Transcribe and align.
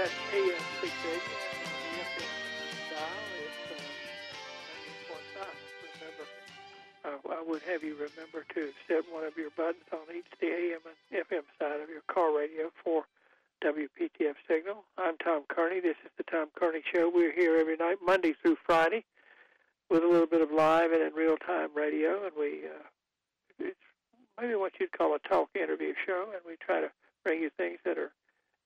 that 0.00 0.08
AM 0.32 0.64
680 0.80 1.12
and 1.12 1.76
the 1.84 2.00
FM 2.08 2.32
dial 2.88 3.28
is 3.36 3.56
uh, 3.68 3.76
90.9. 5.04 5.44
Remember, 5.92 6.24
uh, 7.04 7.36
I 7.36 7.44
would 7.44 7.60
have 7.68 7.84
you 7.84 7.92
remember 8.00 8.48
to 8.54 8.72
set 8.88 9.04
one 9.12 9.24
of 9.24 9.36
your 9.36 9.50
buttons 9.58 9.84
on 9.92 10.08
each 10.16 10.24
the 10.40 10.46
AM 10.48 10.80
and 10.88 10.96
FM 11.28 11.44
side 11.60 11.84
of 11.84 11.90
your 11.90 12.00
car 12.08 12.34
radio 12.34 12.72
for 12.82 13.04
WPTF 13.62 14.40
signal. 14.48 14.84
I'm 14.96 15.18
Tom 15.18 15.44
Kearney. 15.50 15.80
This 15.80 16.00
is 16.02 16.10
the 16.16 16.24
Tom 16.24 16.48
Kearney 16.56 16.80
Show. 16.94 17.12
We're 17.12 17.36
here 17.36 17.58
every 17.58 17.76
night, 17.76 17.98
Monday 18.02 18.32
through 18.40 18.56
Friday, 18.64 19.04
with 19.90 20.02
a 20.02 20.08
little 20.08 20.26
bit 20.26 20.40
of 20.40 20.50
live 20.50 20.92
and 20.92 21.02
in 21.02 21.12
real 21.12 21.36
time 21.36 21.76
radio, 21.76 22.24
and 22.24 22.32
we 22.40 22.64
uh, 22.64 22.88
it's 23.58 23.76
maybe 24.40 24.54
what 24.54 24.72
you'd 24.80 24.96
call 24.96 25.14
a 25.14 25.18
talk 25.28 25.50
interview 25.54 25.92
show, 26.06 26.32
and 26.32 26.40
we 26.46 26.56
try 26.56 26.80
to 26.80 26.88
bring 27.22 27.42
you 27.42 27.50
things 27.58 27.80
that 27.84 27.98
are 27.98 28.12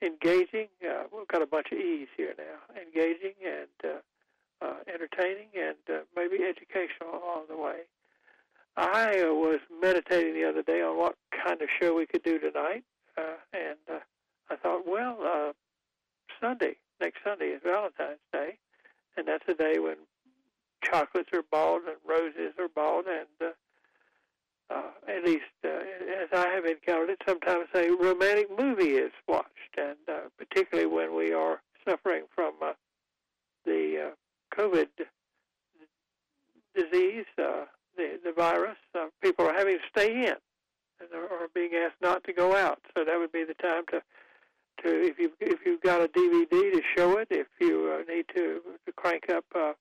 engaging. 0.02 0.68
Uh, 0.82 1.04
we've 1.16 1.28
got 1.28 1.42
a 1.42 1.46
bunch 1.46 1.68
of 1.72 1.78
E's 1.78 2.08
here 2.16 2.34
now, 2.36 2.80
engaging 2.80 3.34
and 3.44 3.92
uh, 3.92 4.64
uh, 4.64 4.74
entertaining, 4.92 5.48
and 5.54 5.76
uh, 5.88 6.00
maybe 6.16 6.42
educational 6.44 7.10
along 7.10 7.44
the 7.48 7.56
way. 7.56 7.80
I 8.76 9.24
was 9.30 9.60
meditating 9.80 10.34
the 10.34 10.48
other 10.48 10.62
day 10.62 10.82
on 10.82 10.98
what 10.98 11.14
kind 11.30 11.62
of 11.62 11.68
show 11.80 11.94
we 11.94 12.06
could 12.06 12.24
do 12.24 12.38
tonight, 12.38 12.84
uh, 13.16 13.36
and 13.52 13.78
uh, 13.90 14.00
I 14.50 14.56
thought, 14.56 14.82
well, 14.86 15.18
uh, 15.22 15.52
Sunday, 16.40 16.76
next 17.00 17.18
Sunday 17.24 17.46
is 17.46 17.60
Valentine's 17.64 18.18
Day, 18.32 18.58
and 19.16 19.28
that's 19.28 19.44
a 19.48 19.54
day 19.54 19.78
when 19.78 19.96
chocolates 20.82 21.30
are 21.32 21.44
bought 21.50 21.82
and 21.86 21.96
roses 22.06 22.54
are 22.58 22.68
bought, 22.68 23.06
and 23.06 23.28
uh, 23.40 23.52
uh, 24.70 24.90
at 25.08 25.24
least 25.24 25.44
uh, 25.64 25.68
as 26.22 26.28
I 26.32 26.48
have 26.54 26.64
encountered 26.64 27.10
it, 27.10 27.22
sometimes 27.26 27.66
a 27.74 27.90
romantic 27.90 28.48
movie 28.56 28.96
is 28.96 29.12
watched, 29.28 29.48
and 29.76 29.96
uh, 30.08 30.28
particularly 30.38 30.88
when 30.88 31.14
we 31.14 31.32
are 31.32 31.60
suffering 31.86 32.24
from 32.34 32.54
uh, 32.62 32.72
the 33.64 34.10
uh, 34.10 34.56
COVID 34.58 34.88
disease, 36.74 37.26
uh, 37.38 37.64
the 37.96 38.18
the 38.24 38.32
virus, 38.36 38.76
uh, 38.98 39.06
people 39.22 39.46
are 39.46 39.54
having 39.54 39.78
to 39.78 39.84
stay 39.90 40.12
in 40.12 40.34
and 41.00 41.08
are, 41.12 41.48
being 41.54 41.72
asked 41.74 42.00
not 42.02 42.24
to 42.24 42.32
go 42.32 42.56
out. 42.56 42.80
So 42.96 43.04
that 43.04 43.18
would 43.18 43.32
be 43.32 43.44
the 43.44 43.54
time 43.54 43.84
to 43.90 44.02
to 44.82 45.06
if 45.06 45.18
you 45.18 45.30
if 45.40 45.60
you've 45.64 45.82
got 45.82 46.02
a 46.02 46.08
DVD 46.08 46.48
to 46.50 46.82
show 46.96 47.18
it, 47.18 47.28
if 47.30 47.46
you 47.60 47.94
uh, 47.94 48.12
need 48.12 48.26
to 48.34 48.60
to 48.86 48.92
crank 48.96 49.28
up. 49.30 49.44
Uh, 49.54 49.72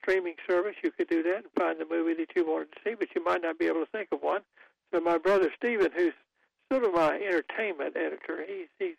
streaming 0.00 0.34
service, 0.48 0.76
you 0.82 0.90
could 0.90 1.08
do 1.08 1.22
that 1.22 1.44
and 1.44 1.52
find 1.56 1.80
the 1.80 1.86
movie 1.88 2.14
that 2.14 2.34
you 2.34 2.46
wanted 2.46 2.72
to 2.72 2.78
see, 2.84 2.94
but 2.94 3.08
you 3.14 3.24
might 3.24 3.42
not 3.42 3.58
be 3.58 3.66
able 3.66 3.80
to 3.80 3.90
think 3.90 4.08
of 4.12 4.20
one. 4.20 4.42
So 4.92 5.00
my 5.00 5.18
brother 5.18 5.52
Stephen, 5.56 5.90
who's 5.94 6.14
sort 6.72 6.84
of 6.84 6.94
my 6.94 7.14
entertainment 7.16 7.96
editor, 7.96 8.44
he's 8.46 8.68
he 8.78 8.94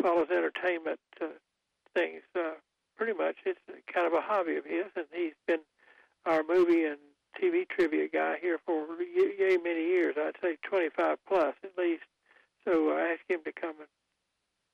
follows 0.00 0.28
entertainment 0.30 1.00
uh, 1.20 1.26
things 1.94 2.22
uh, 2.36 2.54
pretty 2.96 3.12
much. 3.12 3.36
It's 3.44 3.60
kind 3.92 4.06
of 4.06 4.12
a 4.12 4.20
hobby 4.20 4.56
of 4.56 4.64
his, 4.64 4.86
and 4.96 5.06
he's 5.12 5.34
been 5.46 5.60
our 6.26 6.42
movie 6.46 6.84
and 6.84 6.98
TV 7.40 7.68
trivia 7.68 8.08
guy 8.08 8.36
here 8.40 8.58
for 8.64 8.86
yay 9.02 9.56
many 9.62 9.84
years. 9.84 10.16
I'd 10.18 10.36
say 10.42 10.56
25 10.62 11.18
plus 11.26 11.54
at 11.62 11.76
least. 11.76 12.04
So 12.64 12.90
I 12.90 13.12
asked 13.12 13.28
him 13.28 13.40
to 13.44 13.52
come 13.52 13.74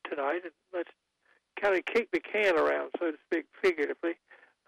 tonight, 0.09 0.43
and 0.45 0.53
let's 0.73 0.91
kind 1.61 1.77
of 1.77 1.85
kick 1.85 2.11
the 2.13 2.21
can 2.21 2.57
around, 2.57 2.91
so 2.99 3.11
to 3.11 3.19
speak, 3.27 3.47
figuratively 3.61 4.15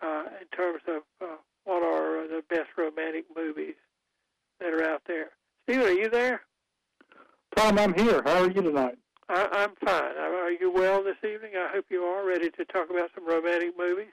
uh, 0.02 0.24
in 0.40 0.46
terms 0.56 0.82
of 0.88 1.02
uh, 1.20 1.36
what 1.64 1.82
are 1.82 2.26
the 2.28 2.42
best 2.50 2.68
romantic 2.76 3.24
movies 3.36 3.74
that 4.60 4.72
are 4.72 4.84
out 4.84 5.02
there. 5.06 5.30
Stephen, 5.64 5.86
are 5.86 5.92
you 5.92 6.10
there? 6.10 6.42
Tom, 7.56 7.78
I'm 7.78 7.94
here. 7.94 8.22
How 8.24 8.42
are 8.42 8.50
you 8.50 8.62
tonight? 8.62 8.98
I, 9.28 9.48
I'm 9.52 9.70
fine. 9.84 10.16
Are 10.18 10.50
you 10.50 10.72
well 10.72 11.02
this 11.02 11.16
evening? 11.22 11.52
I 11.56 11.68
hope 11.72 11.86
you 11.90 12.02
are 12.02 12.26
ready 12.26 12.50
to 12.50 12.64
talk 12.66 12.90
about 12.90 13.10
some 13.14 13.26
romantic 13.26 13.78
movies. 13.78 14.12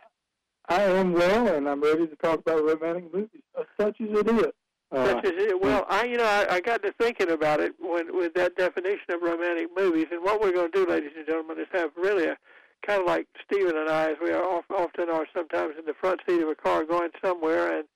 I 0.68 0.84
am 0.84 1.14
well, 1.14 1.48
and 1.48 1.68
I'm 1.68 1.82
ready 1.82 2.06
to 2.06 2.16
talk 2.18 2.40
about 2.40 2.64
romantic 2.64 3.12
movies, 3.14 3.42
such 3.80 4.00
as 4.02 4.08
it 4.12 4.28
is. 4.28 4.54
Uh, 4.92 5.06
such 5.06 5.26
as 5.26 5.32
it. 5.36 5.62
Well, 5.62 5.86
I, 5.90 6.06
you 6.06 6.18
know, 6.18 6.26
I, 6.26 6.56
I 6.56 6.62
got 6.62 6.84
to 6.84 6.92
thinking 6.94 7.32
about 7.32 7.60
it 7.60 7.74
when 7.80 8.16
with 8.16 8.34
that 8.36 8.56
definition 8.56 9.10
of 9.10 9.22
romantic 9.22 9.68
movies, 9.76 10.08
and 10.12 10.24
what 10.24 10.42
we're 10.42 10.52
going 10.52 10.72
to 10.72 10.86
do, 10.86 10.90
ladies 10.90 11.12
and 11.18 11.26
gentlemen, 11.26 11.60
is 11.60 11.68
have 11.72 11.92
really 11.96 12.26
a 12.26 12.38
kind 12.86 13.02
of 13.02 13.08
like 13.08 13.28
Stephen 13.46 13.78
and 13.78 13.90
I, 13.90 14.12
as 14.12 14.18
we 14.22 14.32
are 14.32 14.44
often 14.44 15.10
are 15.10 15.28
sometimes 15.36 15.76
in 15.78 15.86
the 15.86 15.94
front 15.94 16.22
seat 16.28 16.42
of 16.42 16.50
a 16.50 16.56
car 16.56 16.84
going 16.84 17.12
somewhere 17.24 17.78
and 17.78 17.88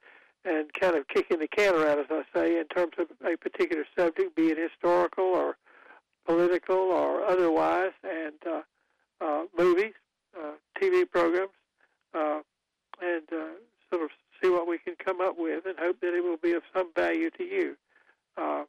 and 0.46 0.74
kind 0.74 0.96
of 0.96 1.08
kicking 1.08 1.40
the 1.40 1.48
can 1.48 1.74
around, 1.74 2.00
as 2.00 2.06
I 2.10 2.24
say, 2.34 2.60
in 2.60 2.68
terms 2.68 2.94
of 2.98 3.08
a 3.26 3.38
particular 3.38 3.86
subject, 3.98 4.36
be 4.36 4.48
it 4.48 4.58
historical 4.58 5.24
or 5.24 5.56
political 6.26 6.76
or 6.76 7.24
otherwise, 7.24 7.94
and 8.04 8.36
uh, 8.46 8.62
uh, 9.22 9.44
movies, 9.58 9.94
uh, 10.38 10.52
TV 10.82 11.10
programs, 11.10 11.54
uh, 12.14 12.40
and 13.02 13.24
uh, 13.32 13.56
sort 13.90 14.04
of 14.04 14.10
see 14.42 14.50
what 14.50 14.68
we 14.68 14.78
can 14.78 14.96
come 15.04 15.22
up 15.22 15.36
with 15.38 15.66
and 15.66 15.80
hope 15.80 16.00
that 16.02 16.14
it 16.14 16.22
will 16.24 16.38
be 16.38 16.52
of 16.52 16.64
some 16.76 16.92
value 16.94 17.30
to 17.38 17.44
you. 17.44 17.78
Uh, 18.38 18.64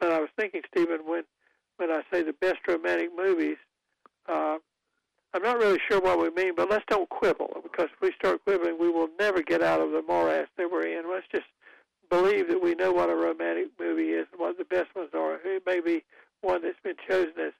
but 0.00 0.10
I 0.10 0.18
was 0.18 0.30
thinking, 0.36 0.62
Stephen, 0.74 1.00
when 1.06 1.22
when 1.76 1.90
I 1.90 2.02
say 2.12 2.22
the 2.22 2.34
best 2.34 2.58
romantic 2.68 3.10
movies, 3.16 3.56
not 5.52 5.60
really 5.60 5.78
sure 5.86 6.00
what 6.00 6.18
we 6.18 6.30
mean, 6.30 6.54
but 6.56 6.70
let's 6.70 6.84
don't 6.88 7.08
quibble 7.10 7.60
because 7.62 7.88
if 7.92 8.00
we 8.00 8.12
start 8.12 8.42
quibbling, 8.44 8.78
we 8.78 8.88
will 8.88 9.08
never 9.18 9.42
get 9.42 9.62
out 9.62 9.80
of 9.80 9.90
the 9.90 10.02
morass 10.02 10.48
that 10.56 10.70
we're 10.70 10.86
in. 10.86 11.10
Let's 11.10 11.26
just 11.30 11.46
believe 12.10 12.48
that 12.48 12.62
we 12.62 12.74
know 12.74 12.92
what 12.92 13.10
a 13.10 13.14
romantic 13.14 13.68
movie 13.78 14.10
is 14.10 14.26
and 14.32 14.40
what 14.40 14.56
the 14.56 14.64
best 14.64 14.94
ones 14.96 15.10
are. 15.14 15.38
It 15.44 15.62
may 15.66 15.80
be 15.80 16.04
one 16.40 16.62
that's 16.62 16.80
been 16.82 16.96
chosen 17.08 17.34
as 17.38 17.52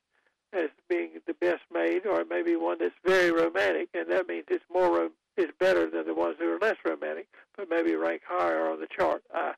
as 0.54 0.68
being 0.86 1.12
the 1.26 1.32
best 1.34 1.62
made, 1.72 2.04
or 2.06 2.20
it 2.20 2.28
may 2.28 2.42
be 2.42 2.56
one 2.56 2.76
that's 2.78 2.94
very 3.06 3.30
romantic, 3.30 3.88
and 3.94 4.10
that 4.10 4.28
means 4.28 4.44
it's 4.48 4.64
more 4.72 5.08
it's 5.36 5.52
better 5.58 5.88
than 5.88 6.06
the 6.06 6.14
ones 6.14 6.36
that 6.38 6.46
are 6.46 6.58
less 6.58 6.76
romantic, 6.84 7.26
but 7.56 7.70
maybe 7.70 7.94
rank 7.94 8.20
higher 8.26 8.68
on 8.70 8.78
the 8.80 8.86
chart. 8.86 9.22
I 9.34 9.52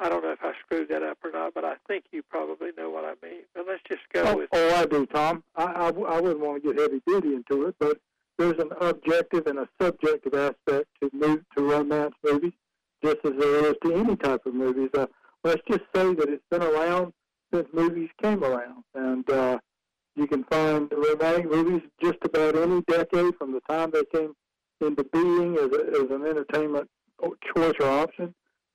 I 0.00 0.08
don't 0.08 0.22
know 0.22 0.30
if 0.30 0.38
I 0.42 0.52
screwed 0.64 0.88
that 0.90 1.02
up 1.02 1.18
or 1.24 1.32
not, 1.32 1.54
but 1.54 1.64
I 1.64 1.74
think 1.88 2.04
you 2.12 2.22
probably 2.22 2.70
know 2.76 2.88
what 2.88 3.04
I 3.04 3.14
mean. 3.26 3.42
But 3.54 3.64
let's 3.66 3.82
just 3.88 4.02
go 4.12 4.22
oh, 4.22 4.36
with. 4.36 4.48
Oh, 4.52 4.74
I 4.76 4.86
do, 4.86 5.06
Tom. 5.06 5.42
I, 5.56 5.64
I, 5.64 5.88
I 5.88 6.20
wouldn't 6.20 6.40
want 6.40 6.62
to 6.62 6.72
get 6.72 6.80
heavy 6.80 7.02
duty 7.04 7.34
into 7.34 7.66
it, 7.66 7.74
but 7.80 7.98
there's 8.38 8.58
an 8.58 8.70
objective 9.08 9.46
and 9.46 9.58
a 9.60 9.68
subjective 9.80 10.34
aspect 10.34 10.86
to 11.00 11.10
move 11.12 11.40
to 11.56 11.62
romance 11.62 12.14
movies, 12.24 12.52
just 13.02 13.18
as 13.24 13.32
there 13.38 13.66
is 13.66 13.74
to 13.82 13.94
any 13.94 14.16
type 14.16 14.44
of 14.46 14.54
movies. 14.54 14.90
Uh, 14.96 15.06
let's 15.44 15.62
just 15.70 15.82
say 15.94 16.14
that 16.14 16.28
it's 16.28 16.44
been 16.50 16.62
around 16.62 17.12
since 17.52 17.66
movies 17.72 18.10
came 18.22 18.44
around, 18.44 18.84
and 18.94 19.28
uh, 19.30 19.58
you 20.16 20.26
can 20.26 20.44
find 20.44 20.92
romantic 20.92 21.50
movies 21.50 21.82
just 22.02 22.18
about 22.24 22.56
any 22.56 22.82
decade 22.82 23.34
from 23.36 23.52
the 23.52 23.60
time 23.68 23.90
they 23.92 24.04
came 24.12 24.34
into 24.80 25.04
being 25.12 25.56
as, 25.56 25.70
a, 25.72 26.04
as 26.04 26.10
an 26.10 26.26
entertainment 26.26 26.88
choice 27.56 27.74
or 27.80 27.88
option 27.88 28.34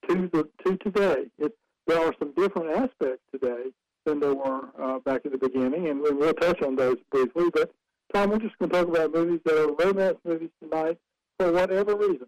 to 0.09 0.29
the 0.33 0.49
to 0.65 0.77
today. 0.77 1.25
It, 1.37 1.53
there 1.85 1.99
are 1.99 2.13
some 2.17 2.33
different 2.33 2.71
aspects 2.71 3.23
today 3.31 3.65
than 4.05 4.19
there 4.19 4.33
were 4.33 4.69
uh, 4.81 4.99
back 4.99 5.21
at 5.25 5.31
the 5.31 5.37
beginning, 5.37 5.89
and 5.89 6.01
we'll 6.01 6.33
touch 6.33 6.61
on 6.61 6.75
those 6.75 6.97
briefly. 7.11 7.49
But 7.53 7.71
Tom, 8.13 8.29
we're 8.29 8.37
just 8.37 8.57
going 8.59 8.69
to 8.69 8.77
talk 8.77 8.87
about 8.87 9.11
movies 9.11 9.39
that 9.43 9.57
are 9.57 9.73
romance 9.73 10.19
movies 10.23 10.51
tonight 10.61 10.97
for 11.39 11.51
whatever 11.51 11.95
reason. 11.95 12.27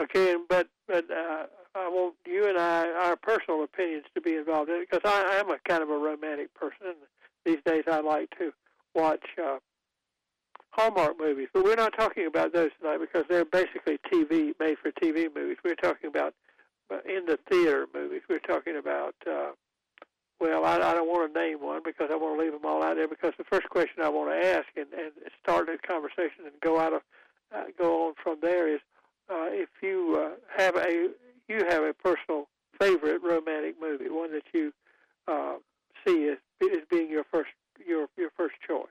Okay, 0.00 0.36
but 0.48 0.68
but 0.86 1.04
uh, 1.10 1.46
I 1.74 1.88
want 1.88 2.14
you 2.26 2.48
and 2.48 2.56
I 2.56 2.88
our 2.92 3.16
personal 3.16 3.62
opinions 3.62 4.04
to 4.14 4.22
be 4.22 4.36
involved 4.36 4.70
in 4.70 4.76
it 4.76 4.88
because 4.90 5.02
I 5.04 5.36
am 5.36 5.50
a 5.50 5.58
kind 5.68 5.82
of 5.82 5.90
a 5.90 5.98
romantic 5.98 6.54
person. 6.54 6.94
These 7.44 7.58
days, 7.66 7.84
I 7.86 8.00
like 8.00 8.30
to 8.38 8.52
watch 8.94 9.24
uh, 9.42 9.58
Hallmark 10.70 11.18
movies, 11.18 11.48
but 11.52 11.64
we're 11.64 11.74
not 11.74 11.92
talking 11.98 12.26
about 12.26 12.54
those 12.54 12.70
tonight 12.80 12.98
because 12.98 13.24
they're 13.28 13.44
basically 13.44 13.98
TV 14.10 14.52
made 14.58 14.78
for 14.78 14.92
TV 14.92 15.28
movies. 15.34 15.58
We're 15.62 15.74
talking 15.74 16.08
about 16.08 16.34
in 17.04 17.26
the 17.26 17.38
theater 17.50 17.86
movies. 17.92 18.22
We're 18.30 18.38
talking 18.38 18.76
about. 18.78 19.14
Uh, 19.26 19.50
well, 20.40 20.64
I, 20.64 20.76
I 20.76 20.94
don't 20.94 21.08
want 21.08 21.32
to 21.32 21.40
name 21.40 21.60
one 21.60 21.82
because 21.84 22.08
I 22.10 22.16
want 22.16 22.38
to 22.38 22.44
leave 22.44 22.52
them 22.52 22.64
all 22.64 22.82
out 22.82 22.96
there. 22.96 23.08
Because 23.08 23.32
the 23.38 23.44
first 23.44 23.68
question 23.68 24.02
I 24.02 24.08
want 24.08 24.30
to 24.30 24.48
ask 24.48 24.66
and, 24.76 24.86
and 24.92 25.12
start 25.42 25.68
a 25.68 25.78
conversation 25.78 26.44
and 26.44 26.52
go 26.60 26.78
out 26.78 26.92
of 26.92 27.02
uh, 27.54 27.64
go 27.78 28.08
on 28.08 28.14
from 28.22 28.38
there 28.42 28.72
is 28.72 28.80
uh, 29.30 29.48
if 29.50 29.68
you 29.82 30.16
uh, 30.18 30.36
have 30.56 30.76
a 30.76 31.10
you 31.48 31.64
have 31.68 31.82
a 31.82 31.92
personal 31.92 32.46
favorite 32.78 33.22
romantic 33.22 33.76
movie, 33.80 34.08
one 34.08 34.32
that 34.32 34.44
you 34.52 34.72
uh, 35.26 35.54
see 36.06 36.28
as 36.28 36.38
as 36.62 36.82
being 36.90 37.10
your 37.10 37.24
first 37.24 37.50
your 37.86 38.08
your 38.16 38.30
first 38.36 38.54
choice. 38.66 38.86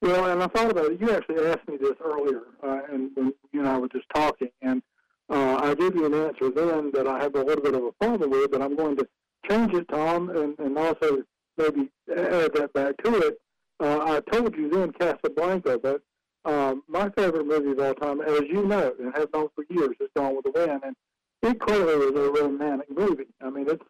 Well, 0.00 0.26
and 0.26 0.42
I 0.42 0.48
thought 0.48 0.70
about 0.70 0.92
it. 0.92 1.00
You 1.00 1.12
actually 1.12 1.46
asked 1.46 1.68
me 1.68 1.76
this 1.76 1.94
earlier, 2.04 2.42
uh, 2.62 2.80
and 2.90 3.10
when 3.14 3.32
you 3.52 3.60
and 3.60 3.68
I 3.68 3.78
were 3.78 3.88
just 3.88 4.06
talking, 4.12 4.50
and 4.60 4.82
uh, 5.30 5.58
I 5.62 5.74
gave 5.74 5.94
you 5.94 6.06
an 6.06 6.14
answer 6.14 6.50
then 6.50 6.90
that 6.92 7.06
I 7.06 7.22
have 7.22 7.36
a 7.36 7.42
little 7.42 7.62
bit 7.62 7.74
of 7.74 7.84
a 7.84 7.92
problem 7.92 8.30
with, 8.30 8.50
but 8.50 8.60
I'm 8.60 8.74
going 8.74 8.96
to 8.96 9.06
change 9.48 9.74
it, 9.74 9.88
Tom, 9.88 10.30
and, 10.30 10.58
and 10.58 10.78
also 10.78 11.22
maybe 11.56 11.90
add 12.10 12.52
that 12.54 12.70
back 12.74 12.96
to 13.04 13.18
it. 13.18 13.38
Uh, 13.80 13.98
I 14.02 14.20
told 14.30 14.56
you 14.56 14.70
then 14.70 14.92
Casablanca, 14.92 15.78
but 15.78 16.00
um, 16.44 16.82
my 16.88 17.10
favorite 17.10 17.46
movie 17.46 17.72
of 17.72 17.80
all 17.80 17.94
time, 17.94 18.20
as 18.20 18.42
you 18.48 18.66
know 18.66 18.92
and 18.98 19.14
have 19.14 19.32
known 19.32 19.48
for 19.54 19.64
years, 19.68 19.96
is 20.00 20.08
Gone 20.16 20.36
with 20.36 20.44
the 20.44 20.52
Wind, 20.52 20.80
and 20.84 20.96
it 21.42 21.60
clearly 21.60 22.06
is 22.06 22.16
a 22.16 22.30
romantic 22.42 22.90
movie. 22.96 23.26
I 23.40 23.50
mean, 23.50 23.68
it's 23.68 23.84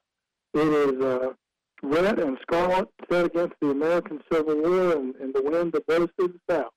it 0.54 0.68
is 0.68 1.02
uh, 1.02 1.32
Rhett 1.82 2.18
and 2.18 2.38
Scarlett 2.42 2.88
set 3.10 3.26
against 3.26 3.54
the 3.60 3.70
American 3.70 4.20
Civil 4.30 4.56
War 4.56 4.92
and, 4.96 5.14
and 5.16 5.34
the 5.34 5.42
wind 5.42 5.72
that 5.72 5.86
blows 5.86 6.08
through 6.16 6.28
the 6.28 6.54
South. 6.54 6.72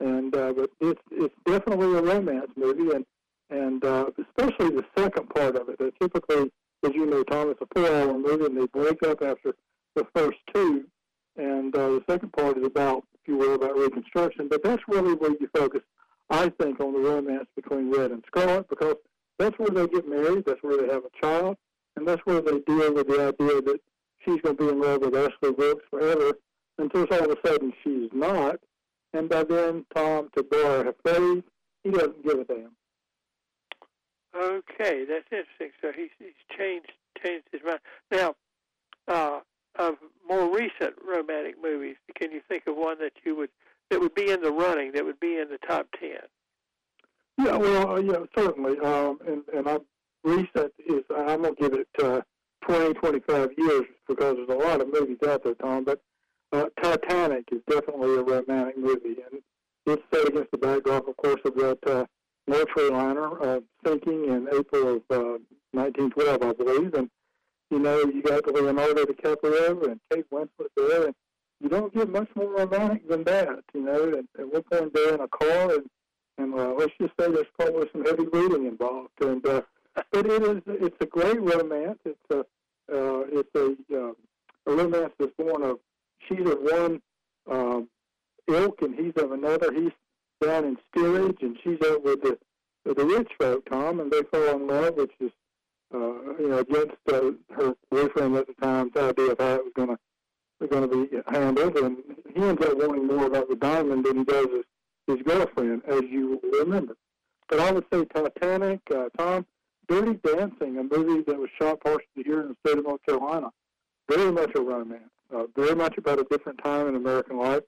and 0.00 0.34
uh, 0.36 0.52
but 0.52 0.70
it's 0.80 1.00
it's 1.10 1.34
definitely 1.46 1.96
a 1.96 2.02
romance 2.02 2.50
movie, 2.56 2.94
and 2.94 3.04
and 3.50 3.84
uh, 3.84 4.06
especially 4.18 4.70
the 4.76 4.84
second 4.98 5.28
part 5.30 5.56
of 5.56 5.68
it. 5.68 5.80
Uh, 5.80 5.90
typically, 6.00 6.50
as 6.84 6.94
you 6.94 7.06
know, 7.06 7.22
Tom, 7.24 7.50
it's 7.50 7.60
a 7.60 7.66
four-hour 7.74 8.18
movie, 8.18 8.46
and 8.46 8.56
they 8.56 8.66
break 8.66 9.02
up 9.02 9.22
after 9.22 9.54
the 9.94 10.06
first 10.14 10.38
two, 10.54 10.84
and 11.36 11.74
uh, 11.76 11.88
the 11.90 12.04
second 12.08 12.32
part 12.32 12.58
is 12.58 12.66
about, 12.66 13.04
if 13.14 13.20
you 13.26 13.36
will, 13.36 13.54
about 13.54 13.76
Reconstruction. 13.76 14.48
But 14.48 14.62
that's 14.62 14.82
really 14.88 15.14
where 15.14 15.30
you 15.32 15.48
focus, 15.54 15.82
I 16.30 16.50
think, 16.60 16.80
on 16.80 16.92
the 16.92 16.98
romance 16.98 17.46
between 17.54 17.90
Rhett 17.90 18.10
and 18.10 18.24
Scarlett, 18.26 18.68
because 18.68 18.96
that's 19.38 19.58
where 19.58 19.70
they 19.70 19.86
get 19.88 20.08
married, 20.08 20.44
that's 20.46 20.62
where 20.62 20.76
they 20.76 20.92
have 20.92 21.04
a 21.04 21.20
child, 21.20 21.56
and 21.96 22.06
that's 22.06 22.22
where 22.24 22.40
they 22.40 22.58
deal 22.60 22.94
with 22.94 23.08
the 23.08 23.28
idea 23.28 23.62
that 23.62 23.80
she's 24.24 24.40
going 24.40 24.56
to 24.56 24.64
be 24.64 24.68
in 24.70 24.80
love 24.80 25.02
with 25.02 25.14
Ashley 25.14 25.52
Brooks 25.52 25.84
forever, 25.90 26.32
until 26.78 27.06
all 27.10 27.30
of 27.30 27.38
a 27.38 27.46
sudden 27.46 27.72
she's 27.84 28.10
not, 28.12 28.56
and 29.12 29.28
by 29.28 29.44
then 29.44 29.84
Tom, 29.94 30.30
to 30.36 30.42
borrow 30.42 30.84
her 30.84 30.94
phrase, 31.04 31.42
he 31.84 31.90
doesn't 31.90 32.24
give 32.24 32.38
a 32.38 32.44
damn. 32.44 32.70
Okay, 34.36 35.04
that's 35.04 35.26
interesting. 35.30 35.70
So 35.80 35.92
he's, 35.94 36.10
he's 36.18 36.56
changed 36.56 36.92
changed 37.24 37.46
his 37.52 37.60
mind. 37.64 37.80
Now, 38.10 38.34
uh, 39.08 39.40
of 39.78 39.94
more 40.28 40.50
recent 40.54 40.94
romantic 41.06 41.56
movies, 41.62 41.96
can 42.16 42.32
you 42.32 42.40
think 42.48 42.64
of 42.66 42.76
one 42.76 42.98
that 43.00 43.12
you 43.24 43.36
would 43.36 43.50
that 43.90 44.00
would 44.00 44.14
be 44.14 44.30
in 44.30 44.40
the 44.40 44.50
running, 44.50 44.92
that 44.92 45.04
would 45.04 45.20
be 45.20 45.38
in 45.38 45.48
the 45.50 45.58
top 45.66 45.86
ten? 45.98 46.20
Yeah, 47.38 47.56
well, 47.56 47.92
uh, 47.92 48.00
yeah, 48.00 48.24
certainly. 48.36 48.78
Um, 48.80 49.18
and 49.26 49.42
and 49.54 49.68
I 49.68 49.78
recent 50.24 50.72
is 50.86 51.02
I'm 51.14 51.42
gonna 51.42 51.54
give 51.54 51.74
it 51.74 51.88
uh, 52.02 52.20
20, 52.66 52.94
25 52.94 53.50
years 53.58 53.84
because 54.08 54.36
there's 54.36 54.48
a 54.48 54.64
lot 54.64 54.80
of 54.80 54.92
movies 54.92 55.18
out 55.26 55.42
there, 55.44 55.54
Tom. 55.54 55.84
But 55.84 56.00
uh, 56.52 56.66
Titanic 56.82 57.48
is 57.50 57.60
definitely 57.68 58.16
a 58.16 58.22
romantic 58.22 58.78
movie, 58.78 59.16
and 59.30 59.42
it's 59.86 60.02
set 60.12 60.28
against 60.28 60.50
the 60.52 60.58
backdrop, 60.58 61.08
of 61.08 61.16
course, 61.16 61.40
of 61.44 61.54
that 61.56 61.78
uh, 61.86 62.04
military 62.46 62.90
liner 62.90 63.42
uh, 63.42 63.60
sinking 63.84 64.26
in 64.26 64.48
April 64.52 64.96
of 64.96 65.02
uh, 65.10 65.38
1912, 65.72 66.42
I 66.42 66.52
believe. 66.52 66.94
And 66.94 67.10
you 67.70 67.78
know, 67.78 68.00
you 68.00 68.22
got 68.22 68.46
Leonardo 68.46 69.04
DiCaprio 69.04 69.90
and 69.90 70.00
Kate 70.12 70.26
Winslet 70.30 70.68
there, 70.76 71.06
and 71.06 71.14
you 71.60 71.68
don't 71.68 71.94
get 71.94 72.10
much 72.10 72.28
more 72.34 72.50
romantic 72.50 73.08
than 73.08 73.24
that. 73.24 73.60
You 73.72 73.82
know, 73.82 74.08
at, 74.10 74.40
at 74.40 74.52
one 74.52 74.62
point 74.64 74.94
they're 74.94 75.14
in 75.14 75.20
a 75.20 75.28
car, 75.28 75.74
and 75.74 75.88
and 76.38 76.54
uh, 76.54 76.74
let's 76.76 76.92
just 77.00 77.12
say 77.18 77.30
there's 77.30 77.46
probably 77.58 77.88
some 77.92 78.04
heavy 78.04 78.26
reading 78.32 78.66
involved. 78.66 79.10
And 79.20 79.46
uh, 79.46 79.62
but 80.10 80.26
it 80.26 80.42
is 80.42 80.62
it's 80.66 80.96
a 81.00 81.06
great 81.06 81.40
romance. 81.40 81.98
It's 82.04 82.18
a 82.30 82.40
uh, 82.92 83.24
it's 83.32 83.54
a, 83.54 83.76
uh, 83.96 84.12
a 84.66 84.76
romance 84.76 85.12
that's 85.18 85.32
born 85.38 85.62
of 85.62 85.78
she's 86.28 86.40
of 86.40 86.58
one 86.60 87.00
um, 87.50 87.88
ilk 88.48 88.82
and 88.82 88.94
he's 88.94 89.14
of 89.22 89.32
another. 89.32 89.72
He's 89.72 89.92
down 90.42 90.64
in 90.64 90.76
steerage, 90.90 91.38
and 91.40 91.56
she's 91.62 91.78
out 91.88 92.04
with 92.04 92.22
the 92.22 92.38
with 92.84 92.96
the 92.96 93.04
rich 93.04 93.30
folk, 93.38 93.64
Tom, 93.70 94.00
and 94.00 94.10
they 94.10 94.22
fall 94.32 94.56
in 94.56 94.66
love, 94.66 94.96
which 94.96 95.12
is 95.20 95.30
uh, 95.94 95.98
you 96.38 96.48
know 96.48 96.58
against 96.58 96.96
uh, 97.12 97.30
her 97.54 97.74
boyfriend 97.90 98.36
at 98.36 98.46
the 98.46 98.54
time's 98.60 98.96
idea 98.96 99.32
of 99.32 99.38
how 99.38 99.54
it 99.54 99.64
was 99.64 99.72
going 99.74 99.88
to 99.88 99.98
was 100.62 100.70
going 100.70 100.88
to 100.88 101.06
be 101.06 101.16
handled, 101.32 101.76
and 101.76 101.96
he 102.34 102.42
ends 102.42 102.64
up 102.64 102.76
wanting 102.76 103.06
more 103.06 103.26
about 103.26 103.48
the 103.48 103.56
diamond 103.56 104.04
than 104.04 104.18
he 104.18 104.24
does 104.24 104.46
his, 104.46 105.16
his 105.16 105.22
girlfriend, 105.26 105.82
as 105.88 106.02
you 106.02 106.40
remember. 106.60 106.96
But 107.48 107.60
I 107.60 107.72
would 107.72 107.84
say 107.92 108.04
Titanic, 108.04 108.80
uh, 108.94 109.08
Tom, 109.18 109.44
Dirty 109.88 110.18
Dancing, 110.24 110.78
a 110.78 110.82
movie 110.84 111.22
that 111.26 111.36
was 111.36 111.50
shot 111.60 111.80
partially 111.80 112.22
here 112.24 112.40
in 112.40 112.48
the 112.48 112.56
state 112.64 112.78
of 112.78 112.84
North 112.84 113.04
Carolina, 113.04 113.50
very 114.08 114.30
much 114.30 114.52
a 114.54 114.60
romance, 114.60 115.10
uh, 115.34 115.44
very 115.56 115.74
much 115.74 115.98
about 115.98 116.20
a 116.20 116.24
different 116.30 116.62
time 116.62 116.86
in 116.88 116.94
American 116.94 117.38
life. 117.38 117.62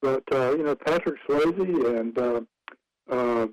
But 0.00 0.22
uh, 0.32 0.50
you 0.56 0.62
know, 0.62 0.74
Patrick 0.74 1.16
Swayze 1.28 1.98
and 1.98 2.18
uh, 2.18 2.40
uh, 3.10 3.46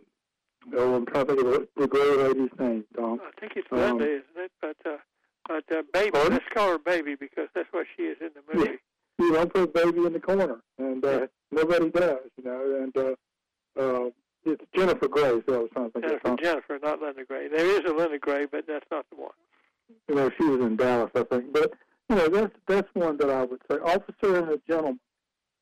oh, 0.77 0.95
I'm 0.95 1.05
trying 1.05 1.25
to 1.25 1.35
think 1.35 1.45
of 1.45 1.51
the, 1.51 1.67
the 1.77 1.87
great 1.87 2.17
lady's 2.17 2.59
name. 2.59 2.83
Tom. 2.95 3.19
I 3.25 3.39
think 3.39 3.53
it's 3.55 3.67
Linda, 3.71 3.89
um, 3.89 4.01
isn't 4.01 4.23
it? 4.37 4.51
But 4.61 4.77
uh, 4.85 4.97
but 5.47 5.63
uh, 5.75 5.83
baby, 5.93 6.11
pardon? 6.11 6.33
let's 6.33 6.45
call 6.53 6.69
her 6.69 6.79
baby 6.79 7.15
because 7.15 7.47
that's 7.55 7.71
what 7.71 7.87
she 7.95 8.03
is 8.03 8.17
in 8.21 8.29
the 8.35 8.53
movie. 8.53 8.71
Yeah. 8.71 8.75
You 9.17 9.33
don't 9.33 9.53
put 9.53 9.73
baby 9.73 10.05
in 10.05 10.13
the 10.13 10.19
corner, 10.19 10.57
and 10.77 11.03
uh, 11.05 11.19
yeah. 11.21 11.25
nobody 11.51 11.89
does, 11.89 12.19
you 12.37 12.43
know. 12.43 12.83
And 12.83 12.97
uh, 12.97 13.81
uh, 13.81 14.09
it's 14.45 14.63
Jennifer 14.75 15.07
Grey. 15.07 15.41
So 15.47 15.55
I 15.55 15.57
was 15.57 15.69
trying 15.73 15.85
to 15.85 15.91
think 15.91 16.05
Jennifer, 16.05 16.27
of 16.27 16.39
Jennifer, 16.39 16.79
not 16.83 17.01
Linda 17.01 17.23
Gray. 17.25 17.47
There 17.47 17.65
is 17.65 17.89
a 17.89 17.93
Linda 17.93 18.19
Gray, 18.19 18.45
but 18.45 18.65
that's 18.67 18.85
not 18.91 19.05
the 19.09 19.21
one. 19.21 19.31
You 20.09 20.15
know, 20.15 20.29
she 20.37 20.43
was 20.43 20.61
in 20.61 20.75
Dallas, 20.75 21.11
I 21.15 21.23
think. 21.23 21.53
But 21.53 21.73
you 22.09 22.15
know, 22.15 22.27
that's 22.27 22.55
that's 22.67 22.89
one 22.93 23.17
that 23.17 23.29
I 23.29 23.45
would 23.45 23.61
say. 23.69 23.77
Officer 23.77 24.37
and 24.37 24.49
a 24.49 24.59
Gentleman. 24.67 24.99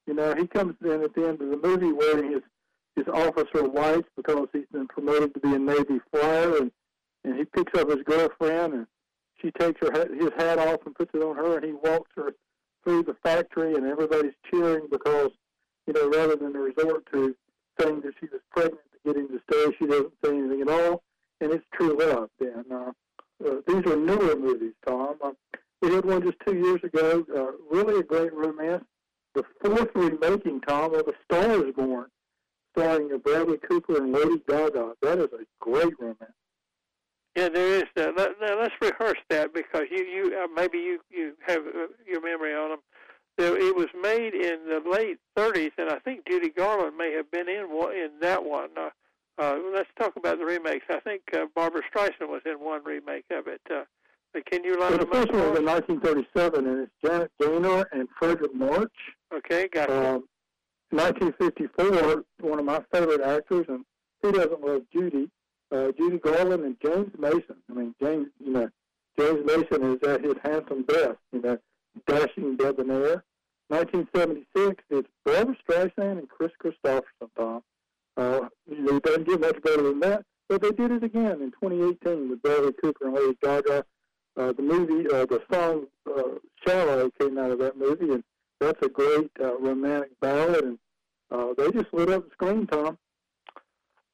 You 0.08 0.14
know, 0.14 0.36
he 0.36 0.48
comes 0.48 0.76
in 0.84 1.02
at 1.02 1.14
the 1.16 1.28
end 1.28 1.42
of 1.42 1.50
the 1.50 1.68
movie 1.68 1.92
wearing 1.92 2.32
his 2.34 2.42
his 2.96 3.08
officer 3.08 3.68
whites 3.68 4.08
because 4.16 4.48
he's 4.54 4.68
been 4.72 4.88
promoted 4.88 5.34
to 5.34 5.40
be 5.40 5.54
a 5.54 5.60
Navy 5.60 6.00
flyer, 6.12 6.58
and 6.58 6.72
and 7.24 7.38
he 7.38 7.46
picks 7.46 7.78
up 7.80 7.90
his 7.90 8.04
girlfriend, 8.04 8.74
and 8.74 8.88
she 9.42 9.52
takes 9.52 9.80
her 9.82 10.14
his 10.14 10.30
hat 10.38 10.60
off 10.60 10.86
and 10.86 10.96
puts 10.96 11.12
it 11.14 11.24
on 11.24 11.36
her, 11.36 11.58
and 11.58 11.66
he 11.66 11.72
walks 11.72 12.12
her 12.16 12.34
through 12.84 13.04
the 13.04 13.16
factory, 13.24 13.76
and 13.76 13.86
everybody's 13.86 14.34
cheering 14.52 14.88
because 14.92 15.32
you 15.88 15.94
know 15.94 16.10
rather 16.10 16.36
than 16.36 16.54
resort 16.54 17.06
to 17.12 17.36
saying 17.80 18.02
that 18.02 18.14
she 18.20 18.28
was 18.28 18.42
pregnant 18.52 18.82
to 18.92 19.14
get 19.14 19.18
him 19.18 19.28
to 19.30 19.40
stay, 19.50 19.76
she 19.80 19.88
doesn't 19.88 20.14
say 20.24 20.38
anything 20.38 20.62
at 20.62 20.70
all, 20.70 21.02
and 21.42 21.52
it's 21.52 21.66
true 21.74 21.98
love. 21.98 22.30
And 22.40 22.72
uh, 22.72 22.92
uh, 23.46 23.56
these 23.66 23.92
are 23.92 23.96
newer 23.96 24.36
movies, 24.36 24.74
Tom. 24.86 25.16
Uh, 25.24 25.32
we 25.82 25.94
had 25.94 26.06
one 26.06 26.22
just 26.22 26.38
two 26.46 26.56
years 26.56 26.82
ago, 26.84 27.26
uh, 27.36 27.52
really 27.76 28.00
a 28.00 28.04
great 28.04 28.34
romance 28.34 28.86
the 29.34 29.44
fourth 29.62 29.90
remaking, 29.96 30.62
Tom, 30.62 30.94
of 30.94 31.08
A 31.08 31.14
Star 31.26 31.66
is 31.66 31.74
Born, 31.76 32.08
starring 32.76 33.18
Bradley 33.20 33.58
Cooper 33.58 33.98
and 33.98 34.12
Lady 34.12 34.42
Gaga. 34.48 34.94
That 35.02 35.20
is 35.20 35.30
a 35.34 35.46
great 35.60 35.94
romance. 36.00 36.34
Yeah, 37.36 37.50
there 37.50 37.78
is. 37.80 37.84
that. 37.96 38.16
let, 38.16 38.32
let's 38.40 38.76
rehearse 38.80 39.18
that 39.30 39.54
because 39.54 39.84
you, 39.90 40.04
you 40.04 40.38
uh, 40.38 40.48
maybe 40.56 40.78
you 40.78 41.00
you 41.10 41.34
have 41.48 41.66
uh, 41.66 41.88
your 42.08 42.22
memory 42.22 42.54
on 42.54 42.70
them. 42.70 42.80
It 43.36 43.76
was 43.76 43.88
made 44.00 44.36
in 44.36 44.68
the 44.68 44.84
late 44.88 45.18
30s, 45.36 45.72
and 45.80 45.90
I 45.90 45.98
think 45.98 46.28
Judy 46.30 46.50
Garland 46.50 46.96
may 46.96 47.14
have 47.14 47.32
been 47.32 47.50
in 47.50 47.66
one, 47.76 47.96
in 47.96 48.12
that 48.22 48.46
one. 48.46 48.70
Uh, 48.78 48.90
uh, 49.40 49.58
let's 49.74 49.90
talk 50.00 50.16
about 50.16 50.38
the 50.38 50.46
remakes. 50.46 50.86
I 50.92 51.00
think 51.00 51.24
uh, 51.34 51.46
Barbra 51.56 51.82
Streisand 51.92 52.30
was 52.30 52.44
in 52.46 52.64
one 52.64 52.84
remake 52.84 53.26
of 53.32 53.48
it. 53.48 53.62
Uh, 53.72 53.86
can 54.42 54.64
you 54.64 54.80
line 54.80 54.92
well, 54.92 55.00
the 55.00 55.06
first 55.06 55.32
one 55.32 55.52
was 55.52 55.60
in 55.60 55.66
1937, 55.66 56.68
and 56.68 56.80
it's 56.80 56.92
Janet 57.04 57.32
Gaynor 57.40 57.88
and 57.92 58.08
Fredric 58.20 58.54
March. 58.54 58.94
Okay, 59.34 59.68
got 59.68 59.90
it. 59.90 59.96
Um, 59.96 60.24
1954, 60.90 62.24
one 62.42 62.60
of 62.60 62.66
my 62.66 62.84
favorite 62.92 63.22
actors, 63.22 63.66
and 63.68 63.86
who 64.22 64.32
doesn't 64.32 64.62
love 64.62 64.84
Judy? 64.92 65.30
Uh, 65.72 65.92
Judy 65.98 66.18
Garland 66.18 66.64
and 66.64 66.78
James 66.84 67.12
Mason. 67.18 67.58
I 67.70 67.74
mean, 67.74 67.96
James, 68.02 68.28
you 68.40 68.52
know, 68.52 68.70
James 69.18 69.46
Mason 69.46 69.94
is 69.94 70.08
at 70.08 70.24
his 70.24 70.36
handsome 70.44 70.84
best, 70.84 71.18
you 71.32 71.42
know, 71.42 71.58
dashing 72.08 72.58
debonair. 72.58 73.24
1976, 73.70 74.84
it's 74.90 75.08
Barbra 75.26 75.56
Streisand 75.68 76.20
and 76.20 76.30
Kris 76.30 76.52
Kristofferson, 76.64 77.30
Tom. 77.36 77.64
Uh, 78.16 78.48
it 78.70 79.04
doesn't 79.04 79.28
get 79.28 79.42
much 79.42 79.62
better 79.64 79.82
than 79.82 80.00
that, 80.02 80.24
but 80.48 80.62
they 80.62 80.72
did 80.72 80.92
it 80.92 81.04
again 81.04 81.42
in 81.42 81.52
2018 81.52 82.30
with 82.30 82.42
Bradley 82.42 82.74
Cooper 82.74 83.06
and 83.06 83.16
Lady 83.16 83.38
Gaga. 83.42 83.84
Uh, 84.36 84.52
the 84.54 84.64
movie, 84.64 85.08
uh, 85.10 85.26
the 85.26 85.42
song 85.52 85.86
uh, 86.08 86.24
"Shallow" 86.66 87.12
came 87.20 87.38
out 87.38 87.52
of 87.52 87.60
that 87.60 87.78
movie, 87.78 88.12
and 88.12 88.24
that's 88.60 88.82
a 88.82 88.90
great 88.90 89.30
uh, 89.40 89.58
romantic 89.58 90.20
ballad. 90.20 90.64
And 90.64 90.80
uh, 91.32 91.54
they 91.58 91.72
just 91.72 91.94
lit 91.94 92.10
up 92.10 92.26
the 92.26 92.32
screen, 92.32 92.66
Tom. 92.68 92.98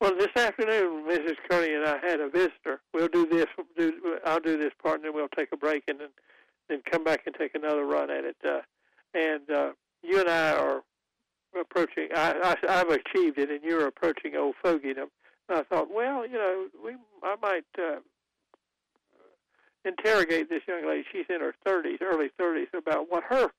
Well, 0.02 0.16
this 0.16 0.30
afternoon, 0.36 1.06
Mrs. 1.10 1.36
Kearney 1.50 1.74
and 1.74 1.86
I 1.86 1.98
had 1.98 2.22
a 2.22 2.30
visitor. 2.30 2.82
We'll 2.94 3.10
do 3.10 3.26
this. 3.26 3.48
Do, 3.78 4.18
I'll 4.26 4.40
do 4.40 4.58
this 4.58 4.72
part, 4.82 4.96
and 4.96 5.06
then 5.06 5.14
we'll 5.14 5.28
take 5.38 5.50
a 5.54 5.58
break, 5.58 5.84
and 5.88 6.00
then 6.00 6.10
then 6.70 6.82
come 6.90 7.04
back 7.04 7.22
and 7.26 7.36
take 7.36 7.56
another 7.56 7.86
run 7.86 8.10
at 8.10 8.24
it. 8.24 8.38
Uh, 8.46 8.62
and 9.14 9.50
uh, 9.50 9.72
you 10.04 10.20
and 10.20 10.30
I 10.30 10.52
are 10.52 10.84
approaching. 11.60 12.10
I, 12.16 12.56
I, 12.64 12.80
I've 12.80 12.90
achieved 12.90 13.38
it, 13.40 13.50
and 13.50 13.64
you're 13.64 13.88
approaching 13.88 14.36
old 14.36 14.56
fogeydom. 14.64 15.08
And 15.50 15.58
I 15.58 15.64
thought, 15.64 15.94
well, 15.94 16.28
you 16.28 16.38
know, 16.38 16.68
we 16.84 16.96
I 17.24 17.36
might 17.42 17.64
uh, 17.78 18.00
interrogate 19.86 20.50
this 20.50 20.64
young 20.68 20.88
lady. 20.88 21.06
She's 21.12 21.26
in 21.30 21.42
her 21.42 21.56
30s, 21.68 22.02
early 22.02 22.30
30s, 22.40 22.74
about 22.78 23.10
what 23.10 23.24
her 23.30 23.50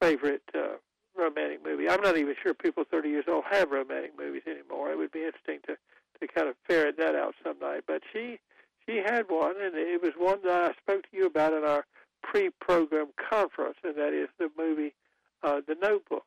favorite 0.00 0.42
uh, 0.54 0.76
romantic 1.16 1.64
movie. 1.64 1.88
I'm 1.88 2.00
not 2.00 2.16
even 2.16 2.34
sure 2.42 2.54
people 2.54 2.84
30 2.90 3.08
years 3.08 3.24
old 3.28 3.44
have 3.50 3.70
romantic 3.70 4.12
movies 4.18 4.42
anymore. 4.46 4.90
It 4.90 4.98
would 4.98 5.12
be 5.12 5.24
interesting 5.24 5.58
to 5.66 5.76
to 6.20 6.26
kind 6.26 6.48
of 6.48 6.56
ferret 6.66 6.96
that 6.98 7.14
out 7.14 7.34
some 7.44 7.58
night. 7.60 7.84
But 7.86 8.02
she 8.12 8.38
she 8.86 8.96
had 8.96 9.26
one, 9.28 9.54
and 9.60 9.74
it 9.74 10.02
was 10.02 10.12
one 10.16 10.38
that 10.44 10.70
I 10.70 10.72
spoke 10.80 11.02
to 11.10 11.16
you 11.16 11.26
about 11.26 11.52
in 11.52 11.64
our 11.64 11.84
pre-program 12.22 13.08
conference, 13.30 13.76
and 13.84 13.96
that 13.96 14.12
is 14.12 14.28
the 14.38 14.50
movie 14.56 14.94
uh, 15.42 15.60
The 15.66 15.76
Notebook. 15.80 16.24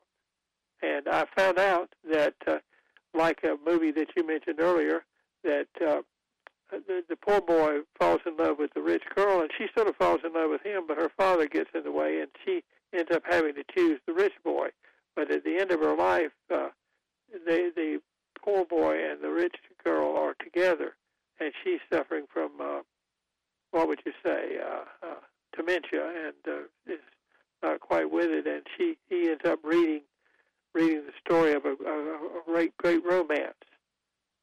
And 0.80 1.08
I 1.08 1.26
found 1.36 1.58
out 1.58 1.90
that, 2.10 2.34
uh, 2.46 2.58
like 3.14 3.40
a 3.44 3.56
movie 3.68 3.92
that 3.92 4.08
you 4.16 4.26
mentioned 4.26 4.60
earlier, 4.60 5.04
that 5.44 5.68
uh, 5.86 6.02
the, 6.86 7.02
the 7.08 7.16
poor 7.16 7.40
boy 7.40 7.80
falls 7.98 8.20
in 8.26 8.36
love 8.36 8.58
with 8.58 8.72
the 8.74 8.82
rich 8.82 9.02
girl, 9.14 9.40
and 9.40 9.50
she 9.56 9.66
sort 9.76 9.88
of 9.88 9.96
falls 9.96 10.20
in 10.24 10.32
love 10.32 10.50
with 10.50 10.62
him, 10.62 10.84
but 10.86 10.96
her 10.96 11.10
father 11.16 11.46
gets 11.46 11.70
in 11.74 11.84
the 11.84 11.92
way, 11.92 12.20
and 12.20 12.30
she 12.44 12.62
ends 12.92 13.10
up 13.14 13.22
having 13.28 13.54
to 13.54 13.64
choose 13.76 14.00
the 14.06 14.12
rich 14.12 14.32
boy. 14.44 14.68
But 15.14 15.30
at 15.30 15.44
the 15.44 15.58
end 15.58 15.70
of 15.70 15.80
her 15.80 15.96
life, 15.96 16.32
uh, 16.52 16.68
the 17.46 17.70
the 17.74 18.00
poor 18.42 18.64
boy 18.64 18.96
and 19.10 19.22
the 19.22 19.30
rich 19.30 19.56
girl 19.84 20.16
are 20.16 20.34
together, 20.42 20.94
and 21.40 21.52
she's 21.62 21.80
suffering 21.92 22.24
from 22.32 22.52
uh, 22.60 22.80
what 23.70 23.88
would 23.88 24.00
you 24.04 24.12
say, 24.24 24.58
uh, 24.58 25.06
uh, 25.06 25.14
dementia, 25.56 26.06
and 26.26 26.34
uh, 26.46 26.92
is 26.92 27.00
not 27.62 27.80
quite 27.80 28.10
with 28.10 28.30
it, 28.30 28.46
and 28.46 28.62
she 28.76 28.96
he 29.08 29.28
ends 29.28 29.44
up 29.44 29.60
reading 29.62 30.02
reading 30.74 31.02
the 31.06 31.12
story 31.24 31.52
of 31.52 31.64
a, 31.64 31.74
a, 31.84 32.14
a 32.14 32.42
great 32.46 32.76
great 32.78 33.04
romance. 33.04 33.54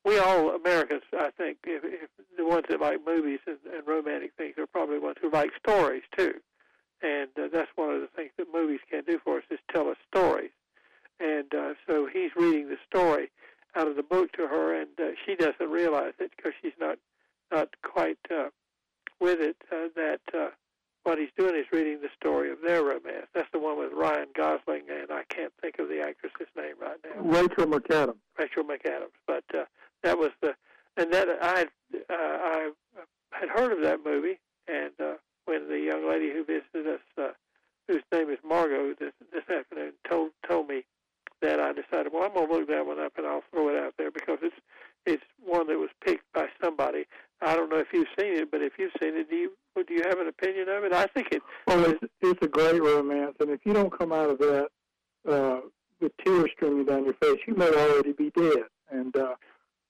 We 0.09 0.17
all 0.17 0.55
Americans, 0.55 1.03
I 1.13 1.29
think, 1.37 1.59
if, 1.65 1.83
if 1.83 2.09
the 2.35 2.43
ones 2.43 2.65
that 2.69 2.81
like 2.81 2.97
movies 3.05 3.41
and, 3.45 3.57
and 3.71 3.87
romantic 3.87 4.31
things 4.35 4.55
are 4.57 4.65
probably 4.65 4.97
ones 4.97 5.17
who 5.21 5.29
like 5.29 5.51
stories 5.63 6.01
too, 6.17 6.33
and 7.03 7.29
uh, 7.37 7.47
that's 7.53 7.69
one 7.75 7.93
of 7.93 8.01
the 8.01 8.09
things 8.15 8.31
that 8.39 8.47
movies 8.51 8.79
can 8.89 9.03
do 9.07 9.19
for 9.23 9.37
us 9.37 9.43
is 9.51 9.59
tell 9.71 9.87
us 9.87 9.97
stories. 10.11 10.49
And 11.19 11.53
uh, 11.53 11.73
so 11.87 12.07
he's 12.11 12.31
reading 12.35 12.69
the 12.69 12.77
story 12.89 13.29
out 13.75 13.87
of 13.87 13.97
the 13.97 14.01
book 14.01 14.31
to 14.31 14.47
her, 14.47 14.81
and 14.81 14.89
uh, 14.99 15.11
she 15.27 15.35
doesn't 15.35 15.69
realize 15.69 16.13
it 16.19 16.31
because 16.35 16.53
she's 16.59 16.73
not 16.79 16.97
not 17.51 17.69
quite 17.83 18.17
uh, 18.31 18.49
with 19.19 19.39
it. 19.39 19.57
Uh, 19.71 19.89
that 19.95 20.21
uh, 20.33 20.47
what 21.03 21.19
he's 21.19 21.29
doing 21.37 21.55
is 21.55 21.67
reading 21.71 21.99
the 22.01 22.09
story 22.19 22.51
of 22.51 22.57
their 22.65 22.83
romance. 22.83 23.27
That's 23.35 23.51
the 23.53 23.59
one 23.59 23.77
with 23.77 23.91
Ryan 23.93 24.29
Gosling, 24.35 24.83
and 24.89 25.11
I 25.11 25.23
can't 25.29 25.53
think 25.61 25.77
of 25.77 25.87
the 25.87 26.01
actress's 26.01 26.47
name 26.57 26.75
right 26.81 26.97
now. 27.03 27.21
Rachel 27.21 27.67
McAdams. 27.67 28.15
Rachel 28.39 28.63
McAdams. 28.63 29.13
But 29.27 29.43
uh, 29.53 29.65
that 30.03 30.17
was 30.17 30.31
the, 30.41 30.53
and 30.97 31.11
that 31.13 31.27
I 31.41 31.65
uh, 31.93 32.13
I 32.13 32.69
had 33.31 33.49
heard 33.49 33.71
of 33.71 33.81
that 33.83 33.99
movie, 34.05 34.39
and 34.67 34.91
uh, 34.99 35.13
when 35.45 35.67
the 35.69 35.79
young 35.79 36.07
lady 36.09 36.31
who 36.31 36.43
visited 36.43 36.87
us, 36.87 37.01
uh, 37.17 37.29
whose 37.87 38.03
name 38.11 38.29
is 38.29 38.39
Margot, 38.47 38.93
this 38.99 39.13
this 39.31 39.43
afternoon, 39.49 39.93
told 40.07 40.31
told 40.47 40.67
me 40.67 40.83
that, 41.41 41.59
I 41.59 41.71
decided, 41.71 42.11
well, 42.13 42.23
I'm 42.23 42.33
gonna 42.33 42.51
look 42.51 42.67
that 42.67 42.85
one 42.85 42.99
up, 42.99 43.13
and 43.17 43.25
I'll 43.25 43.43
throw 43.51 43.69
it 43.69 43.81
out 43.81 43.93
there 43.97 44.11
because 44.11 44.39
it's 44.41 44.55
it's 45.05 45.23
one 45.43 45.67
that 45.67 45.77
was 45.77 45.89
picked 46.05 46.31
by 46.33 46.47
somebody. 46.61 47.05
I 47.41 47.55
don't 47.55 47.69
know 47.69 47.77
if 47.77 47.87
you've 47.93 48.07
seen 48.19 48.33
it, 48.33 48.51
but 48.51 48.61
if 48.61 48.73
you've 48.77 48.91
seen 49.01 49.15
it, 49.15 49.29
do 49.29 49.35
you 49.35 49.51
do 49.75 49.93
you 49.93 50.03
have 50.05 50.19
an 50.19 50.27
opinion 50.27 50.67
of 50.69 50.83
it? 50.83 50.93
I 50.93 51.05
think 51.07 51.29
it. 51.31 51.41
Well, 51.65 51.85
it's, 51.85 52.03
it's 52.21 52.45
a 52.45 52.49
great 52.49 52.81
romance, 52.81 53.35
and 53.39 53.49
if 53.49 53.61
you 53.63 53.73
don't 53.73 53.97
come 53.97 54.11
out 54.11 54.29
of 54.29 54.39
that 54.39 54.67
uh, 55.27 55.61
with 56.01 56.11
tears 56.23 56.49
streaming 56.55 56.85
down 56.85 57.05
your 57.05 57.13
face, 57.15 57.39
you 57.47 57.55
may 57.55 57.69
already 57.69 58.11
be 58.11 58.31
dead. 58.31 58.63
And 58.91 59.15
uh, 59.15 59.35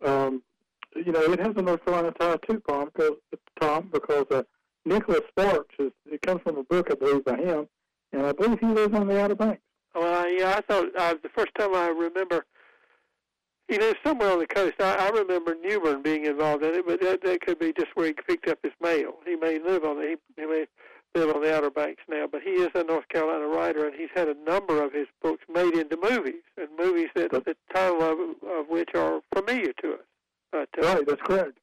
um, 0.06 0.42
you 0.96 1.12
know, 1.12 1.22
it 1.22 1.40
has 1.40 1.54
a 1.56 1.62
North 1.62 1.84
Carolina 1.86 2.12
tie 2.20 2.38
too, 2.48 2.62
Tom, 2.68 2.90
because 2.94 3.18
Tom, 3.60 3.90
because 3.92 4.26
uh, 4.32 4.44
Nicholas 4.86 5.22
Sparks 5.30 5.76
is. 5.80 5.92
It 6.06 6.22
comes 6.22 6.42
from 6.42 6.58
a 6.58 6.64
book, 6.64 6.88
I 6.92 6.96
believe, 6.96 7.26
by 7.26 7.38
him, 7.38 7.68
and 8.12 8.26
I 8.26 8.32
believe 8.32 8.60
he 8.60 8.68
lives 8.68 8.96
on 8.96 9.08
the 9.08 9.22
Outer 9.22 9.36
Banks. 9.36 9.62
Well, 9.94 10.24
uh, 10.24 10.28
yeah, 10.28 10.56
I 10.58 10.62
thought 10.62 10.96
uh, 10.98 11.16
the 11.22 11.30
first 11.30 11.54
time 11.58 11.76
I 11.76 11.88
remember 11.88 12.46
he 13.68 13.78
lives 13.78 14.00
somewhere 14.04 14.32
on 14.32 14.40
the 14.40 14.48
coast. 14.48 14.76
I, 14.80 14.96
I 14.96 15.10
remember 15.10 15.56
New 15.56 15.80
Bern 15.80 16.02
being 16.02 16.26
involved 16.26 16.64
in 16.64 16.74
it, 16.74 16.86
but 16.88 17.02
that, 17.02 17.22
that 17.24 17.42
could 17.42 17.60
be 17.60 17.74
just 17.74 17.96
where 17.96 18.08
he 18.08 18.14
picked 18.14 18.48
up 18.48 18.60
his 18.64 18.74
mail. 18.82 19.14
He 19.26 19.36
may 19.36 19.60
live 19.60 19.84
on 19.84 19.98
the 19.98 20.16
he, 20.36 20.42
he 20.42 20.48
may 20.48 20.66
live 21.16 21.36
on 21.36 21.42
the 21.42 21.56
Outer 21.56 21.72
Banks 21.72 22.04
now, 22.08 22.28
but 22.32 22.42
he 22.42 22.52
is 22.52 22.70
a 22.76 22.84
North 22.84 23.08
Carolina 23.10 23.48
writer, 23.48 23.86
and 23.86 23.96
he's 23.96 24.10
had 24.14 24.28
a 24.28 24.36
number 24.46 24.84
of 24.84 24.94
his 24.94 25.08
books 25.22 25.44
made 25.52 25.74
into 25.74 25.98
movies, 25.98 26.44
and 26.58 26.68
movies 26.78 27.10
that 27.16 27.32
the 27.32 27.56
title 27.74 28.02
of, 28.04 28.20
of 28.48 28.68
which 28.70 28.90
are 28.96 29.22
familiar 29.36 29.74
to 29.82 29.94
us. 29.94 30.06
But, 30.52 30.70
uh, 30.78 30.88
right, 30.88 31.08
that's 31.08 31.22
correct. 31.22 31.58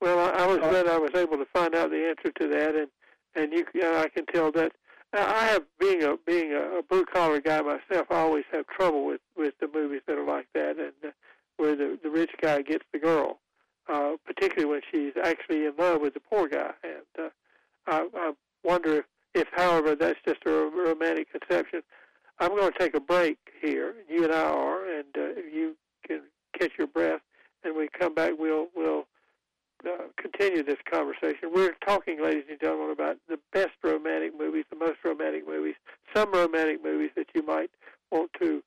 Well, 0.00 0.18
I, 0.18 0.44
I 0.44 0.46
was 0.46 0.58
uh, 0.58 0.70
glad 0.70 0.86
I 0.86 0.98
was 0.98 1.14
able 1.14 1.36
to 1.36 1.46
find 1.52 1.74
out 1.74 1.90
the 1.90 2.08
answer 2.08 2.32
to 2.40 2.48
that, 2.48 2.74
and 2.76 2.88
and 3.36 3.52
you, 3.52 3.64
uh, 3.82 4.00
I 4.00 4.08
can 4.08 4.26
tell 4.26 4.50
that 4.52 4.72
I 5.12 5.44
have 5.46 5.62
being 5.78 6.02
a 6.02 6.16
being 6.26 6.52
a 6.52 6.82
blue 6.88 7.04
collar 7.04 7.40
guy 7.40 7.60
myself. 7.60 8.06
I 8.10 8.16
always 8.16 8.44
have 8.52 8.66
trouble 8.66 9.04
with 9.06 9.20
with 9.36 9.54
the 9.60 9.68
movies 9.72 10.02
that 10.06 10.18
are 10.18 10.26
like 10.26 10.48
that, 10.54 10.78
and 10.78 10.92
uh, 11.04 11.10
where 11.56 11.76
the 11.76 11.98
the 12.02 12.10
rich 12.10 12.30
guy 12.40 12.62
gets 12.62 12.84
the 12.92 12.98
girl, 12.98 13.38
uh, 13.88 14.12
particularly 14.24 14.70
when 14.70 14.80
she's 14.90 15.12
actually 15.22 15.66
in 15.66 15.72
love 15.78 16.00
with 16.00 16.14
the 16.14 16.20
poor 16.20 16.48
guy. 16.48 16.72
And 16.82 17.26
uh, 17.26 17.28
I, 17.86 18.08
I 18.14 18.32
wonder 18.64 18.98
if, 18.98 19.04
if, 19.34 19.48
however, 19.52 19.94
that's 19.94 20.18
just 20.26 20.40
a 20.46 20.50
romantic 20.50 21.28
conception. 21.30 21.82
I'm 22.38 22.56
going 22.56 22.72
to 22.72 22.78
take 22.78 22.94
a 22.94 23.00
break 23.00 23.38
here. 23.60 23.94
You 24.08 24.24
and 24.24 24.32
I 24.32 24.42
are, 24.42 24.98
and 24.98 25.06
uh, 25.16 25.40
you 25.52 25.76
can 26.06 26.22
catch 26.58 26.72
your 26.78 26.86
breath, 26.86 27.20
and 27.64 27.76
we 27.76 27.88
come 27.98 28.14
back, 28.14 28.32
we'll 28.38 28.68
we'll 28.74 29.06
uh, 29.86 30.04
continue 30.16 30.62
this 30.62 30.78
conversation. 30.90 31.50
We're 31.54 31.76
talking, 31.86 32.22
ladies 32.22 32.44
and 32.50 32.58
gentlemen, 32.60 32.90
about 32.90 33.16
the 33.28 33.38
best 33.52 33.72
romantic 33.82 34.32
movies, 34.38 34.64
the 34.70 34.76
most 34.76 34.98
romantic 35.04 35.46
movies, 35.46 35.74
some 36.14 36.32
romantic 36.32 36.82
movies 36.82 37.10
that 37.16 37.26
you 37.34 37.42
might 37.42 37.70
want 38.10 38.30
to 38.40 38.62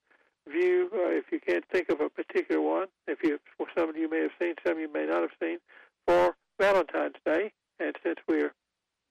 view 0.49 0.89
uh, 0.93 1.09
if 1.09 1.25
you 1.31 1.39
can't 1.39 1.65
think 1.71 1.89
of 1.89 2.01
a 2.01 2.09
particular 2.09 2.61
one. 2.61 2.87
If 3.07 3.19
you, 3.23 3.39
some 3.77 3.89
of 3.89 3.95
you 3.95 4.09
may 4.09 4.21
have 4.21 4.31
seen, 4.39 4.55
some 4.65 4.79
you 4.79 4.91
may 4.91 5.05
not 5.05 5.21
have 5.21 5.31
seen, 5.41 5.57
for 6.07 6.35
Valentine's 6.59 7.15
Day. 7.25 7.51
And 7.79 7.95
since 8.03 8.17
we're 8.27 8.53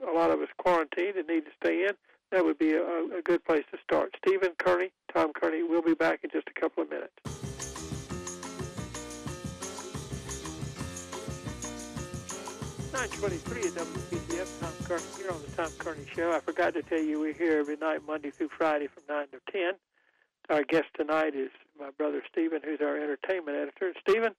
a 0.06 0.12
lot 0.12 0.30
of 0.30 0.40
us 0.40 0.49
quarantined 0.59 1.16
and 1.16 1.28
need 1.28 1.44
to 1.44 1.50
stay 1.62 1.87
in, 1.87 1.92
that 2.30 2.44
would 2.44 2.59
be 2.59 2.73
a, 2.73 2.82
a 2.82 3.23
good 3.25 3.44
place 3.44 3.64
to 3.71 3.78
start. 3.82 4.14
Stephen 4.25 4.52
Kearney, 4.59 4.90
Tom 5.12 5.32
Kearney, 5.35 5.62
we'll 5.62 5.82
be 5.82 5.94
back 5.94 6.21
in 6.25 6.30
just 6.30 6.49
a 6.49 6.61
couple 6.61 6.82
of 6.82 6.90
minutes. 6.90 7.12
923 12.92 13.62
at 13.62 13.75
WPTF, 13.75 14.61
Tom 14.61 14.73
Kearney 14.85 15.02
here 15.16 15.30
on 15.30 15.40
the 15.40 15.50
Tom 15.56 15.71
Kearney 15.78 16.06
Show. 16.14 16.32
I 16.32 16.40
forgot 16.40 16.75
to 16.75 16.82
tell 16.82 17.00
you 17.00 17.21
we're 17.21 17.32
here 17.32 17.59
every 17.59 17.76
night, 17.76 18.00
Monday 18.06 18.30
through 18.30 18.50
Friday 18.56 18.87
from 18.87 19.02
9 19.09 19.26
to 19.32 19.52
10. 19.52 19.73
Our 20.50 20.62
guest 20.64 20.87
tonight 20.97 21.35
is 21.35 21.50
my 21.78 21.90
brother 21.97 22.23
Stephen, 22.30 22.61
who's 22.64 22.80
our 22.80 22.97
entertainment 22.97 23.56
editor. 23.56 23.92
Stephen, 24.00 24.35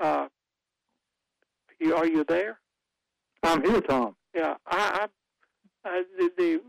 uh, 0.00 0.28
you, 1.80 1.94
are 1.94 2.06
you 2.06 2.24
there? 2.24 2.58
I'm 3.42 3.62
here, 3.62 3.80
Tom. 3.80 4.16
Yeah, 4.34 4.54
I, 4.66 5.08
I, 5.84 5.88
I 5.88 6.02
the, 6.18 6.30
the 6.36 6.60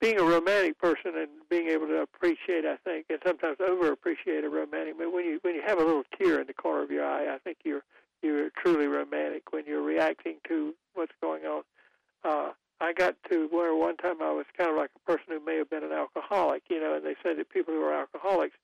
being 0.00 0.18
a 0.18 0.24
romantic 0.24 0.78
person 0.78 1.12
and 1.16 1.28
being 1.50 1.68
able 1.68 1.86
to 1.86 2.00
appreciate, 2.00 2.64
I 2.64 2.76
think, 2.76 3.06
and 3.10 3.18
sometimes 3.24 3.58
over 3.60 3.92
appreciate 3.92 4.44
a 4.44 4.48
romantic. 4.48 4.98
But 4.98 5.12
when 5.12 5.24
you 5.24 5.38
when 5.42 5.54
you 5.54 5.62
have 5.66 5.78
a 5.78 5.84
little 5.84 6.04
tear 6.18 6.40
in 6.40 6.46
the 6.46 6.54
corner 6.54 6.82
of 6.82 6.90
your 6.90 7.04
eye, 7.04 7.32
I 7.34 7.38
think 7.38 7.58
you're 7.64 7.82
you're 8.22 8.50
truly 8.50 8.86
romantic 8.86 9.52
when 9.52 9.64
you're 9.66 9.82
reacting 9.82 10.36
to 10.48 10.74
what's 10.94 11.12
going 11.20 11.44
on. 11.44 11.62
Uh, 12.24 12.50
I 12.80 12.92
got 12.94 13.16
to 13.30 13.46
where 13.50 13.74
one 13.74 13.96
time 13.98 14.22
I 14.22 14.32
was 14.32 14.46
kind 14.56 14.70
of 14.70 14.76
like 14.76 14.90
a 14.96 15.10
person 15.10 15.26
who 15.28 15.44
may 15.44 15.56
have 15.56 15.68
been 15.68 15.84
an 15.84 15.92
alcoholic, 15.92 16.62
you 16.70 16.80
know, 16.80 16.94
and 16.94 17.04
they 17.04 17.14
say 17.22 17.34
that 17.34 17.50
people 17.50 17.74
who 17.74 17.82
are 17.82 17.94
alcoholics 17.94 18.56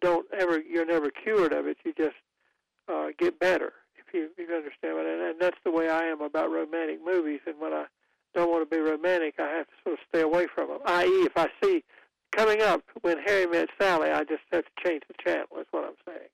don't 0.00 0.26
ever, 0.36 0.60
you're 0.60 0.84
never 0.84 1.10
cured 1.10 1.52
of 1.52 1.66
it. 1.66 1.78
You 1.84 1.92
just 1.96 2.16
uh, 2.88 3.08
get 3.16 3.38
better, 3.38 3.72
you, 4.14 4.30
you 4.38 4.44
understand 4.54 4.96
what. 4.96 5.06
And, 5.06 5.40
that's 5.40 5.58
the 5.64 5.70
way 5.70 5.90
I 5.90 6.04
am 6.04 6.22
about 6.22 6.50
romantic 6.50 7.04
movies. 7.04 7.40
And 7.46 7.56
when 7.60 7.72
I 7.72 7.86
don't 8.34 8.50
want 8.50 8.68
to 8.68 8.74
be 8.74 8.80
romantic, 8.80 9.34
I 9.38 9.48
have 9.48 9.66
to 9.66 9.72
sort 9.82 9.92
of 9.94 9.98
stay 10.08 10.22
away 10.22 10.46
from 10.46 10.68
them. 10.68 10.78
I.e., 10.86 11.26
if 11.26 11.36
I 11.36 11.48
see 11.62 11.84
coming 12.30 12.62
up 12.62 12.82
when 13.02 13.18
Harry 13.18 13.46
met 13.46 13.68
Sally, 13.80 14.10
I 14.10 14.24
just 14.24 14.42
have 14.52 14.64
to 14.64 14.70
change 14.82 15.02
the 15.08 15.14
channel. 15.22 15.46
Is 15.58 15.66
what 15.70 15.84
I'm 15.84 15.96
saying 16.06 16.28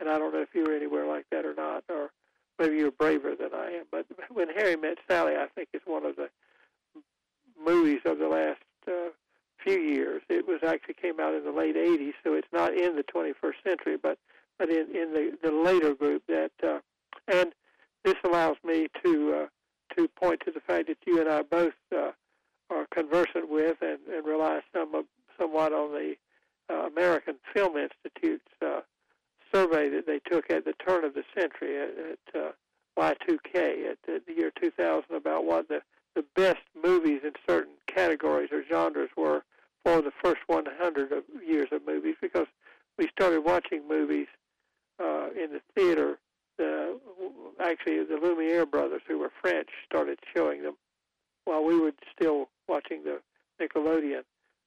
and 0.00 0.08
I 0.08 0.18
don't 0.18 0.32
know 0.32 0.42
if 0.42 0.54
you 0.54 0.64
were 0.64 0.74
anywhere 0.74 1.06
like 1.06 1.26
that 1.30 1.44
or 1.44 1.54
not, 1.54 1.84
or 1.88 2.10
maybe 2.58 2.76
you're 2.76 2.90
braver 2.90 3.34
than 3.34 3.54
I 3.54 3.72
am. 3.72 3.84
But 3.90 4.06
when 4.32 4.48
Harry 4.48 4.76
Met 4.76 4.98
Sally, 5.08 5.34
I 5.34 5.46
think 5.54 5.68
is 5.72 5.82
one 5.84 6.04
of 6.04 6.16
the 6.16 6.28
movies 7.64 8.00
of 8.04 8.18
the 8.18 8.28
last 8.28 8.62
uh, 8.86 9.10
few 9.62 9.78
years. 9.78 10.22
It 10.28 10.46
was 10.46 10.60
actually 10.66 10.94
came 10.94 11.20
out 11.20 11.34
in 11.34 11.44
the 11.44 11.52
late 11.52 11.76
'80s, 11.76 12.14
so 12.22 12.34
it's 12.34 12.48
not 12.52 12.74
in 12.74 12.96
the 12.96 13.02
21st 13.02 13.54
century, 13.64 13.96
but 14.00 14.18
but 14.58 14.70
in 14.70 14.86
in 14.94 15.12
the 15.12 15.38
the 15.42 15.52
later 15.52 15.94
group 15.94 16.22
that. 16.28 16.52
Uh, 16.62 16.78
and 17.26 17.52
this 18.04 18.16
allows 18.24 18.56
me 18.64 18.88
to 19.04 19.42
uh, 19.42 19.46
to 19.96 20.08
point 20.08 20.40
to 20.44 20.50
the 20.50 20.60
fact 20.60 20.88
that 20.88 20.98
you 21.06 21.20
and 21.20 21.28
I 21.28 21.42
both 21.42 21.74
uh, 21.94 22.12
are 22.70 22.86
conversant 22.94 23.48
with 23.50 23.76
and, 23.80 23.98
and 24.12 24.26
rely 24.26 24.60
some 24.74 25.04
somewhat 25.38 25.72
on 25.72 25.92
the 25.92 26.14
uh, 26.70 26.86
American 26.86 27.36
Film 27.54 27.76
Institute's 27.76 28.52
uh, 28.64 28.80
survey 29.52 29.88
that 29.88 30.06
they 30.06 30.20
took 30.30 30.50
at 30.50 30.64
the 30.64 30.74
turn 30.74 31.04
of 31.04 31.14
the 31.14 31.24
century 31.38 31.78
at, 31.78 31.88
at 31.88 32.40
uh, 32.40 32.52
Y2K 32.98 33.90
at 33.90 33.98
the, 34.06 34.20
the 34.26 34.34
year 34.34 34.52
2000 34.60 35.04
about 35.14 35.44
what 35.44 35.68
the 35.68 35.80
the 36.14 36.24
best 36.34 36.62
movies 36.82 37.20
in 37.22 37.32
certain 37.48 37.74
categories 37.86 38.48
or 38.50 38.64
genres 38.68 39.10
were 39.16 39.44
for 39.84 40.02
the 40.02 40.10
first 40.22 40.40
100 40.48 41.12
of 41.12 41.22
years 41.46 41.68
of 41.70 41.86
movies 41.86 42.16
because 42.20 42.46
we 42.98 43.08
started 43.08 43.42
watching 43.42 43.86
movies 43.86 44.26
uh, 45.00 45.28
in 45.30 45.52
the 45.52 45.60
theater. 45.76 46.18
The, 46.58 46.98
actually, 47.60 48.04
the 48.04 48.18
Lumiere 48.20 48.66
brothers, 48.66 49.02
who 49.06 49.18
were 49.18 49.30
French, 49.40 49.68
started 49.86 50.18
showing 50.36 50.62
them 50.62 50.76
while 51.44 51.64
we 51.64 51.78
were 51.78 51.92
still 52.14 52.48
watching 52.68 53.04
the 53.04 53.20
Nickelodeon 53.60 54.22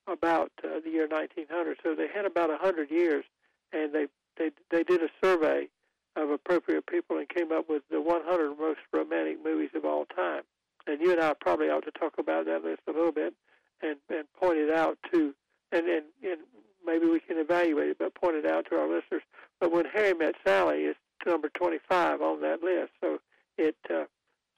about 0.07 0.51
uh, 0.63 0.79
the 0.83 0.89
year 0.89 1.07
1900. 1.07 1.77
So 1.83 1.95
they 1.95 2.07
had 2.07 2.25
about 2.25 2.49
100 2.49 2.89
years, 2.89 3.25
and 3.71 3.93
they 3.93 4.07
they 4.37 4.51
they 4.69 4.83
did 4.83 5.01
a 5.01 5.09
survey 5.23 5.67
of 6.15 6.29
appropriate 6.29 6.85
people 6.87 7.17
and 7.17 7.29
came 7.29 7.51
up 7.51 7.69
with 7.69 7.83
the 7.89 8.01
100 8.01 8.57
most 8.57 8.79
romantic 8.91 9.43
movies 9.43 9.69
of 9.75 9.85
all 9.85 10.05
time. 10.05 10.43
And 10.87 10.99
you 10.99 11.11
and 11.11 11.21
I 11.21 11.33
probably 11.39 11.69
ought 11.69 11.85
to 11.85 11.91
talk 11.91 12.15
about 12.17 12.45
that 12.45 12.63
list 12.63 12.81
a 12.87 12.91
little 12.91 13.11
bit 13.11 13.33
and 13.81 13.97
and 14.09 14.25
point 14.39 14.57
it 14.57 14.73
out 14.73 14.97
to 15.13 15.33
and 15.71 15.87
and, 15.87 16.05
and 16.23 16.39
maybe 16.85 17.05
we 17.05 17.19
can 17.19 17.37
evaluate 17.37 17.89
it, 17.89 17.97
but 17.99 18.15
point 18.15 18.35
it 18.35 18.45
out 18.45 18.65
to 18.69 18.75
our 18.75 18.87
listeners 18.87 19.21
But 19.59 19.71
when 19.71 19.85
Harry 19.85 20.13
Met 20.13 20.35
Sally 20.45 20.79
is 20.79 20.95
number 21.25 21.49
25 21.49 22.21
on 22.21 22.41
that 22.41 22.63
list, 22.63 22.91
so 23.01 23.19
it 23.57 23.75
uh, 23.89 24.05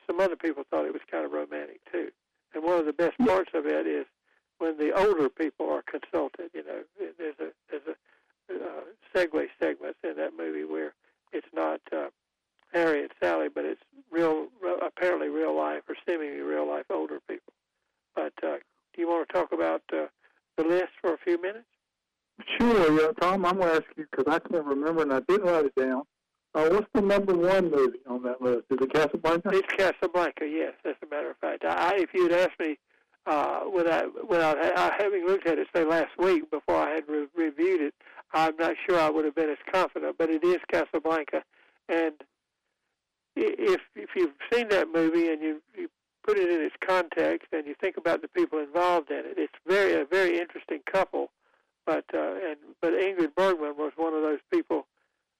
some 0.08 0.20
other 0.20 0.36
people 0.36 0.64
thought 0.70 0.86
it 0.86 0.94
was 0.94 1.02
kind 1.10 1.26
of 1.26 1.32
romantic 1.32 1.80
too. 1.92 2.10
And 2.54 2.64
one 2.64 2.80
of 2.80 2.86
the 2.86 2.94
best 2.94 3.18
parts 3.20 3.52
of 3.54 3.66
it 3.66 3.88
is 3.88 4.06
when 4.60 4.78
the 4.78 4.92
older 4.98 5.30
people 5.30 5.70
are 5.70 5.84
consulted. 5.84 6.50
You 6.54 6.64
know, 6.66 6.84
there's 7.18 7.36
a 7.40 7.50
there's 7.70 7.88
a 7.88 7.96
uh, 8.54 8.82
segue 9.16 9.48
segments 9.62 10.00
in 10.04 10.16
that 10.18 10.32
movie 10.38 10.66
where 10.66 10.94
it's 11.32 11.48
not 11.54 11.82
uh, 11.92 12.08
Harry 12.74 13.02
and 13.02 13.12
Sally, 13.22 13.48
but 13.54 13.66
it's 13.66 13.82
real, 14.12 14.48
apparently 14.82 15.30
real 15.30 15.56
life 15.56 15.84
or 15.88 15.96
seemingly 16.08 16.42
real 16.42 16.68
life 16.68 16.86
older 16.90 17.20
people. 17.28 17.54
But 18.16 18.34
uh, 18.44 18.58
do 18.94 19.02
you 19.02 19.08
want 19.08 19.28
to 19.28 19.34
talk 19.34 19.52
about 19.52 19.82
uh, 19.92 20.08
the 20.58 20.64
list 20.64 20.92
for 21.02 21.14
a 21.14 21.18
few 21.18 21.42
minutes? 21.42 21.66
Sure, 22.60 23.00
yeah, 23.00 23.12
Tom. 23.20 23.46
I'm 23.46 23.58
going 23.58 23.70
to 23.70 23.76
ask 23.76 23.86
you 23.96 24.06
because 24.10 24.26
I 24.28 24.40
can't 24.40 24.66
remember 24.66 25.04
and 25.04 25.14
I 25.14 25.20
didn't 25.22 25.46
write 25.46 25.66
it 25.66 25.76
down. 25.76 26.04
Uh, 26.56 26.70
what's 26.70 26.88
the 26.94 27.02
number 27.02 27.34
one 27.34 27.72
movie 27.72 28.00
on 28.08 28.22
that 28.24 28.42
list? 28.42 28.66
Is 28.70 28.78
it 28.80 28.94
Casablanca? 28.94 29.50
It's 29.50 29.74
Casablanca. 29.74 30.48
Yes, 30.48 30.74
as 30.86 30.96
a 31.02 31.08
matter 31.10 31.32
of 31.32 31.38
fact. 31.38 31.66
I, 31.66 31.96
if 31.98 32.14
you'd 32.14 32.32
asked 32.32 32.60
me 32.60 32.78
uh, 33.26 33.62
without 33.74 34.30
without 34.30 34.58
having 35.00 35.26
looked 35.26 35.48
at 35.48 35.58
it 35.58 35.68
say 35.74 35.84
last 35.84 36.12
week 36.20 36.52
before 36.52 36.76
I 36.76 36.92
had 36.92 37.04
re- 37.08 37.28
reviewed 37.36 37.82
it, 37.82 37.94
I'm 38.34 38.56
not 38.58 38.76
sure 38.88 39.00
I 39.00 39.10
would 39.10 39.26
have 39.26 39.36
been 39.36 39.50
as 39.50 39.58
confident. 39.72 40.16
But 40.20 40.30
it 40.30 40.44
is 40.44 40.60
Casablanca, 40.72 41.44
and 41.90 42.14
if 43.36 43.82
if 43.96 44.10
you've 44.16 44.34
seen 44.52 44.70
that 44.70 44.90
movie 44.94 45.30
and 45.30 45.42
you, 45.42 45.62
you 45.76 45.90
put 46.24 46.38
it 46.38 46.50
in 46.50 46.62
its 46.62 46.76
context 46.86 47.48
and 47.52 47.66
you 47.66 47.76
think 47.82 47.98
about 47.98 48.22
the 48.22 48.28
people 48.28 48.60
involved 48.60 49.10
in 49.10 49.20
it, 49.20 49.38
it's 49.38 49.54
very 49.66 49.94
a 49.94 50.06
very 50.06 50.40
interesting 50.40 50.82
couple. 50.92 51.32
But 51.86 52.06
uh, 52.14 52.36
and 52.48 52.58
but 52.82 52.94
Ingrid 52.94 53.36
Bergman 53.36 53.76
was 53.78 53.92
one 53.96 54.14
of 54.14 54.22
those 54.22 54.40
people 54.52 54.86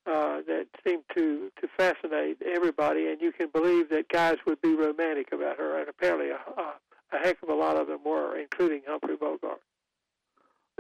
uh, 0.06 0.42
that 0.48 0.66
seemed 0.86 1.04
to 1.16 1.52
to 1.62 1.68
fascinate 1.78 2.42
everybody, 2.42 3.08
and 3.08 3.22
you 3.22 3.32
can 3.32 3.50
believe 3.50 3.90
that 3.90 4.10
guys 4.10 4.38
would 4.46 4.62
be 4.62 4.76
romantic 4.76 5.32
about 5.32 5.58
her, 5.58 5.80
and 5.80 5.88
apparently 5.88 6.30
a, 6.30 6.40
a, 6.60 6.74
a 7.14 7.20
heck 7.20 7.42
of 7.44 7.50
a 7.50 7.54
lot 7.54 7.78
of 7.78 7.88
them 7.88 8.00
were, 8.06 8.38
including 8.38 8.82
Humphrey 8.86 9.16
Bogart. 9.16 9.62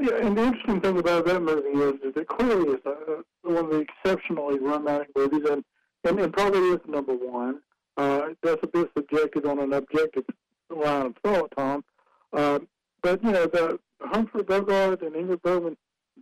Yeah, 0.02 0.16
and 0.16 0.36
the 0.36 0.44
interesting 0.44 0.82
thing 0.82 0.93
about 1.04 1.26
that 1.26 1.42
movie 1.42 1.78
is, 1.90 1.96
is 2.08 2.14
it 2.22 2.28
clearly 2.28 2.68
is 2.76 2.86
a, 2.86 3.24
one 3.42 3.66
of 3.66 3.72
the 3.72 3.86
exceptionally 3.88 4.58
romantic 4.60 5.10
movies, 5.16 5.46
and, 5.50 5.64
and, 6.06 6.20
and 6.20 6.34
probably 6.34 6.70
is 6.70 6.80
number 6.88 7.14
one. 7.14 7.56
Uh, 7.98 8.22
that's 8.42 8.64
a 8.64 8.68
bit 8.68 8.90
subjective 8.98 9.46
on 9.46 9.60
an 9.60 9.74
objective 9.74 10.26
line 10.70 11.08
of 11.08 11.16
thought, 11.24 11.50
Tom. 11.58 11.84
Uh, 12.32 12.60
but, 13.02 13.24
you 13.24 13.32
know, 13.32 13.46
the 13.46 13.80
Humphrey 14.02 14.44
Bogart 14.44 15.02
and 15.02 15.14
Ingrid 15.14 15.42
Bergman 15.42 15.78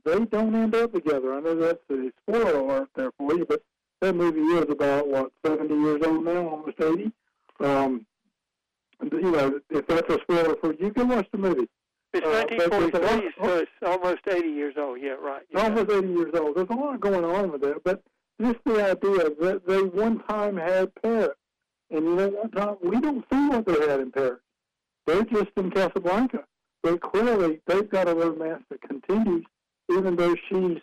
they 0.05 0.25
don't 0.25 0.55
end 0.55 0.75
up 0.75 0.93
together. 0.93 1.35
I 1.35 1.41
know 1.41 1.55
that's 1.55 1.79
a 1.89 2.11
spoiler 2.21 2.59
alert 2.59 2.89
there 2.95 3.11
for 3.17 3.33
you, 3.35 3.45
but 3.45 3.61
that 4.00 4.15
movie 4.15 4.39
is 4.39 4.65
about 4.69 5.07
what 5.07 5.31
seventy 5.45 5.75
years 5.75 6.01
old 6.05 6.23
now, 6.25 6.47
almost 6.47 6.79
eighty. 6.81 7.11
Um, 7.59 8.05
you 9.11 9.31
know, 9.31 9.59
if 9.69 9.85
that's 9.88 10.09
a 10.09 10.19
spoiler 10.21 10.55
for 10.61 10.73
you, 10.73 10.88
you 10.88 10.93
can 10.93 11.07
watch 11.07 11.27
the 11.31 11.38
movie. 11.38 11.69
It's 12.13 12.25
uh, 12.25 12.45
1943, 12.59 13.31
so 13.41 13.57
it's 13.57 13.71
almost 13.85 14.21
80 14.27 14.47
years 14.49 14.75
old. 14.77 14.99
Yeah, 15.01 15.11
right. 15.11 15.43
Yeah. 15.49 15.63
Almost 15.63 15.91
80 15.91 16.07
years 16.07 16.33
old. 16.35 16.55
There's 16.55 16.67
a 16.69 16.73
lot 16.73 16.99
going 16.99 17.23
on 17.23 17.51
with 17.51 17.61
that, 17.61 17.83
but 17.83 18.03
just 18.41 18.59
the 18.65 18.83
idea 18.83 19.29
that 19.39 19.61
they 19.65 19.81
one 19.81 20.19
time 20.23 20.57
had 20.57 20.93
Paris, 21.01 21.37
and 21.89 22.03
you 22.03 22.15
know, 22.15 22.27
one 22.29 22.51
time 22.51 22.75
we 22.83 22.99
don't 22.99 23.23
see 23.31 23.47
what 23.47 23.65
they 23.65 23.87
had 23.87 24.01
in 24.01 24.11
Paris. 24.11 24.39
They're 25.07 25.23
just 25.23 25.51
in 25.55 25.71
Casablanca. 25.71 26.43
But 26.83 26.99
clearly, 27.01 27.61
they've 27.67 27.89
got 27.89 28.07
a 28.07 28.15
romance 28.15 28.63
that 28.69 28.81
continues 28.81 29.45
even 29.97 30.15
though 30.15 30.35
she's 30.49 30.77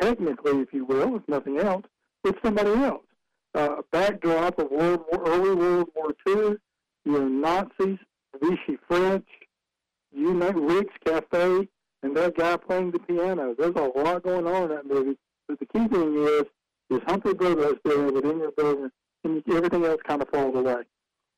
technically, 0.00 0.60
if 0.60 0.72
you 0.72 0.84
will, 0.84 1.16
if 1.16 1.22
nothing 1.28 1.58
else, 1.58 1.84
it's 2.24 2.38
somebody 2.42 2.70
else. 2.70 3.04
Uh, 3.54 3.76
backdrop 3.90 4.58
of 4.58 4.70
World 4.70 5.04
War, 5.10 5.22
early 5.26 5.54
World 5.54 5.88
War 5.94 6.14
II, 6.26 6.56
you 7.04 7.12
know, 7.12 7.26
Nazis, 7.26 7.98
Vichy 8.40 8.78
French, 8.86 9.26
you 10.12 10.34
know, 10.34 10.50
Rick's 10.50 10.94
Cafe, 11.04 11.68
and 12.02 12.16
that 12.16 12.36
guy 12.36 12.56
playing 12.56 12.92
the 12.92 12.98
piano. 13.00 13.54
There's 13.58 13.74
a 13.76 13.98
lot 13.98 14.22
going 14.22 14.46
on 14.46 14.64
in 14.64 14.68
that 14.70 14.86
movie. 14.86 15.16
But 15.46 15.58
the 15.58 15.66
key 15.66 15.88
thing 15.88 16.16
is, 16.16 16.44
is 16.90 17.00
Humphrey 17.06 17.34
Bogart 17.34 17.78
there 17.84 18.02
with 18.02 18.24
Ingrid 18.24 18.56
Bergman, 18.56 18.92
and 19.24 19.42
everything 19.50 19.84
else 19.84 20.00
kind 20.06 20.22
of 20.22 20.28
falls 20.28 20.56
away. 20.56 20.82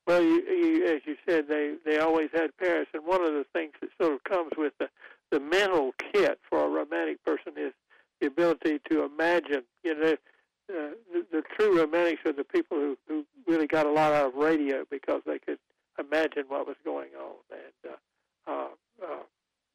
Well, 0.06 0.22
you, 0.22 0.42
you, 0.42 0.86
as 0.86 1.02
you 1.04 1.16
said, 1.28 1.46
they 1.48 1.74
they 1.84 1.98
always 1.98 2.30
had 2.32 2.56
Paris, 2.58 2.88
and 2.94 3.06
one 3.06 3.22
of 3.22 3.32
the 3.32 3.44
things 3.52 3.72
that 3.80 3.90
sort 4.00 4.14
of 4.14 4.24
comes 4.24 4.50
with 4.56 4.72
the 4.78 4.88
the 5.30 5.40
mental 5.40 5.92
kit 6.12 6.40
for 6.48 6.64
a 6.64 6.68
romantic 6.68 7.24
person 7.24 7.52
is 7.56 7.72
the 8.20 8.26
ability 8.26 8.80
to 8.90 9.04
imagine. 9.04 9.62
You 9.84 9.94
know, 9.94 10.12
uh, 10.12 10.90
the, 11.12 11.26
the 11.30 11.42
true 11.56 11.78
romantics 11.78 12.22
are 12.26 12.32
the 12.32 12.44
people 12.44 12.76
who, 12.76 12.98
who 13.08 13.24
really 13.46 13.66
got 13.66 13.86
a 13.86 13.92
lot 13.92 14.12
out 14.12 14.28
of 14.28 14.34
radio 14.34 14.84
because 14.90 15.22
they 15.26 15.38
could 15.38 15.58
imagine 15.98 16.44
what 16.48 16.66
was 16.66 16.76
going 16.84 17.10
on, 17.18 17.36
and 17.50 17.92
uh, 17.92 18.50
uh, 18.50 18.68
uh, 19.02 19.22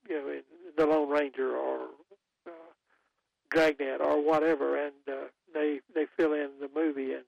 you 0.09 0.15
know, 0.15 0.29
in 0.29 0.41
the 0.85 0.93
Lone 0.93 1.09
Ranger 1.09 1.55
or 1.55 1.79
uh, 2.47 2.51
Dragnet 3.49 4.01
or 4.01 4.23
whatever, 4.23 4.77
and 4.83 4.93
uh, 5.07 5.27
they 5.53 5.79
they 5.93 6.05
fill 6.17 6.33
in 6.33 6.49
the 6.59 6.69
movie 6.75 7.13
and 7.13 7.23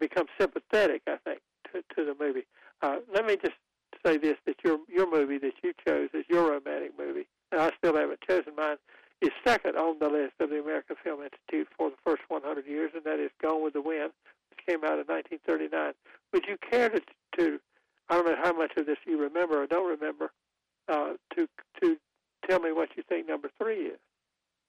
become 0.00 0.26
sympathetic. 0.40 1.02
I 1.06 1.16
think 1.24 1.40
to, 1.72 1.82
to 1.96 2.04
the 2.04 2.16
movie. 2.18 2.46
Uh, 2.82 2.96
let 3.12 3.26
me 3.26 3.36
just 3.36 3.56
say 4.04 4.18
this: 4.18 4.36
that 4.46 4.56
your 4.64 4.78
your 4.88 5.10
movie 5.10 5.38
that 5.38 5.54
you 5.62 5.72
chose 5.86 6.10
is 6.14 6.24
your 6.28 6.50
romantic 6.50 6.92
movie 6.98 7.26
and 7.54 7.62
I 7.62 7.70
still 7.78 7.96
haven't 7.96 8.20
chosen 8.28 8.54
mine, 8.56 8.76
is 9.20 9.30
second 9.46 9.76
on 9.76 9.98
the 10.00 10.08
list 10.08 10.34
of 10.40 10.50
the 10.50 10.60
American 10.60 10.96
Film 11.02 11.20
Institute 11.22 11.68
for 11.76 11.90
the 11.90 11.96
first 12.04 12.22
100 12.28 12.66
years, 12.66 12.90
and 12.94 13.04
that 13.04 13.20
is 13.20 13.30
Gone 13.40 13.62
with 13.62 13.74
the 13.74 13.80
Wind, 13.80 14.10
which 14.50 14.66
came 14.66 14.84
out 14.84 14.98
in 14.98 15.06
1939. 15.06 15.92
Would 16.32 16.44
you 16.46 16.56
care 16.68 16.88
to, 16.90 17.00
to 17.38 17.60
I 18.08 18.14
don't 18.16 18.26
know 18.26 18.36
how 18.42 18.52
much 18.52 18.72
of 18.76 18.86
this 18.86 18.98
you 19.06 19.20
remember 19.20 19.62
or 19.62 19.66
don't 19.66 19.88
remember, 19.88 20.32
uh, 20.88 21.12
to 21.36 21.48
to 21.82 21.96
tell 22.48 22.60
me 22.60 22.72
what 22.72 22.90
you 22.96 23.02
think 23.08 23.28
number 23.28 23.50
three 23.60 23.86
is? 23.86 23.98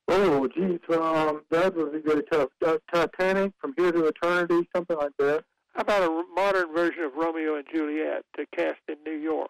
Oh, 0.07 0.47
geez, 0.47 0.79
um, 0.93 1.41
that 1.49 1.75
would 1.75 1.91
be 1.91 1.99
very 1.99 2.23
tough. 2.31 2.49
Uh, 2.63 2.77
Titanic, 2.93 3.53
From 3.59 3.73
Here 3.75 3.91
to 3.91 4.05
Eternity, 4.05 4.69
something 4.73 4.95
like 4.95 5.17
that. 5.17 5.43
How 5.73 5.81
about 5.81 6.03
a 6.03 6.23
modern 6.33 6.73
version 6.73 7.03
of 7.03 7.15
Romeo 7.15 7.55
and 7.55 7.65
Juliet 7.73 8.23
to 8.37 8.45
cast 8.55 8.79
in 8.87 8.97
New 9.03 9.19
York? 9.19 9.49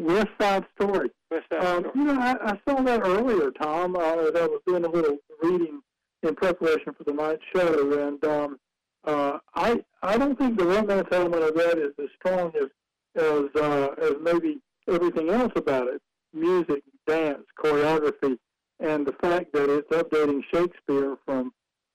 West 0.00 0.28
Side 0.40 0.64
Story. 0.80 1.10
West 1.30 1.46
Side 1.52 1.64
um, 1.64 1.80
Story. 1.80 1.92
You 1.96 2.04
know, 2.04 2.20
I, 2.20 2.52
I 2.52 2.60
saw 2.66 2.80
that 2.82 3.02
earlier, 3.04 3.50
Tom. 3.50 3.96
Uh, 3.96 4.16
as 4.16 4.34
I 4.34 4.46
was 4.46 4.60
doing 4.66 4.84
a 4.84 4.88
little 4.88 5.18
reading 5.42 5.80
in 6.22 6.34
preparation 6.34 6.94
for 6.94 7.04
the 7.04 7.12
night 7.12 7.38
show, 7.54 8.06
and 8.06 8.24
um, 8.24 8.58
uh, 9.04 9.38
I 9.54 9.82
I 10.02 10.18
don't 10.18 10.38
think 10.38 10.58
the 10.58 10.66
romance 10.66 11.08
element 11.12 11.42
of 11.42 11.54
that 11.54 11.78
is 11.78 11.92
as 11.98 12.08
strong 12.18 12.52
as 12.56 12.68
as 13.16 13.44
uh, 13.60 13.94
as 14.00 14.14
maybe 14.22 14.60
everything 14.88 15.30
else 15.30 15.52
about 15.56 15.88
it: 15.88 16.00
music, 16.32 16.82
dance, 17.06 17.44
choreography, 17.58 18.38
and 18.78 19.06
the 19.06 19.14
fact 19.20 19.52
that 19.52 19.70
it's 19.70 19.90
updating 19.90 20.42
Shakespeare 20.52 21.16
from 21.26 21.52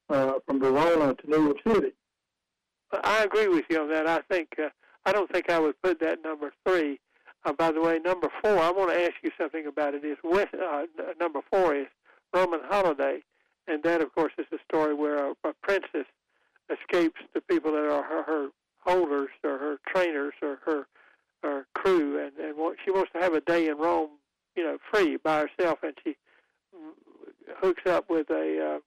uh, 0.10 0.34
from 0.46 0.60
Verona 0.60 1.16
to 1.16 1.30
New 1.30 1.46
York 1.46 1.58
City. 1.68 1.94
I 3.04 3.24
agree 3.24 3.48
with 3.48 3.66
you 3.70 3.82
on 3.82 3.90
that. 3.90 4.08
I 4.08 4.22
think 4.30 4.50
uh, 4.60 4.70
I 5.06 5.12
don't 5.12 5.32
think 5.32 5.50
I 5.50 5.60
would 5.60 5.82
put 5.82 6.00
that 6.00 6.20
number 6.24 6.52
three 6.66 7.00
uh, 7.45 7.45
by 7.58 7.72
the 7.72 7.82
way, 7.82 8.00
number 8.00 8.30
four, 8.42 8.58
I 8.60 8.72
want 8.72 8.92
to 8.92 9.04
ask 9.04 9.14
you 9.24 9.32
something 9.40 9.66
about 9.68 9.94
it. 9.94 10.04
Is 10.06 10.18
with 10.24 10.50
uh, 10.54 10.84
number 11.20 11.42
four 11.52 11.76
is 11.76 11.88
Roman 12.34 12.62
Holiday, 12.64 13.20
and 13.68 13.84
that, 13.84 14.02
of 14.02 14.14
course, 14.14 14.34
is 14.38 14.46
a 14.52 14.58
story 14.70 14.94
where 14.94 15.32
a, 15.32 15.32
a 15.44 15.54
princess 15.62 16.06
escapes 16.70 17.22
the 17.34 17.42
people 17.42 17.72
that 17.72 17.90
are 17.90 18.04
her, 18.04 18.24
her 18.24 18.48
holders 18.80 19.30
or 19.44 19.58
her 19.58 19.78
trainers 19.88 20.34
or 20.42 20.60
her 20.66 20.88
her 21.44 21.68
crew, 21.76 22.20
and 22.20 22.34
and 22.38 22.56
she 22.84 22.92
wants 22.92 23.12
to 23.14 23.20
have 23.20 23.34
a 23.34 23.42
day 23.42 23.68
in 23.68 23.78
Rome, 23.78 24.10
you 24.56 24.64
know, 24.64 24.78
free 24.92 25.18
by 25.18 25.46
herself, 25.48 25.80
and 25.84 25.94
she 26.04 26.16
hooks 27.60 27.84
up 27.86 28.10
with 28.10 28.30
a 28.30 28.76
uh, 28.76 28.80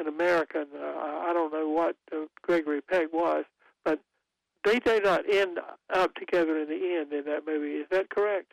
an 0.00 0.08
American. 0.08 0.66
Uh, 0.74 0.98
I 1.28 1.32
don't 1.32 1.52
know 1.52 1.68
what 1.68 1.96
uh, 2.12 2.26
Gregory 2.42 2.80
Peck 2.80 3.12
was, 3.12 3.44
but 3.84 4.00
they 4.64 4.78
do 4.78 5.00
not 5.00 5.22
end 5.30 5.58
up 5.92 6.14
together 6.14 6.58
in 6.58 6.68
the 6.68 6.98
end 6.98 7.12
in 7.12 7.24
that 7.24 7.46
movie. 7.46 7.76
Is 7.76 7.86
that 7.90 8.10
correct? 8.10 8.52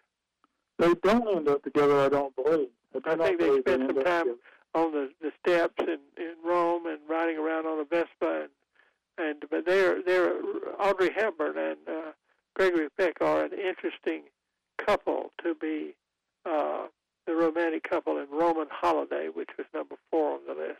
They 0.79 0.93
don't 0.95 1.27
end 1.37 1.47
up 1.47 1.63
together. 1.63 1.99
I 1.99 2.09
don't 2.09 2.35
believe. 2.35 2.69
I, 3.05 3.11
I 3.11 3.15
think 3.15 3.39
they 3.39 3.59
spend 3.59 3.91
some 3.93 4.03
time 4.03 4.35
on 4.73 4.91
the 4.91 5.11
the 5.21 5.31
steps 5.39 5.75
in 5.79 5.99
in 6.17 6.33
Rome 6.45 6.85
and 6.85 6.99
riding 7.09 7.37
around 7.37 7.65
on 7.65 7.79
a 7.79 7.85
Vespa 7.85 8.43
and 8.43 8.49
and 9.17 9.43
but 9.49 9.65
they're 9.65 10.01
they're 10.03 10.33
Audrey 10.79 11.09
Hepburn 11.15 11.57
and 11.57 11.77
uh, 11.87 12.11
Gregory 12.55 12.89
Peck 12.97 13.17
are 13.21 13.45
an 13.45 13.51
interesting 13.53 14.23
couple 14.77 15.31
to 15.43 15.55
be 15.55 15.95
uh, 16.45 16.87
the 17.25 17.35
romantic 17.35 17.83
couple 17.83 18.17
in 18.17 18.27
Roman 18.31 18.67
Holiday, 18.71 19.29
which 19.33 19.49
was 19.57 19.67
number 19.73 19.95
four 20.09 20.33
on 20.33 20.39
the 20.47 20.53
list. 20.53 20.79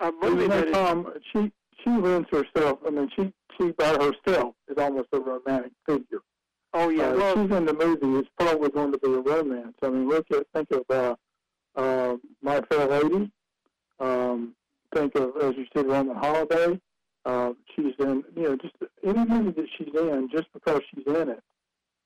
A 0.00 0.12
movie 0.22 0.46
that 0.46 0.68
is, 0.68 0.76
um, 0.76 1.12
she 1.32 1.52
she 1.82 1.90
lends 1.90 2.28
herself. 2.30 2.78
I 2.86 2.90
mean, 2.90 3.10
she 3.14 3.32
she 3.56 3.72
by 3.72 3.88
herself 3.88 4.54
is 4.68 4.78
almost 4.78 5.08
a 5.12 5.20
romantic 5.20 5.72
figure. 5.86 6.20
Oh 6.74 6.88
yeah, 6.88 7.08
uh, 7.08 7.16
well, 7.16 7.34
she's 7.34 7.56
in 7.56 7.64
the 7.66 7.74
movie. 7.74 8.18
It's 8.18 8.28
probably 8.38 8.70
going 8.70 8.92
to 8.92 8.98
be 8.98 9.12
a 9.12 9.20
romance. 9.20 9.74
I 9.82 9.88
mean, 9.88 10.08
look 10.08 10.26
at 10.30 10.46
think 10.54 10.68
of 10.72 10.84
uh, 10.90 11.14
uh, 11.76 12.16
My 12.42 12.60
Fair 12.70 12.86
Lady, 12.86 13.30
um, 14.00 14.54
think 14.94 15.14
of, 15.14 15.36
as 15.40 15.54
you 15.56 15.66
said, 15.74 15.86
Roman 15.86 16.16
Holiday. 16.16 16.80
Uh, 17.24 17.52
she's 17.74 17.94
in, 17.98 18.22
you 18.36 18.42
know, 18.44 18.56
just 18.56 18.74
any 19.04 19.24
movie 19.24 19.50
that 19.50 19.68
she's 19.76 19.94
in, 19.94 20.28
just 20.30 20.46
because 20.52 20.80
she's 20.94 21.06
in 21.06 21.30
it. 21.30 21.42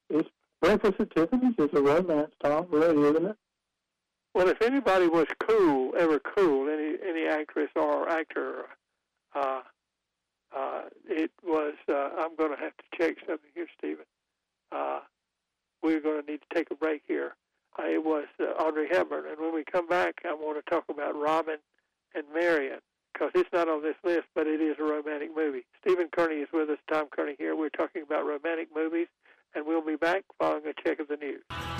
It's 0.08 0.28
Breakfast 0.60 1.00
at 1.00 1.14
Tiffany's 1.14 1.54
is 1.58 1.70
a 1.72 1.80
romance, 1.80 2.32
Tom, 2.42 2.66
really, 2.70 3.08
isn't 3.08 3.26
it? 3.26 3.36
Well, 4.34 4.48
if 4.48 4.60
anybody 4.62 5.08
was 5.08 5.26
cool, 5.40 5.94
ever 5.98 6.20
cool, 6.20 6.68
any 6.68 6.96
any 7.04 7.26
actress 7.26 7.70
or 7.74 8.08
actor, 8.08 8.66
uh, 9.34 9.60
uh, 10.56 10.82
it 11.08 11.30
was. 11.44 11.74
Uh, 11.88 12.10
I'm 12.18 12.36
going 12.36 12.50
to 12.50 12.62
have 12.62 12.72
to 12.76 12.84
check 12.98 13.16
something 13.26 13.50
here, 13.54 13.66
Stephen. 13.78 14.04
Uh, 14.72 15.00
we're 15.82 16.00
going 16.00 16.22
to 16.22 16.30
need 16.30 16.40
to 16.48 16.54
take 16.54 16.70
a 16.70 16.74
break 16.74 17.02
here. 17.06 17.34
Uh, 17.78 17.84
it 17.84 18.04
was 18.04 18.26
uh, 18.40 18.62
Audrey 18.62 18.88
Hepburn, 18.90 19.24
and 19.28 19.40
when 19.40 19.54
we 19.54 19.64
come 19.64 19.86
back, 19.86 20.22
I 20.28 20.34
want 20.34 20.64
to 20.64 20.70
talk 20.70 20.84
about 20.90 21.14
Robin 21.14 21.58
and 22.14 22.24
Marian 22.34 22.80
because 23.12 23.30
it's 23.34 23.52
not 23.52 23.68
on 23.68 23.82
this 23.82 23.96
list, 24.04 24.26
but 24.34 24.46
it 24.46 24.60
is 24.60 24.76
a 24.78 24.82
romantic 24.82 25.30
movie. 25.34 25.64
Stephen 25.80 26.08
Kearney 26.10 26.36
is 26.36 26.48
with 26.52 26.70
us. 26.70 26.78
Tom 26.90 27.06
Kearney 27.10 27.36
here. 27.38 27.54
We're 27.54 27.68
talking 27.68 28.02
about 28.02 28.26
romantic 28.26 28.68
movies, 28.74 29.08
and 29.54 29.66
we'll 29.66 29.84
be 29.84 29.96
back 29.96 30.24
following 30.38 30.62
a 30.66 30.82
check 30.82 31.00
of 31.00 31.08
the 31.08 31.16
news. 31.16 31.79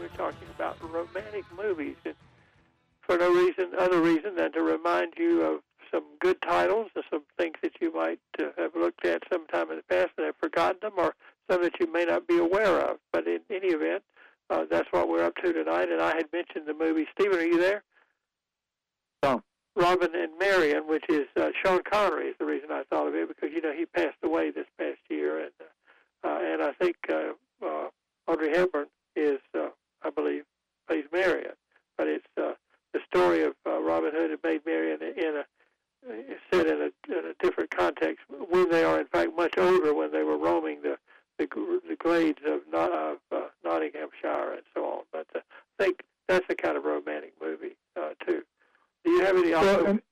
We're 0.00 0.08
talking 0.16 0.48
about 0.56 0.78
romantic 0.82 1.44
movies, 1.54 1.96
and 2.06 2.14
for 3.02 3.18
no 3.18 3.30
reason, 3.34 3.72
other 3.78 4.00
reason 4.00 4.34
than 4.34 4.50
to 4.52 4.62
remind 4.62 5.12
you 5.18 5.42
of 5.42 5.60
some 5.90 6.04
good 6.20 6.40
titles 6.40 6.88
and 6.94 7.04
some 7.10 7.22
things 7.36 7.56
that 7.62 7.72
you 7.82 7.92
might 7.92 8.18
uh, 8.40 8.46
have 8.56 8.74
looked 8.74 9.04
at 9.04 9.22
sometime 9.30 9.70
in 9.70 9.76
the 9.76 9.82
past 9.82 10.12
and 10.16 10.24
have 10.24 10.36
forgotten 10.40 10.78
them, 10.80 10.92
or 10.96 11.14
some 11.50 11.62
that 11.62 11.78
you 11.78 11.92
may 11.92 12.06
not 12.06 12.26
be 12.26 12.38
aware 12.38 12.80
of. 12.80 12.96
But 13.12 13.26
in 13.26 13.40
any 13.50 13.68
event, 13.68 14.02
uh, 14.48 14.64
that's 14.70 14.88
what 14.90 15.08
we're 15.08 15.24
up 15.24 15.36
to 15.44 15.52
tonight. 15.52 15.90
And 15.90 16.00
I 16.00 16.16
had 16.16 16.32
mentioned 16.32 16.66
the 16.66 16.72
movie. 16.72 17.06
Stephen, 17.12 17.38
are 17.38 17.44
you 17.44 17.58
there? 17.58 17.82
No. 19.22 19.42
Robin 19.76 20.14
and 20.14 20.32
Marian, 20.38 20.88
which 20.88 21.04
is 21.10 21.26
uh, 21.36 21.50
Sean 21.62 21.80
Connery, 21.90 22.28
is 22.28 22.36
the 22.38 22.46
reason 22.46 22.70
I 22.72 22.84
thought 22.88 23.06
of 23.06 23.14
it 23.14 23.28
because 23.28 23.50
you 23.54 23.60
know 23.60 23.72
he 23.72 23.84
passed 23.84 24.16
away 24.22 24.50
this 24.50 24.66
past 24.78 25.00
year, 25.10 25.40
and 25.40 25.52
uh, 25.60 26.28
uh, 26.28 26.38
and 26.42 26.62
I 26.62 26.72
think 26.72 26.96
uh, 27.10 27.32
uh, 27.64 27.88
Audrey 28.26 28.50
Hepburn 28.56 28.86
is, 29.16 29.38
uh, 29.54 29.68
I 30.02 30.10
believe, 30.10 30.44
plays 30.88 31.04
Marian. 31.12 31.52
But 31.96 32.08
it's 32.08 32.26
uh, 32.36 32.52
the 32.92 33.00
story 33.06 33.42
of 33.42 33.54
uh, 33.66 33.80
Robin 33.80 34.10
Hood 34.14 34.30
and 34.30 34.38
Maid 34.42 34.62
Marian 34.66 35.00
in 35.02 35.36
a 35.36 35.44
set 36.50 36.66
in 36.66 36.80
a, 36.80 37.12
in 37.12 37.24
a 37.26 37.34
different 37.42 37.70
context 37.70 38.20
when 38.48 38.70
they 38.70 38.84
are 38.84 38.98
in 39.00 39.06
fact 39.06 39.30
much 39.36 39.58
older 39.58 39.92
when 39.94 40.10
they 40.12 40.22
were 40.22 40.38
roaming 40.38 40.80
the 40.82 40.96
the, 41.38 41.46
the 41.88 41.96
glades 41.96 42.40
of, 42.46 42.60
of 42.74 43.16
uh, 43.32 43.40
Nottinghamshire 43.64 44.52
and 44.52 44.62
so 44.74 44.84
on. 44.84 45.00
But 45.12 45.26
uh, 45.34 45.38
I 45.78 45.84
think 45.84 46.00
that's 46.28 46.46
the 46.48 46.54
kind 46.54 46.76
of 46.76 46.84
romantic 46.84 47.32
movie 47.40 47.76
uh, 47.96 48.10
too. 48.26 48.42
Do 49.04 49.10
you 49.10 49.20
have 49.24 49.36
any? 49.36 49.52
Off 49.54 49.62
Well, 49.64 49.78
the, 49.84 49.90
and- 49.90 50.02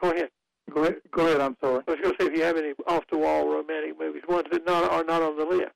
go 0.00 0.10
ahead. 0.10 0.30
Go 0.74 0.82
ahead, 0.82 0.96
go 1.12 1.26
ahead, 1.28 1.40
I'm 1.40 1.56
sorry. 1.60 1.82
I 1.86 1.90
was 1.92 2.00
going 2.00 2.16
to 2.16 2.22
say 2.24 2.26
if 2.28 2.36
you 2.36 2.42
have 2.42 2.56
any 2.56 2.72
off 2.88 3.04
the 3.08 3.16
wall 3.16 3.48
romantic 3.48 3.96
movies, 3.98 4.22
ones 4.28 4.48
that 4.50 4.66
not 4.66 4.90
are 4.90 5.04
not 5.04 5.22
on 5.22 5.36
the 5.38 5.44
list, 5.44 5.70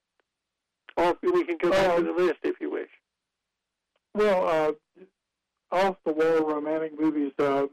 or 0.96 1.16
we 1.22 1.44
can 1.44 1.56
go 1.58 1.70
back 1.70 1.86
to 1.94 1.96
Um, 1.98 2.04
the 2.06 2.12
list 2.12 2.38
if 2.39 2.39
you 2.39 2.39
wish. 2.39 2.39
Well, 4.20 4.46
uh, 4.46 5.04
off 5.74 5.96
the 6.04 6.12
wall 6.12 6.44
romantic 6.46 6.92
movies, 7.00 7.32
uh, 7.38 7.64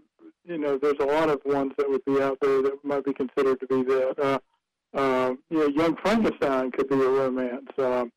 you 0.46 0.58
know, 0.58 0.78
there's 0.78 0.96
a 1.02 1.06
lot 1.06 1.30
of 1.30 1.42
ones 1.44 1.74
that 1.78 1.90
would 1.90 2.06
be 2.06 2.22
out 2.22 2.38
there 2.42 2.62
that 2.62 2.86
might 2.86 3.04
be 3.04 3.12
considered 3.12 3.60
to 3.60 3.68
be 3.68 3.84
that. 3.84 4.18
Uh, 4.18 4.40
uh, 4.98 5.34
you 5.50 5.58
know, 5.58 5.68
Young 5.68 5.98
Frankenstein 5.98 6.72
could 6.72 6.88
be 6.88 6.96
a 6.96 7.10
romance. 7.10 7.68
Um, 7.78 8.14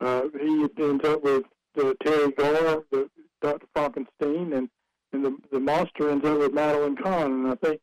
uh, 0.00 0.22
he 0.40 0.68
ends 0.78 1.04
up 1.04 1.24
with 1.24 1.42
uh, 1.76 1.92
Teri 2.04 2.36
Garr, 2.36 2.84
the 2.92 3.10
Dr. 3.40 3.66
Frankenstein, 3.74 4.52
and 4.52 4.68
and 5.12 5.24
the 5.24 5.36
the 5.50 5.58
monster 5.58 6.08
ends 6.08 6.24
up 6.24 6.38
with 6.38 6.54
Madeline 6.54 6.94
Kahn. 6.94 7.32
And 7.32 7.48
I 7.48 7.56
think 7.56 7.80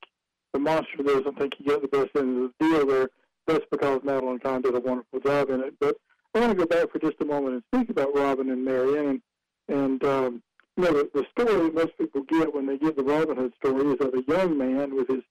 the 0.53 0.59
monster 0.59 1.03
doesn't 1.03 1.37
think 1.37 1.55
he 1.57 1.65
got 1.65 1.81
the 1.81 1.89
best 1.89 2.11
end 2.15 2.41
of 2.41 2.51
the 2.57 2.65
deal 2.65 2.87
there. 2.87 3.09
That's 3.47 3.65
because 3.69 3.99
Madeline 4.05 4.39
Kahn 4.39 4.61
did 4.61 4.75
a 4.75 4.79
wonderful 4.79 5.19
job 5.19 5.49
in 5.49 5.59
it. 5.59 5.73
But 5.77 5.97
I 6.33 6.39
want 6.39 6.57
to 6.57 6.65
go 6.65 6.65
back 6.65 6.89
for 6.89 6.99
just 6.99 7.19
a 7.19 7.25
moment 7.25 7.55
and 7.55 7.63
speak 7.73 7.89
about 7.89 8.15
Robin 8.15 8.49
and 8.49 8.63
Marian 8.63 9.07
and 9.09 9.21
and 9.69 10.03
um, 10.03 10.43
you 10.77 10.83
know, 10.83 10.91
the, 10.91 11.09
the 11.13 11.25
story 11.37 11.71
most 11.71 11.97
people 11.97 12.23
get 12.23 12.53
when 12.53 12.65
they 12.65 12.77
get 12.77 12.97
the 12.97 13.03
Robin 13.03 13.37
Hood 13.37 13.53
story 13.63 13.93
is 13.93 14.01
of 14.01 14.13
a 14.13 14.23
young 14.27 14.57
man 14.57 14.95
with 14.95 15.07
his 15.07 15.23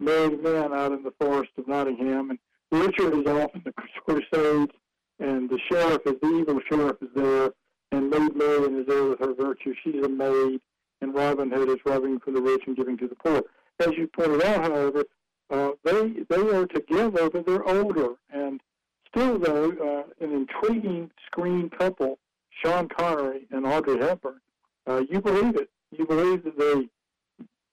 married 0.00 0.42
man 0.42 0.72
out 0.72 0.92
in 0.92 1.02
the 1.02 1.14
forest 1.20 1.52
of 1.56 1.68
Nottingham, 1.68 2.30
and 2.30 2.38
Richard 2.72 3.14
is 3.14 3.26
off 3.26 3.54
in 3.54 3.62
the 3.64 3.72
Crusades, 4.04 4.72
and 5.20 5.48
the 5.48 5.58
sheriff 5.70 6.02
is 6.06 6.14
the 6.20 6.28
evil 6.28 6.60
sheriff 6.68 6.96
is 7.00 7.08
there, 7.14 7.50
and 7.92 8.10
Maid 8.10 8.34
Marian 8.36 8.80
is 8.80 8.86
there 8.86 9.04
with 9.04 9.20
her 9.20 9.34
virtue. 9.34 9.74
She's 9.84 10.04
a 10.04 10.08
maid, 10.08 10.60
and 11.00 11.14
Robin 11.14 11.50
Hood 11.50 11.68
is 11.68 11.78
robbing 11.86 12.18
from 12.18 12.34
the 12.34 12.42
rich 12.42 12.62
and 12.66 12.76
giving 12.76 12.98
to 12.98 13.08
the 13.08 13.14
poor. 13.14 13.42
As 13.80 13.96
you 13.96 14.08
pointed 14.08 14.42
out, 14.42 14.64
however, 14.64 15.04
uh, 15.50 15.70
they 15.84 16.14
they 16.28 16.56
are 16.56 16.66
together, 16.66 17.30
but 17.30 17.46
they're 17.46 17.63
older, 17.74 18.14
and 18.32 18.60
still 19.08 19.38
though 19.38 19.70
uh, 19.70 20.24
an 20.24 20.32
intriguing 20.32 21.10
screen 21.26 21.70
couple, 21.70 22.18
Sean 22.62 22.88
Connery 22.88 23.46
and 23.50 23.66
Audrey 23.66 23.98
Hepburn. 23.98 24.40
Uh, 24.86 25.02
you 25.10 25.20
believe 25.20 25.56
it. 25.56 25.70
You 25.90 26.06
believe 26.06 26.44
that 26.44 26.58
they 26.58 26.88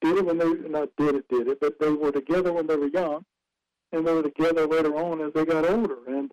did 0.02 0.18
it 0.18 0.26
when 0.26 0.38
they 0.38 0.70
not 0.70 0.90
did 0.98 1.16
it, 1.16 1.28
did 1.30 1.48
it, 1.48 1.60
but 1.60 1.80
they 1.80 1.92
were 1.92 2.12
together 2.12 2.54
when 2.54 2.68
they 2.68 2.76
were 2.76 2.88
young, 2.88 3.26
and 3.92 4.06
they 4.06 4.14
were 4.14 4.24
together 4.24 4.68
later 4.68 4.96
on 4.96 5.22
as 5.22 5.34
they 5.34 5.46
got 5.46 5.70
older. 5.70 5.98
And 6.08 6.32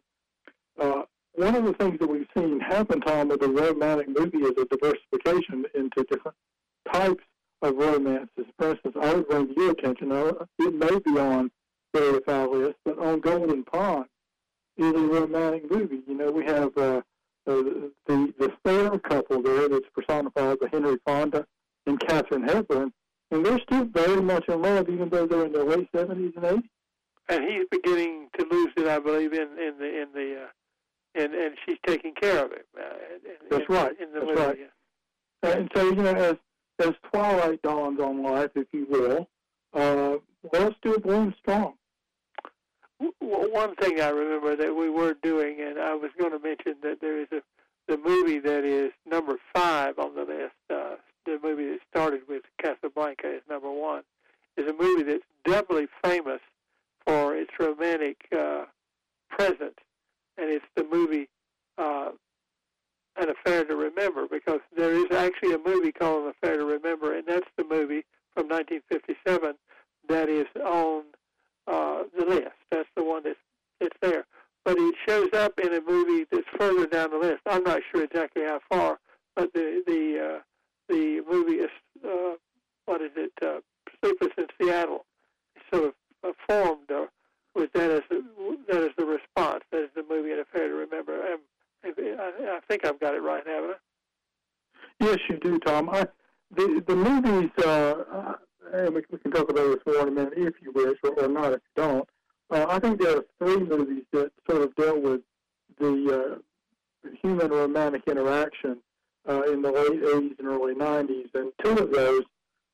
uh, 0.81 1.03
one 1.35 1.55
of 1.55 1.65
the 1.65 1.75
things 1.75 1.99
that 1.99 2.09
we've 2.09 2.27
seen 2.37 2.61
happen, 2.61 3.01
Tom, 3.01 3.29
with 3.29 3.41
the 3.41 3.49
romantic 3.49 4.09
movie 4.09 4.39
is 4.39 4.53
a 4.59 4.65
diversification 4.65 5.65
into 5.75 6.05
different 6.11 6.37
types 6.93 7.25
of 7.63 7.77
romances. 7.77 8.47
For 8.59 8.71
instance, 8.71 8.97
I 9.01 9.15
would 9.15 9.29
bring 9.29 9.55
to 9.55 9.61
your 9.61 9.71
attention, 9.73 10.13
it 10.13 10.75
may 10.75 10.99
be 11.01 11.19
on 11.19 11.51
very 11.95 12.21
list, 12.47 12.77
but 12.85 12.99
on 12.99 13.21
Golden 13.21 13.65
Pond 13.65 14.07
is 14.77 14.93
a 14.93 14.99
romantic 14.99 15.71
movie. 15.71 16.01
You 16.07 16.15
know, 16.15 16.31
we 16.31 16.45
have 16.45 16.77
uh, 16.77 17.03
uh, 17.47 17.63
the 18.07 18.33
the 18.39 18.53
fair 18.65 18.99
couple 18.99 19.43
there 19.43 19.69
that's 19.69 19.89
personified 19.95 20.61
by 20.61 20.69
Henry 20.71 20.97
Fonda 21.05 21.47
and 21.87 21.99
Katharine 22.01 22.45
Hepburn, 22.45 22.93
and 23.31 23.45
they're 23.45 23.61
still 23.61 23.85
very 23.85 24.21
much 24.21 24.49
in 24.49 24.63
love, 24.63 24.89
even 24.89 25.09
though 25.09 25.27
they're 25.27 25.47
in 25.47 25.53
their 25.53 25.65
late 25.65 25.89
seventies 25.95 26.33
and 26.37 26.45
eighties. 26.45 26.71
And 27.31 27.45
he's 27.45 27.67
beginning 27.71 28.29
to 28.39 28.47
lose 28.51 28.73
it, 28.77 28.87
I 28.87 28.99
believe, 28.99 29.33
in 29.33 29.49
in 29.59 29.75
the 29.79 30.03
in 30.03 30.09
the 30.15 30.43
uh, 30.45 31.23
and 31.23 31.35
and 31.35 31.57
she's 31.65 31.79
taking 31.87 32.15
care 32.15 32.45
of 32.45 32.53
him. 32.53 32.59
Uh, 32.79 32.83
in, 33.15 33.49
That's 33.51 33.69
in, 33.69 33.75
right. 33.75 34.01
In 34.01 34.13
the 34.13 34.21
That's 34.21 34.39
movie. 34.39 34.41
right. 34.41 34.71
And 35.43 35.71
so, 35.75 35.85
you 35.85 35.95
know, 35.97 36.15
as 36.15 36.37
as 36.81 36.95
twilight 37.13 37.61
dawns 37.63 38.01
on 38.01 38.23
life, 38.23 38.51
if 38.55 38.67
you 38.73 38.87
will, 38.89 39.29
uh, 39.75 40.17
love 40.53 40.75
still 40.79 40.99
blooms 40.99 41.35
strong. 41.41 41.75
One 43.21 43.77
thing 43.77 44.01
I 44.01 44.09
remember 44.09 44.57
that 44.57 44.75
we 44.75 44.91
were 44.91 45.15
doing, 45.23 45.61
and 45.61 45.79
I 45.79 45.95
was 45.95 46.11
going 46.19 46.33
to 46.33 46.39
mention 46.39 46.75
that 46.83 47.01
there 47.01 47.21
is 47.21 47.29
a 47.33 47.43
the 47.89 47.97
movie 47.97 48.39
that 48.39 48.65
is 48.65 48.93
number 49.11 49.37
five 49.55 49.99
on 49.99 50.15
the 50.15 50.21
list. 50.21 50.55
Uh, 50.71 50.97
the 51.25 51.39
movie 51.43 51.67
that 51.67 51.79
started 51.91 52.21
with 52.29 52.43
Casablanca 52.63 53.37
is 53.37 53.43
number 53.49 53.71
one. 53.71 54.03
Is 54.57 54.69
a 54.69 54.75
movie 54.75 55.05
that's 55.05 55.25
doubly 55.45 55.87
famous 56.05 56.41
for 57.07 57.35
its 57.35 57.51
romantic 57.59 58.17
uh, 58.37 58.65
presence, 59.31 59.79
and 60.37 60.51
it's 60.51 60.65
the 60.77 60.85
movie 60.85 61.29
uh, 61.79 62.11
An 63.17 63.29
Affair 63.31 63.65
to 63.65 63.77
Remember 63.77 64.27
because 64.31 64.61
there 64.77 64.93
is 64.93 65.07
actually 65.13 65.55
a 65.55 65.59
movie 65.59 65.93
called 65.93 66.25
An 66.25 66.33
Affair 66.43 66.59
to 66.59 66.65
Remember, 66.65 67.17
and 67.17 67.27
that's 67.27 67.49
the 67.57 67.65
movie 67.65 68.05
from 68.35 68.49
1957 68.49 69.55
that 70.09 70.29
is 70.29 70.47
on 70.65 71.03
uh, 71.67 72.03
the 72.19 72.25
list. 72.25 72.57
That's 72.71 72.89
the 72.97 73.05
one 73.05 73.23
that's 73.25 73.39
it's 73.81 73.97
there. 74.03 74.25
But 74.65 74.77
it 74.79 74.95
shows 75.07 75.29
up 75.35 75.59
in 75.61 75.73
a 75.73 75.81
movie 75.81 76.27
that's 76.31 76.47
further 76.59 76.87
down 76.87 77.11
the 77.11 77.19
list. 77.19 77.41
I'm 77.47 77.63
not 77.63 77.81
sure 77.93 78.05
exactly 78.05 78.43
how 78.43 78.61
far, 78.69 78.99
but 79.37 79.53
the 79.55 79.83
the 79.87 80.35
uh, 80.37 80.41
the 80.89 81.23
movie 81.31 81.63
is 81.63 81.71
uh, 82.05 82.35
what 82.87 83.01
is 83.03 83.11
it? 83.17 83.33
Uh, 83.43 83.61
Sleepless 84.03 84.33
in 84.37 84.47
Seattle. 84.61 85.05
Sort 85.73 85.85
of 85.85 85.95
uh, 86.25 86.33
formed 86.49 86.91
uh, 86.91 87.07
with 87.55 87.73
that 87.73 87.91
as 87.91 88.03
the, 88.09 88.23
that 88.69 88.83
is 88.83 88.91
the 88.97 89.05
response. 89.05 89.65
That 89.73 89.85
is 89.85 89.91
the 89.95 90.05
movie 90.09 90.33
An 90.33 90.41
Affair 90.41 90.69
to 90.69 90.75
Remember. 90.75 91.15
Um, 91.33 91.41
I, 91.85 91.89
I 91.89 92.61
think 92.69 92.85
I've 92.85 93.01
got 93.01 93.15
it 93.15 93.23
right, 93.23 93.43
haven't 93.47 93.71
I? 93.71 93.75
Yes, 95.01 95.19
you 95.29 95.39
do, 95.39 95.59
Tom. 95.61 95.91
I, 95.91 96.07
the 96.55 96.83
the 96.87 96.97
movies, 96.97 97.51
uh, 97.65 98.35
and 98.73 98.95
we, 98.95 99.03
we 99.11 99.19
can 99.19 99.31
talk 99.31 99.51
about 99.51 99.69
this 99.69 99.95
more 99.95 100.03
in 100.03 100.09
a 100.09 100.11
minute 100.13 100.35
if 100.37 100.55
you 100.63 100.73
wish, 100.73 100.99
or, 101.03 101.25
or 101.25 101.29
not 101.29 101.53
if 101.53 101.61
you 101.77 101.83
don't. 101.83 102.09
Uh, 102.51 102.67
I 102.69 102.79
think 102.79 103.01
there 103.01 103.19
are 103.19 103.25
three 103.39 103.59
movies 103.59 104.05
that 104.13 104.31
sort 104.49 104.63
of 104.63 104.75
dealt 104.77 105.03
with 105.03 105.21
the 105.79 106.41
uh, 107.05 107.09
human 107.23 107.51
romantic 107.51 108.03
interaction 108.07 108.79
uh, 109.29 109.43
in 109.43 109.63
the 109.63 109.71
late 109.71 110.03
80s 110.03 110.39
and 110.39 110.49
early 110.49 110.75
90s, 110.75 111.29
and 111.35 111.53
two 111.63 111.83
of 111.83 111.93
those 111.93 112.23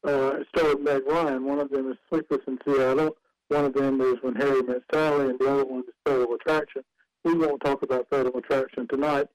uh, 0.05 0.45
starred 0.55 0.81
Meg 0.83 1.03
Ryan. 1.07 1.45
One 1.45 1.59
of 1.59 1.71
them 1.71 1.91
is 1.91 1.97
Sleepless 2.09 2.43
in 2.47 2.59
Seattle. 2.65 3.17
One 3.49 3.65
of 3.65 3.75
them 3.75 4.01
is 4.01 4.17
When 4.23 4.35
Harry 4.37 4.63
Met 4.63 4.83
Sally, 4.93 5.31
and 5.31 5.39
the 5.39 5.51
other 5.51 5.65
one 5.65 5.81
is 5.81 5.95
Fatal 6.07 6.35
Attraction. 6.35 6.83
We 7.25 7.35
won't 7.35 7.63
talk 7.63 7.83
about 7.83 8.07
Fatal 8.11 8.37
Attraction 8.37 8.87
tonight. 8.89 9.27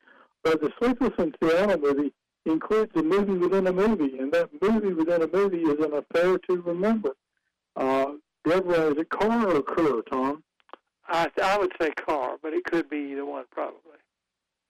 But 0.43 0.61
the 0.61 0.71
Sleepless 0.79 1.13
in 1.17 1.33
Seattle 1.43 1.79
movie 1.79 2.13
includes 2.45 2.91
a 2.95 3.03
movie 3.03 3.33
within 3.33 3.67
a 3.67 3.73
movie, 3.73 4.17
and 4.17 4.31
that 4.31 4.49
movie 4.61 4.93
within 4.93 5.21
a 5.21 5.27
movie 5.27 5.61
is 5.61 5.83
an 5.83 5.93
affair 5.93 6.37
to 6.37 6.61
remember. 6.61 7.15
Uh, 7.75 8.13
Deborah, 8.45 8.91
is 8.91 8.97
it 8.97 9.09
Carr 9.09 9.47
or 9.47 9.61
Kerr, 9.61 10.01
Tom? 10.09 10.43
I 11.07 11.27
I 11.41 11.57
would 11.57 11.71
say 11.79 11.91
Carr, 11.91 12.37
but 12.41 12.53
it 12.53 12.63
could 12.65 12.89
be 12.89 13.11
either 13.11 13.25
one 13.25 13.45
probably. 13.51 13.99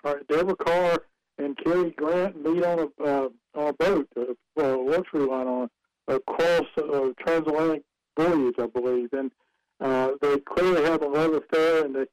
All 0.03 0.15
right, 0.15 0.27
Deborah 0.27 0.55
Carr 0.55 1.03
and 1.37 1.57
Cary 1.57 1.91
Grant 1.91 2.43
meet 2.43 2.63
on 2.63 2.79
a 2.79 3.03
uh, 3.03 3.29
on 3.55 3.67
a 3.67 3.73
boat, 3.73 4.07
a, 4.15 4.61
a 4.61 4.67
luxury 4.77 5.25
line 5.25 5.47
on 5.47 5.69
a 6.07 6.19
cross 6.19 6.65
uh, 6.77 7.09
transatlantic 7.19 7.83
voyage, 8.17 8.55
I 8.57 8.67
believe, 8.67 9.13
and 9.13 9.31
uh, 9.79 10.11
they 10.21 10.39
clearly 10.39 10.83
have 10.83 11.01
a 11.01 11.07
love 11.07 11.33
affair, 11.33 11.85
and 11.85 11.95
they 11.95 12.05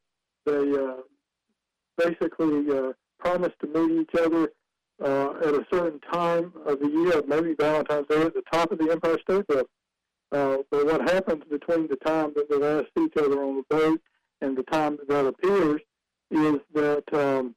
they 0.45 0.79
uh, 0.79 0.97
basically 1.97 2.71
uh, 2.71 2.93
promise 3.19 3.53
to 3.61 3.67
meet 3.67 4.03
each 4.03 4.21
other 4.21 4.53
uh, 5.03 5.31
at 5.43 5.55
a 5.55 5.67
certain 5.73 6.01
time 6.13 6.53
of 6.65 6.81
the 6.81 6.89
year, 6.89 7.23
maybe 7.27 7.55
Valentine's 7.55 8.07
Day, 8.09 8.23
at 8.23 8.35
the 8.35 8.43
top 8.53 8.73
of 8.73 8.79
the 8.79 8.91
Empire 8.91 9.19
State 9.23 9.47
Building. 9.47 9.67
Uh, 10.33 10.59
but 10.71 10.87
what 10.87 11.09
happens 11.09 11.43
between 11.51 11.87
the 11.89 11.97
time 11.97 12.33
that 12.35 12.51
they 12.51 12.57
last 12.57 12.87
see 12.97 13.05
each 13.05 13.17
other 13.17 13.43
on 13.43 13.57
the 13.57 13.75
boat 13.75 14.01
and 14.41 14.57
the 14.57 14.63
time 14.65 14.97
that 14.97 15.09
that 15.09 15.27
appears 15.27 15.81
is 16.31 16.61
that 16.75 17.05
um, 17.15 17.55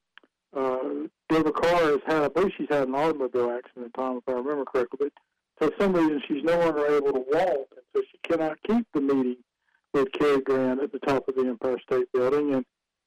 uh, 0.56 1.08
Deborah 1.30 1.52
Carr 1.52 1.82
has 1.91 1.99
had, 2.06 2.23
I 2.23 2.28
believe 2.28 2.52
she's 2.58 2.67
had 2.69 2.88
an 2.88 2.95
automobile 2.95 3.52
accident, 3.52 3.93
Tom, 3.95 4.17
if 4.17 4.23
I 4.28 4.38
remember 4.38 4.65
correctly. 4.65 4.99
But 4.99 5.13
for 5.58 5.71
some 5.80 5.93
reason, 5.93 6.21
she's 6.28 6.43
no 6.43 6.60
longer 6.60 6.86
able 6.88 7.13
to 7.13 7.25
walk, 7.32 7.67
and 7.75 7.86
so 7.95 8.02
she 8.12 8.19
cannot 8.23 8.62
keep 8.67 8.86
the 8.93 9.02
meeting 9.02 9.38
with 9.93 10.12
Cary 10.13 10.41
Grant 10.41 10.82
at 10.82 10.91
the 10.91 10.99
top 10.99 11.28
of 11.28 11.36
the 11.36 11.47
Empire 11.47 11.80
State 11.80 12.12
Building, 12.13 12.54
and 12.54 12.65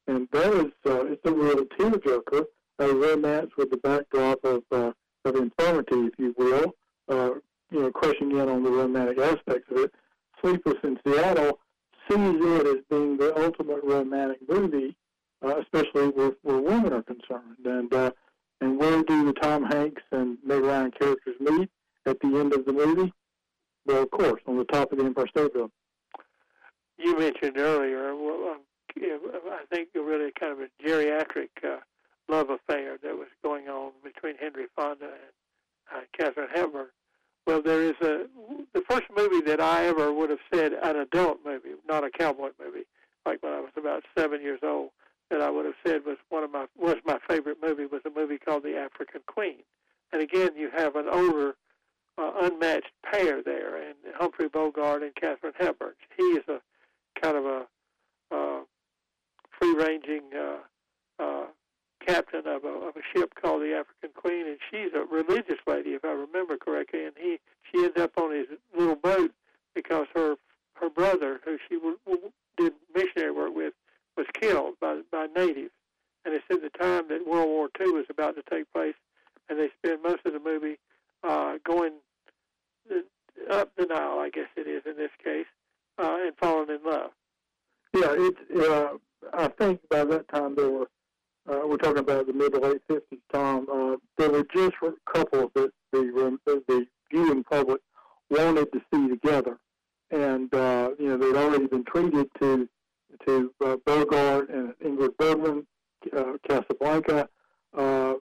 and 0.08 0.26
that 0.32 0.52
is 0.54 0.72
uh, 0.84 1.06
it's 1.06 1.24
a 1.24 1.32
real 1.32 1.64
tearjerker, 1.78 2.44
a 2.78 2.88
romance 2.88 3.50
with 3.56 3.70
the 3.70 3.76
backdrop 3.76 4.44
of 4.44 4.62
uh, 4.72 4.92
of 5.24 5.36
infirmity, 5.36 6.06
if 6.06 6.14
you 6.18 6.34
will, 6.36 6.74
uh, 7.08 7.30
you 7.70 7.82
know, 7.82 7.90
crushing 7.92 8.32
in 8.32 8.48
on 8.48 8.62
the 8.62 8.70
romantic 8.70 9.18
aspects 9.18 9.70
of 9.70 9.78
it. 9.78 9.94
Sleepless 10.40 10.78
in 10.82 10.98
Seattle 11.06 11.60
sees 12.08 12.34
it 12.40 12.66
as 12.66 12.82
being 12.90 13.16
the 13.16 13.32
ultimate 13.40 13.84
romantic 13.84 14.38
movie, 14.48 14.96
uh, 15.44 15.60
especially 15.60 16.08
where, 16.08 16.32
where 16.42 16.60
women 16.60 16.92
are 16.92 17.02
concerned. 17.02 17.64
And 17.64 17.92
uh, 17.94 18.10
and 18.60 18.78
where 18.78 19.02
do 19.02 19.24
the 19.24 19.32
Tom 19.34 19.64
Hanks 19.64 20.02
and 20.12 20.38
Meg 20.44 20.62
Ryan 20.62 20.92
characters 20.92 21.36
meet 21.40 21.70
at 22.06 22.18
the 22.20 22.38
end 22.38 22.52
of 22.52 22.64
the 22.64 22.72
movie? 22.72 23.12
Well, 23.86 24.02
of 24.02 24.10
course, 24.10 24.40
on 24.46 24.56
the 24.56 24.64
top 24.64 24.92
of 24.92 24.98
the 24.98 25.04
Empire 25.04 25.26
State 25.28 25.52
Building. 25.52 25.72
You 26.96 27.18
mentioned 27.18 27.58
earlier, 27.58 28.14
well, 28.14 28.54
um, 28.54 28.60
I 28.96 29.64
think 29.74 29.88
really 29.94 30.30
kind 30.38 30.52
of 30.52 30.60
a 30.60 30.68
geriatric 30.86 31.48
uh, 31.64 31.78
love 32.32 32.50
affair 32.50 32.98
that 33.02 33.16
was 33.16 33.28
going 33.42 33.68
on 33.68 33.92
between 34.02 34.36
Henry 34.38 34.66
Fonda 34.74 35.06
and 35.06 35.94
uh, 35.94 36.00
Katharine 36.18 36.48
Hepburn. 36.54 36.86
Well, 37.46 37.60
there 37.60 37.82
is 37.82 37.94
a 38.00 38.26
the 38.72 38.82
first 38.88 39.04
movie 39.16 39.44
that 39.46 39.60
I 39.60 39.86
ever 39.86 40.12
would 40.12 40.30
have 40.30 40.38
said 40.52 40.72
an 40.72 40.96
adult 40.96 41.38
movie, 41.44 41.74
not 41.88 42.04
a 42.04 42.10
cowboy 42.10 42.50
movie, 42.62 42.86
like 43.26 43.42
when 43.42 43.52
I 43.52 43.60
was 43.60 43.72
about 43.76 44.04
seven 44.16 44.40
years 44.40 44.60
old, 44.62 44.90
that 45.30 45.40
I 45.40 45.50
would 45.50 45.64
have 45.64 45.74
said 45.84 46.04
was 46.04 46.18
one 46.28 46.44
of 46.44 46.52
my 46.52 46.66
was 46.78 46.96
my 47.04 47.18
favorite 47.28 47.58
movie 47.62 47.86
was 47.86 48.02
a 48.06 48.10
movie 48.10 48.38
called 48.38 48.62
The 48.62 48.76
African 48.76 49.22
Queen. 49.26 49.58
And 50.12 50.20
again, 50.22 50.50
you 50.56 50.68
have 50.76 50.94
an 50.94 51.06
older, 51.10 51.54
uh, 52.18 52.32
unmatched 52.42 52.92
pair 53.10 53.42
there, 53.42 53.76
and 53.76 53.94
Humphrey 54.14 54.48
Bogart 54.48 55.02
and 55.02 55.14
Katharine 55.14 55.54
Hepburn. 55.58 55.94
He 56.16 56.22
is 56.22 56.44
a 56.48 56.60
kind 57.20 57.36
of 57.36 57.46
a 57.46 57.66
uh, 58.30 58.60
free-ranging 59.58 60.22
uh, 60.36 61.22
uh, 61.22 61.44
captain 62.06 62.46
of 62.46 62.64
a, 62.64 62.68
of 62.68 62.96
a 62.96 63.02
ship 63.16 63.32
called 63.40 63.62
the 63.62 63.74
African 63.74 64.10
Queen, 64.14 64.46
and 64.46 64.58
she's 64.70 64.92
a 64.94 65.04
religious 65.04 65.60
lady, 65.66 65.90
if 65.90 66.04
I 66.04 66.12
remember 66.12 66.56
correctly. 66.58 67.04
And 67.04 67.14
he, 67.18 67.38
she 67.70 67.84
ends 67.84 67.98
up 67.98 68.12
on 68.18 68.34
his 68.34 68.46
little 68.76 68.96
boat 68.96 69.32
because 69.74 70.06
her 70.14 70.36
her 70.74 70.90
brother, 70.90 71.40
who 71.44 71.58
she 71.68 71.76
w- 71.76 71.98
w- 72.06 72.32
did 72.56 72.72
missionary 72.94 73.30
work 73.30 73.54
with, 73.54 73.72
was 74.16 74.26
killed 74.40 74.74
by 74.80 75.00
by 75.10 75.26
natives. 75.36 75.70
And 76.24 76.34
it's 76.34 76.44
at 76.50 76.62
the 76.62 76.70
time 76.78 77.08
that 77.08 77.26
World 77.26 77.48
War 77.48 77.68
II 77.80 77.92
was 77.92 78.06
about 78.08 78.36
to 78.36 78.42
take 78.50 78.72
place, 78.72 78.94
and 79.48 79.58
they 79.58 79.70
spend 79.78 80.02
most 80.02 80.24
of 80.24 80.32
the 80.32 80.40
movie 80.40 80.78
uh, 81.24 81.54
going 81.64 81.92
up 83.50 83.72
the 83.76 83.86
Nile, 83.86 84.18
I 84.18 84.30
guess 84.32 84.48
it 84.56 84.68
is 84.68 84.82
in 84.86 84.96
this 84.96 85.10
case, 85.22 85.46
uh, 85.98 86.18
and 86.20 86.32
falling 86.40 86.68
in 86.70 86.78
love. 86.84 87.10
Yeah, 87.94 88.14
it's. 88.16 88.68
Uh, 88.68 88.98
I 89.32 89.48
think 89.48 89.80
by 89.88 90.04
that 90.04 90.28
time 90.28 90.54
there 90.54 90.70
were. 90.70 90.88
Uh, 91.50 91.66
we're 91.66 91.76
talking 91.76 91.98
about 91.98 92.28
the 92.28 92.32
mid 92.32 92.52
to 92.52 92.60
late 92.60 92.82
fifties, 92.86 93.18
Tom. 93.32 93.66
Uh, 93.72 93.96
there 94.16 94.30
were 94.30 94.46
just 94.54 94.74
couples 95.12 95.50
that 95.54 95.72
the 95.90 96.38
the 96.46 96.86
viewing 97.10 97.42
public 97.42 97.80
wanted 98.30 98.70
to 98.72 98.80
see 98.92 99.08
together, 99.08 99.58
and 100.12 100.54
uh, 100.54 100.90
you 101.00 101.08
know 101.08 101.16
they'd 101.16 101.36
already 101.36 101.66
been 101.66 101.84
treated 101.84 102.28
to 102.40 102.68
to 103.26 103.52
uh, 103.64 103.76
Bogart 103.84 104.48
and 104.50 104.74
Ingrid 104.84 105.16
Bergman, 105.16 105.66
uh, 106.16 106.34
Casablanca. 106.48 107.28
Uh, 107.76 108.14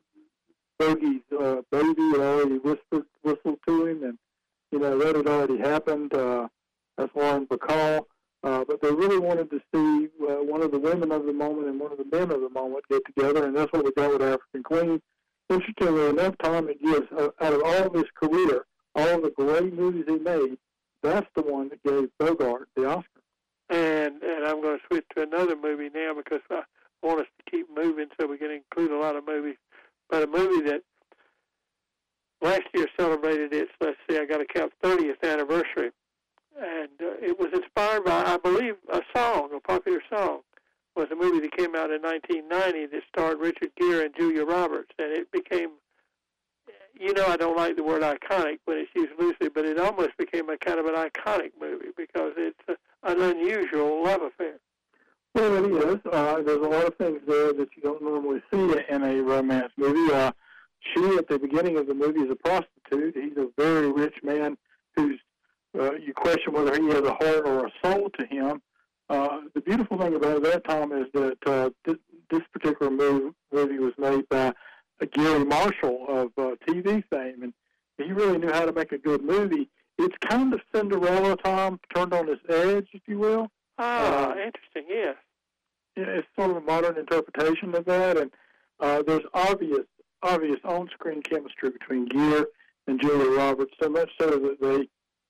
Bogey's 0.79 1.21
uh, 1.39 1.61
baby 1.71 2.01
had 2.11 2.21
already 2.21 2.57
whispered 2.57 3.05
whistled 3.23 3.59
to 3.67 3.85
him, 3.85 4.03
and 4.03 4.17
you 4.71 4.79
know 4.79 4.97
that 4.97 5.15
had 5.15 5.27
already 5.27 5.57
happened. 5.57 6.13
Uh, 6.13 6.47
that's 6.97 7.15
Lauren 7.15 7.45
Bacall. 7.47 8.05
Uh, 8.43 8.65
but 8.67 8.81
they 8.81 8.91
really 8.91 9.19
wanted 9.19 9.51
to 9.51 9.59
see 9.71 10.07
uh, 10.23 10.41
one 10.43 10.63
of 10.63 10.71
the 10.71 10.79
women 10.79 11.11
of 11.11 11.27
the 11.27 11.33
moment 11.33 11.67
and 11.67 11.79
one 11.79 11.91
of 11.91 11.99
the 11.99 12.05
men 12.11 12.31
of 12.31 12.41
the 12.41 12.49
moment 12.49 12.83
get 12.89 13.05
together, 13.05 13.45
and 13.45 13.55
that's 13.55 13.71
what 13.71 13.85
we 13.85 13.91
got 13.91 14.11
with 14.11 14.21
African 14.23 14.63
Queen. 14.63 14.99
Interestingly 15.47 16.07
enough, 16.07 16.33
Tom, 16.41 16.67
it 16.67 16.81
gives, 16.81 17.05
uh, 17.15 17.29
out 17.39 17.53
of 17.53 17.61
all 17.63 17.87
of 17.87 17.93
his 17.93 18.09
career, 18.15 18.65
all 18.95 19.21
the 19.21 19.31
great 19.37 19.73
movies 19.73 20.05
he 20.07 20.17
made, 20.17 20.57
that's 21.03 21.27
the 21.35 21.43
one 21.43 21.69
that 21.69 21.83
gave 21.83 22.09
Bogart 22.17 22.67
the 22.75 22.87
Oscar. 22.87 23.21
And 23.69 24.21
and 24.21 24.45
I'm 24.45 24.61
going 24.61 24.77
to 24.77 24.83
switch 24.87 25.05
to 25.15 25.23
another 25.23 25.55
movie 25.55 25.89
now 25.93 26.13
because 26.15 26.41
I 26.49 26.63
want 27.01 27.21
us 27.21 27.27
to 27.37 27.51
keep 27.51 27.67
moving 27.75 28.07
so 28.19 28.27
we 28.27 28.37
can 28.37 28.51
include 28.51 28.91
a 28.91 28.97
lot 28.97 29.15
of 29.15 29.25
movies. 29.25 29.57
But 30.09 30.23
a 30.23 30.27
movie 30.27 30.69
that 30.69 30.81
last 32.41 32.63
year 32.73 32.87
celebrated 32.99 33.53
its, 33.53 33.71
let's 33.79 33.97
see, 34.09 34.17
I 34.17 34.25
got 34.25 34.37
to 34.37 34.45
count, 34.45 34.73
30th 34.83 35.23
anniversary 35.23 35.91
and 36.57 36.89
uh, 37.01 37.13
it 37.21 37.39
was 37.39 37.49
inspired 37.53 38.05
by, 38.05 38.23
I 38.23 38.37
believe, 38.37 38.75
a 38.91 39.01
song, 39.15 39.49
a 39.55 39.59
popular 39.59 40.01
song. 40.13 40.41
Was 40.95 41.07
a 41.09 41.15
movie 41.15 41.39
that 41.39 41.55
came 41.55 41.73
out 41.73 41.89
in 41.89 42.01
1990 42.01 42.87
that 42.87 43.03
starred 43.07 43.39
Richard 43.39 43.71
Gere 43.79 44.05
and 44.05 44.13
Julia 44.13 44.43
Roberts, 44.43 44.91
and 44.99 45.13
it 45.13 45.31
became, 45.31 45.69
you 46.99 47.13
know, 47.13 47.25
I 47.27 47.37
don't 47.37 47.55
like 47.55 47.77
the 47.77 47.83
word 47.83 48.01
iconic 48.01 48.59
when 48.65 48.77
it's 48.77 48.91
used 48.93 49.13
loosely, 49.17 49.47
but 49.47 49.63
it 49.63 49.79
almost 49.79 50.17
became 50.17 50.49
a 50.49 50.57
kind 50.57 50.79
of 50.79 50.85
an 50.87 50.95
iconic 50.95 51.51
movie 51.59 51.91
because 51.95 52.33
it's 52.35 52.59
a, 52.67 52.75
an 53.09 53.21
unusual 53.21 54.03
love 54.03 54.21
affair. 54.21 54.59
Well, 55.33 55.65
it 55.65 55.85
is. 55.89 55.99
Uh, 56.11 56.41
there's 56.41 56.57
a 56.57 56.69
lot 56.69 56.87
of 56.87 56.95
things 56.95 57.19
there 57.27 57.53
that 57.53 57.69
you 57.75 57.83
don't 57.83 58.01
normally 58.01 58.41
see 58.51 58.75
in 58.89 59.03
a 59.03 59.21
romance 59.21 59.71
movie. 59.77 60.13
Uh, 60.13 60.31
she, 60.81 61.17
at 61.17 61.27
the 61.29 61.39
beginning 61.39 61.77
of 61.77 61.87
the 61.87 61.93
movie, 61.93 62.21
is 62.21 62.31
a 62.31 62.35
prostitute. 62.35 63.15
He's 63.15 63.37
a 63.37 63.47
very 63.57 63.91
rich 63.91 64.15
man 64.23 64.57
who's 64.95 65.19
uh, 65.79 65.93
you 65.93 66.13
question 66.13 66.53
whether 66.53 66.75
he 66.81 66.87
has 66.89 67.03
a 67.03 67.13
heart 67.13 67.47
or 67.47 67.67
a 67.67 67.71
soul 67.83 68.09
to 68.19 68.25
him. 68.25 68.61
Uh, 69.09 69.41
the 69.53 69.61
beautiful 69.61 69.97
thing 69.97 70.15
about 70.15 70.43
that, 70.43 70.63
Tom, 70.65 70.91
is 70.91 71.07
that 71.13 71.37
uh, 71.45 71.69
this, 71.85 71.97
this 72.29 72.41
particular 72.53 72.91
movie, 72.91 73.35
movie 73.51 73.79
was 73.79 73.93
made 73.97 74.27
by 74.29 74.47
uh, 74.47 75.05
Garry 75.13 75.45
Marshall 75.45 76.05
of 76.07 76.31
uh, 76.37 76.55
TV 76.67 77.03
fame, 77.09 77.43
and 77.43 77.53
he 77.97 78.11
really 78.11 78.37
knew 78.37 78.51
how 78.51 78.65
to 78.65 78.73
make 78.73 78.91
a 78.91 78.97
good 78.97 79.23
movie. 79.23 79.69
It's 79.97 80.15
kind 80.29 80.53
of 80.53 80.61
Cinderella, 80.73 81.35
Tom, 81.37 81.79
turned 81.93 82.13
on 82.13 82.29
its 82.29 82.41
edge, 82.49 82.87
if 82.93 83.01
you 83.05 83.19
will. 83.19 83.51
Ah, 83.77 84.29
uh, 84.29 84.35
interesting. 84.37 84.70
Sort 86.41 86.57
of 86.57 86.63
a 86.63 86.65
modern 86.65 86.97
interpretation 86.97 87.75
of 87.75 87.85
that, 87.85 88.17
and 88.17 88.31
uh, 88.79 89.03
there's 89.05 89.21
obvious, 89.31 89.85
obvious 90.23 90.57
on-screen 90.63 91.21
chemistry 91.21 91.69
between 91.69 92.07
Gere 92.07 92.45
and 92.87 92.99
Julia 92.99 93.37
Roberts, 93.37 93.71
so 93.79 93.87
much 93.89 94.09
so 94.19 94.27
that 94.27 94.57
they 94.59 94.87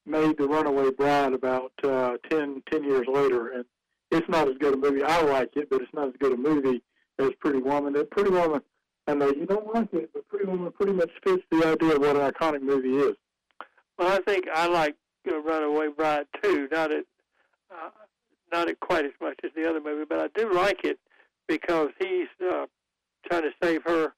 made 0.09 0.37
The 0.37 0.47
Runaway 0.47 0.91
Bride 0.91 1.33
about 1.33 1.73
uh, 1.83 2.13
10, 2.29 2.63
10 2.71 2.83
years 2.85 3.05
later, 3.11 3.49
and 3.49 3.65
it's 4.09 4.29
not 4.29 4.47
as 4.47 4.55
good 4.57 4.75
a 4.75 4.77
movie. 4.77 5.03
I 5.03 5.21
like 5.23 5.49
it, 5.57 5.69
but 5.69 5.81
it's 5.81 5.93
not 5.93 6.07
as 6.07 6.13
good 6.17 6.31
a 6.31 6.37
movie 6.37 6.81
as 7.19 7.31
Pretty 7.41 7.59
Woman. 7.59 7.93
And 7.97 8.09
Pretty 8.09 8.29
Woman, 8.29 8.61
I 9.05 9.13
know 9.13 9.31
you 9.31 9.45
don't 9.45 9.75
like 9.75 9.93
it, 9.93 10.11
but 10.13 10.25
Pretty 10.29 10.45
Woman 10.45 10.71
pretty 10.71 10.93
much 10.93 11.11
fits 11.25 11.43
the 11.51 11.67
idea 11.67 11.95
of 11.97 11.99
what 11.99 12.15
an 12.15 12.31
iconic 12.31 12.61
movie 12.61 12.95
is. 12.95 13.17
Well, 13.99 14.13
I 14.13 14.19
think 14.21 14.45
I 14.55 14.67
like 14.67 14.95
Runaway 15.25 15.89
Bride 15.89 16.27
too. 16.41 16.69
Not 16.71 16.93
it, 16.93 17.05
uh, 17.69 17.89
not 18.51 18.67
quite 18.79 19.05
as 19.05 19.11
much 19.21 19.39
as 19.43 19.51
the 19.55 19.69
other 19.69 19.81
movie, 19.81 20.05
but 20.07 20.19
I 20.19 20.27
do 20.39 20.51
like 20.53 20.83
it 20.83 20.99
because 21.47 21.89
he's 21.99 22.27
uh, 22.43 22.65
trying 23.29 23.43
to 23.43 23.51
save 23.61 23.83
her 23.83 24.13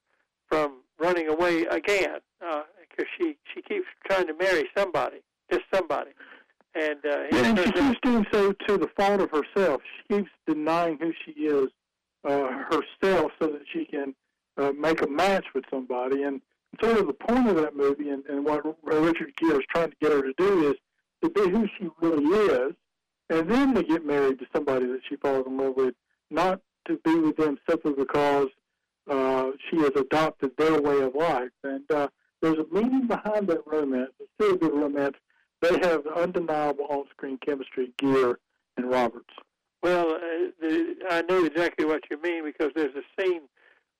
from 0.49 0.81
running 0.99 1.27
away 1.27 1.65
again 1.65 2.19
because 2.39 2.63
uh, 2.99 3.17
she 3.17 3.37
she 3.53 3.61
keeps 3.61 3.87
trying 4.07 4.27
to 4.27 4.33
marry 4.33 4.69
somebody 4.77 5.21
just 5.53 5.63
somebody. 5.73 6.11
And 6.75 6.99
uh, 7.05 7.23
yeah, 7.31 7.49
and 7.49 7.59
she 7.59 7.71
keeps 7.71 7.99
doing 8.01 8.25
so 8.31 8.51
to 8.67 8.77
the 8.77 8.89
fault 8.97 9.21
of 9.21 9.29
herself. 9.29 9.81
She 9.97 10.15
keeps 10.15 10.29
denying 10.47 10.97
who 10.99 11.11
she 11.23 11.31
is 11.31 11.67
uh, 12.23 12.47
herself 12.69 13.31
so 13.39 13.47
that 13.47 13.61
she 13.71 13.85
can 13.85 14.15
uh, 14.57 14.71
make 14.71 15.01
a 15.01 15.07
match 15.07 15.45
with 15.53 15.65
somebody. 15.69 16.23
And 16.23 16.41
sort 16.81 16.97
of 16.97 17.07
the 17.07 17.13
point 17.13 17.47
of 17.47 17.55
that 17.57 17.75
movie 17.75 18.09
and, 18.09 18.25
and 18.25 18.43
what 18.43 18.65
Richard 18.83 19.33
Gere 19.37 19.57
is 19.57 19.65
trying 19.69 19.91
to 19.91 19.95
get 20.01 20.11
her 20.11 20.21
to 20.21 20.33
do 20.37 20.69
is 20.69 20.75
to 21.23 21.29
be 21.29 21.49
who 21.49 21.67
she 21.77 21.87
really 22.01 22.25
is, 22.25 22.73
and 23.33 23.49
then 23.49 23.73
to 23.73 23.83
get 23.83 24.05
married 24.05 24.39
to 24.39 24.45
somebody 24.55 24.85
that 24.85 25.01
she 25.09 25.15
falls 25.15 25.47
in 25.47 25.57
love 25.57 25.73
with, 25.75 25.95
not 26.29 26.61
to 26.87 26.99
be 27.03 27.15
with 27.15 27.35
them 27.37 27.57
simply 27.67 27.93
because 27.93 28.47
uh, 29.09 29.47
she 29.69 29.77
has 29.77 29.91
adopted 29.95 30.51
their 30.57 30.79
way 30.81 31.01
of 31.01 31.15
life. 31.15 31.49
And 31.63 31.89
uh, 31.91 32.09
there's 32.41 32.59
a 32.59 32.65
meaning 32.71 33.07
behind 33.07 33.47
that 33.47 33.65
romance. 33.65 34.11
It's 34.19 34.29
still 34.39 34.55
a 34.55 34.57
good 34.57 34.73
romance. 34.73 35.15
They 35.61 35.79
have 35.79 36.05
undeniable 36.07 36.85
on-screen 36.89 37.39
chemistry, 37.45 37.91
Gere 37.97 38.35
and 38.77 38.89
Roberts. 38.89 39.33
Well, 39.81 40.11
uh, 40.11 40.51
the, 40.61 40.95
I 41.09 41.23
know 41.23 41.43
exactly 41.43 41.85
what 41.85 42.03
you 42.11 42.21
mean 42.21 42.43
because 42.43 42.71
there's 42.75 42.95
a 42.95 43.21
scene 43.21 43.41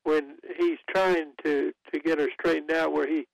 when 0.03 0.35
he's 0.57 0.77
trying 0.89 1.31
to 1.43 1.73
to 1.93 1.99
get 1.99 2.19
her 2.19 2.29
straightened 2.39 2.71
out, 2.71 2.93
where 2.93 3.07
he 3.07 3.27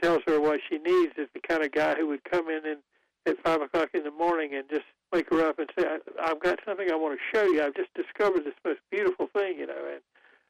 tells 0.00 0.22
her 0.26 0.40
what 0.40 0.60
she 0.68 0.78
needs 0.78 1.12
is 1.18 1.28
the 1.34 1.40
kind 1.46 1.64
of 1.64 1.72
guy 1.72 1.94
who 1.94 2.06
would 2.08 2.24
come 2.24 2.48
in 2.48 2.60
and 2.64 2.78
at 3.26 3.36
five 3.44 3.60
o'clock 3.60 3.90
in 3.94 4.04
the 4.04 4.10
morning 4.10 4.54
and 4.54 4.68
just 4.68 4.84
wake 5.12 5.30
her 5.30 5.46
up 5.46 5.58
and 5.58 5.68
say, 5.78 5.86
"I've 6.20 6.40
got 6.40 6.58
something 6.64 6.90
I 6.90 6.96
want 6.96 7.18
to 7.18 7.36
show 7.36 7.44
you. 7.44 7.62
I've 7.62 7.74
just 7.74 7.92
discovered 7.94 8.44
this 8.44 8.54
most 8.64 8.80
beautiful 8.90 9.28
thing," 9.28 9.58
you 9.58 9.66
know, 9.66 9.88
and 9.92 10.02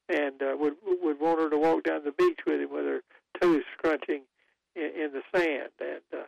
and 0.08 0.42
uh, 0.42 0.56
would 0.56 0.74
would 0.82 1.20
want 1.20 1.40
her 1.40 1.50
to 1.50 1.58
walk 1.58 1.84
down 1.84 2.04
the 2.04 2.12
beach 2.12 2.40
with 2.46 2.60
him 2.60 2.72
with 2.72 2.84
her 2.84 3.02
toes 3.40 3.62
scrunching 3.76 4.22
in, 4.76 4.90
in 4.96 5.10
the 5.12 5.22
sand, 5.34 5.70
and 5.80 6.22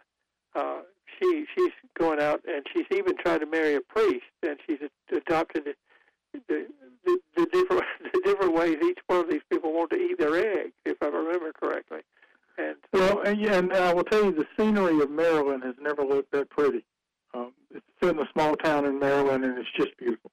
uh, 0.55 0.59
uh, 0.59 0.81
she 1.19 1.45
she's 1.55 1.73
going 1.99 2.21
out 2.21 2.41
and 2.47 2.65
she's 2.73 2.87
even 2.93 3.17
tried 3.17 3.39
to 3.39 3.47
marry 3.47 3.75
a 3.75 3.81
priest, 3.81 4.25
and 4.43 4.59
she's 4.67 4.79
adopted 5.15 5.65
the, 6.49 6.67
the, 7.05 7.21
the, 7.37 7.47
different 7.53 7.85
the 8.13 8.21
different 8.25 8.55
ways 8.55 8.77
each 8.83 8.99
one 9.07 9.21
of 9.21 9.31
these 9.31 9.43
people 9.51 9.73
want 9.73 9.91
to 9.91 9.97
eat 9.97 10.19
their 10.19 10.37
egg, 10.37 10.73
if 10.85 10.97
I 11.03 11.07
remember 11.07 11.53
correctly. 11.53 12.01
And 12.57 12.77
well, 12.93 13.23
and, 13.23 13.41
yeah, 13.41 13.55
and 13.59 13.73
I 13.73 13.93
will 13.93 14.05
tell 14.05 14.25
you, 14.25 14.33
the 14.33 14.47
scenery 14.57 15.01
of 15.01 15.11
Maryland 15.11 15.65
has 15.65 15.75
never 15.81 16.05
looked 16.05 16.33
that 16.33 16.51
pretty. 16.51 16.85
Um, 17.33 17.53
it's 17.71 17.85
in 18.03 18.19
a 18.19 18.29
small 18.33 18.55
town 18.57 18.85
in 18.85 18.99
Maryland, 19.01 19.45
and 19.45 19.59
it's 19.59 19.69
just 19.77 19.97
beautiful. 19.99 20.31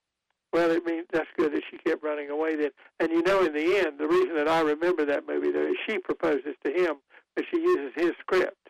Well, 0.54 0.72
I 0.72 0.80
mean, 0.86 1.04
that's 1.12 1.30
good 1.38 1.54
that 1.54 1.64
she 1.72 1.78
kept 1.78 2.04
running 2.04 2.30
away 2.30 2.56
then. 2.56 2.72
And 3.00 3.10
you 3.12 3.24
know, 3.24 3.44
in 3.44 3.54
the 3.54 3.78
end, 3.78 3.98
the 3.98 4.08
reason 4.08 4.36
that 4.36 4.48
I 4.48 4.62
remember 4.62 5.06
that 5.06 5.28
movie, 5.28 5.52
though, 5.52 5.68
is 5.68 5.78
she 5.88 5.98
proposes 5.98 6.56
to 6.66 6.72
him, 6.72 6.96
but 7.36 7.46
she 7.50 7.58
uses 7.58 7.92
his 7.96 8.12
script. 8.20 8.70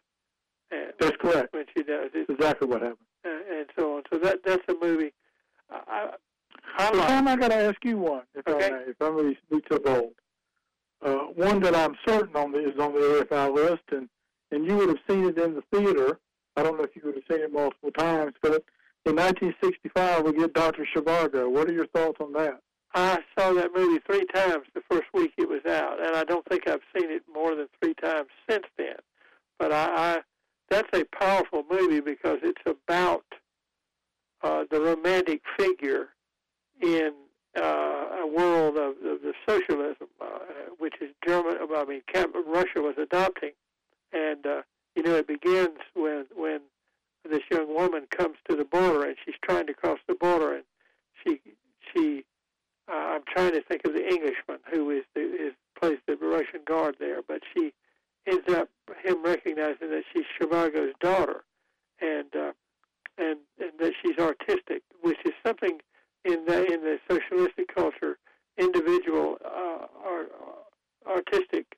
And 0.70 0.94
that's 1.00 1.18
correct. 1.18 1.54
When 1.54 1.66
she 1.76 1.84
does, 1.84 2.12
it's 2.14 2.30
exactly 2.30 2.68
what 2.68 2.82
happened. 2.82 3.00
And, 3.26 3.42
and 3.58 3.66
so 3.78 3.98
on. 3.98 4.04
So 4.14 4.20
that 4.20 4.40
that's 4.46 4.64
a 4.70 4.76
movie. 4.82 5.12
I, 5.70 6.12
I, 6.78 6.90
like. 6.92 7.08
Tom, 7.08 7.28
I 7.28 7.36
got 7.36 7.50
to 7.50 7.56
ask 7.56 7.84
you 7.84 7.98
one, 7.98 8.24
if 8.36 8.48
okay. 8.48 8.72
I 8.72 8.90
if 8.90 8.96
I'm 9.02 9.16
going 9.16 9.36
to 9.36 9.58
be 9.58 9.64
so 9.70 9.80
bold. 9.80 10.14
Uh, 11.04 11.26
one 11.36 11.60
that 11.62 11.76
I'm 11.76 11.96
certain 12.08 12.36
on 12.36 12.54
is 12.56 12.80
on 12.80 12.94
the 12.94 13.26
AFI 13.30 13.54
list, 13.54 13.84
and 13.92 14.08
and 14.52 14.66
you 14.66 14.76
would 14.78 14.90
have 14.90 15.00
seen 15.10 15.26
it 15.26 15.38
in 15.38 15.56
the 15.56 15.64
theater. 15.72 16.20
I 16.56 16.64
don't 16.64 16.78
know 16.78 16.84
if 16.84 16.96
you 16.96 17.02
would 17.06 17.16
have 17.16 17.24
seen 17.30 17.44
it 17.44 17.54
multiple 17.54 17.92
times, 17.92 18.34
but 18.42 18.64
in 19.06 19.16
1965 19.16 20.26
we 20.26 20.34
get 20.34 20.54
Dr. 20.54 20.86
Zhivago. 20.94 21.50
What 21.50 21.70
are 21.70 21.74
your 21.74 21.88
thoughts 21.88 22.18
on 22.20 22.34
that? 22.34 22.60
I 22.94 23.20
saw 23.38 23.54
that 23.54 23.72
movie 23.74 24.02
three 24.06 24.26
times 24.26 24.66
the 24.76 24.82
first 24.90 25.08
week 25.14 25.32
it 25.38 25.48
was 25.48 25.66
out, 25.66 26.06
and 26.06 26.16
I 26.16 26.26
don't 26.26 26.46
think 26.50 26.68
I've 26.68 26.82
seen 26.96 27.10
it 27.10 27.24
more 27.34 27.56
than 27.56 27.68
three 27.82 27.94
times 27.94 28.28
since 28.50 28.66
then. 28.78 28.96
But 29.58 29.72
I, 29.72 29.86
I 29.96 30.20
that's 30.70 30.90
a 30.94 31.06
powerful 31.18 31.64
movie 31.70 32.02
because 32.02 32.40
it's 32.44 32.62
about 32.66 33.26
uh, 34.44 34.66
the 34.70 34.82
romantic 34.82 35.42
figure 35.58 36.10
in 36.82 37.12
uh, 37.58 38.24
a 38.24 38.28
world 38.28 38.78
of, 38.78 38.92
of 39.06 39.22
the 39.22 39.34
socialism, 39.48 40.08
uh, 40.22 40.40
which 40.78 40.96
is 41.02 41.10
German. 41.26 41.58
I 41.76 41.86
mean, 41.86 42.02
Russia 42.48 42.82
was 42.82 42.96
adopting, 42.98 43.52
and 44.14 44.46
uh, 44.46 44.62
you 44.96 45.04
know, 45.04 45.16
it 45.16 45.28
begins 45.28 45.80
when 45.94 46.26
when 46.36 46.62
this 47.30 47.42
young 47.52 47.74
woman 47.74 48.08
comes 48.10 48.38
to 48.50 48.56
the 48.56 48.66
border 48.66 49.06
and 49.06 49.16
she's 49.24 49.36
trying 49.44 49.68
to 49.68 49.74
cross 49.74 50.00
the 50.08 50.16
border, 50.16 50.56
and 50.56 50.64
she 51.24 51.40
she 51.94 52.24
uh, 52.92 52.96
I'm 52.96 53.24
trying 53.28 53.52
to 53.52 53.62
think 53.62 53.82
of 53.86 53.94
the 53.94 54.08
Englishman 54.08 54.60
who 54.72 54.90
is 54.90 55.04
the, 55.14 55.22
is 55.22 55.54
plays 55.80 56.00
the 56.08 56.16
Russian 56.16 56.62
guard 56.66 56.96
there, 57.00 57.22
but 57.28 57.42
she 57.54 57.74
ends 58.28 58.52
up 58.54 58.70
him 59.04 59.24
recognizing 59.24 59.90
that 59.90 60.04
she's 60.14 60.26
Zhivago's 60.40 60.94
daughter, 61.00 61.44
and 62.00 62.28
uh, 62.36 62.52
and 63.18 63.38
and 63.60 63.72
that 63.80 63.94
she's 64.02 64.18
artistic, 64.18 64.84
which 65.02 65.18
is 65.26 65.34
something 65.46 65.80
in 66.26 66.46
the 66.46 66.66
in 66.72 66.82
the 66.82 67.00
socialistic 67.10 67.74
culture, 67.74 68.18
individual 68.58 69.38
uh, 69.44 69.86
art, 70.06 70.32
artistic 71.08 71.78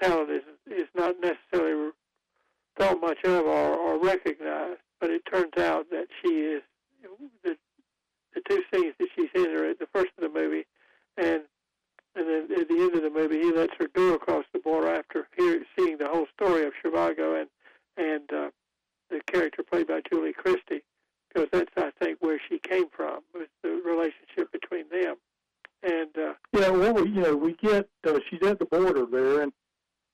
talent 0.00 0.30
is 0.30 0.42
is 0.66 0.88
not 0.94 1.16
necessarily 1.20 1.90
thought 2.78 3.00
much 3.00 3.18
of 3.24 3.46
or, 3.46 3.74
or 3.74 3.98
recognized. 4.02 4.80
But 5.00 5.10
it 5.10 5.22
turns 5.30 5.56
out 5.58 5.90
that 5.90 6.06
she 6.22 6.28
is 6.28 6.62
the 7.44 7.56
the 8.34 8.40
two 8.48 8.62
scenes 8.72 8.94
that 8.98 9.08
she's 9.14 9.30
in 9.34 9.46
are 9.54 9.70
at 9.70 9.78
the 9.78 9.88
first 9.92 10.12
of 10.18 10.22
the 10.22 10.40
movie, 10.40 10.66
and 11.16 11.42
and 12.14 12.26
then 12.28 12.60
at 12.60 12.68
the 12.68 12.74
end 12.74 12.94
of 12.94 13.02
the 13.02 13.10
movie, 13.10 13.38
he 13.38 13.52
lets 13.52 13.74
her 13.78 13.88
go 13.88 14.14
across 14.14 14.44
the 14.52 14.58
border 14.58 14.88
after 14.94 15.28
hearing, 15.36 15.64
seeing 15.78 15.98
the 15.98 16.08
whole 16.08 16.26
story 16.34 16.64
of 16.64 16.72
Zhivago 16.82 17.40
and 17.40 17.48
and 17.98 18.32
uh, 18.32 18.50
the 19.10 19.20
character 19.26 19.62
played 19.62 19.86
by 19.86 20.00
Julie 20.10 20.32
Christie, 20.32 20.82
because 21.28 21.48
that's 21.52 21.70
I 21.76 21.90
think 22.02 22.18
where 22.20 22.40
she 22.48 22.58
came 22.58 22.88
from 22.90 23.20
was 23.34 23.48
the 23.62 23.80
relationship 23.84 24.50
between 24.52 24.88
them. 24.90 25.16
And 25.82 26.10
uh, 26.16 26.34
yeah, 26.52 26.70
well, 26.70 26.94
we, 26.94 27.05
you 27.16 27.22
know, 27.22 27.34
we 27.34 27.54
get 27.54 27.88
uh, 28.06 28.18
she's 28.28 28.46
at 28.46 28.58
the 28.58 28.66
border 28.66 29.06
there, 29.10 29.42
and 29.42 29.52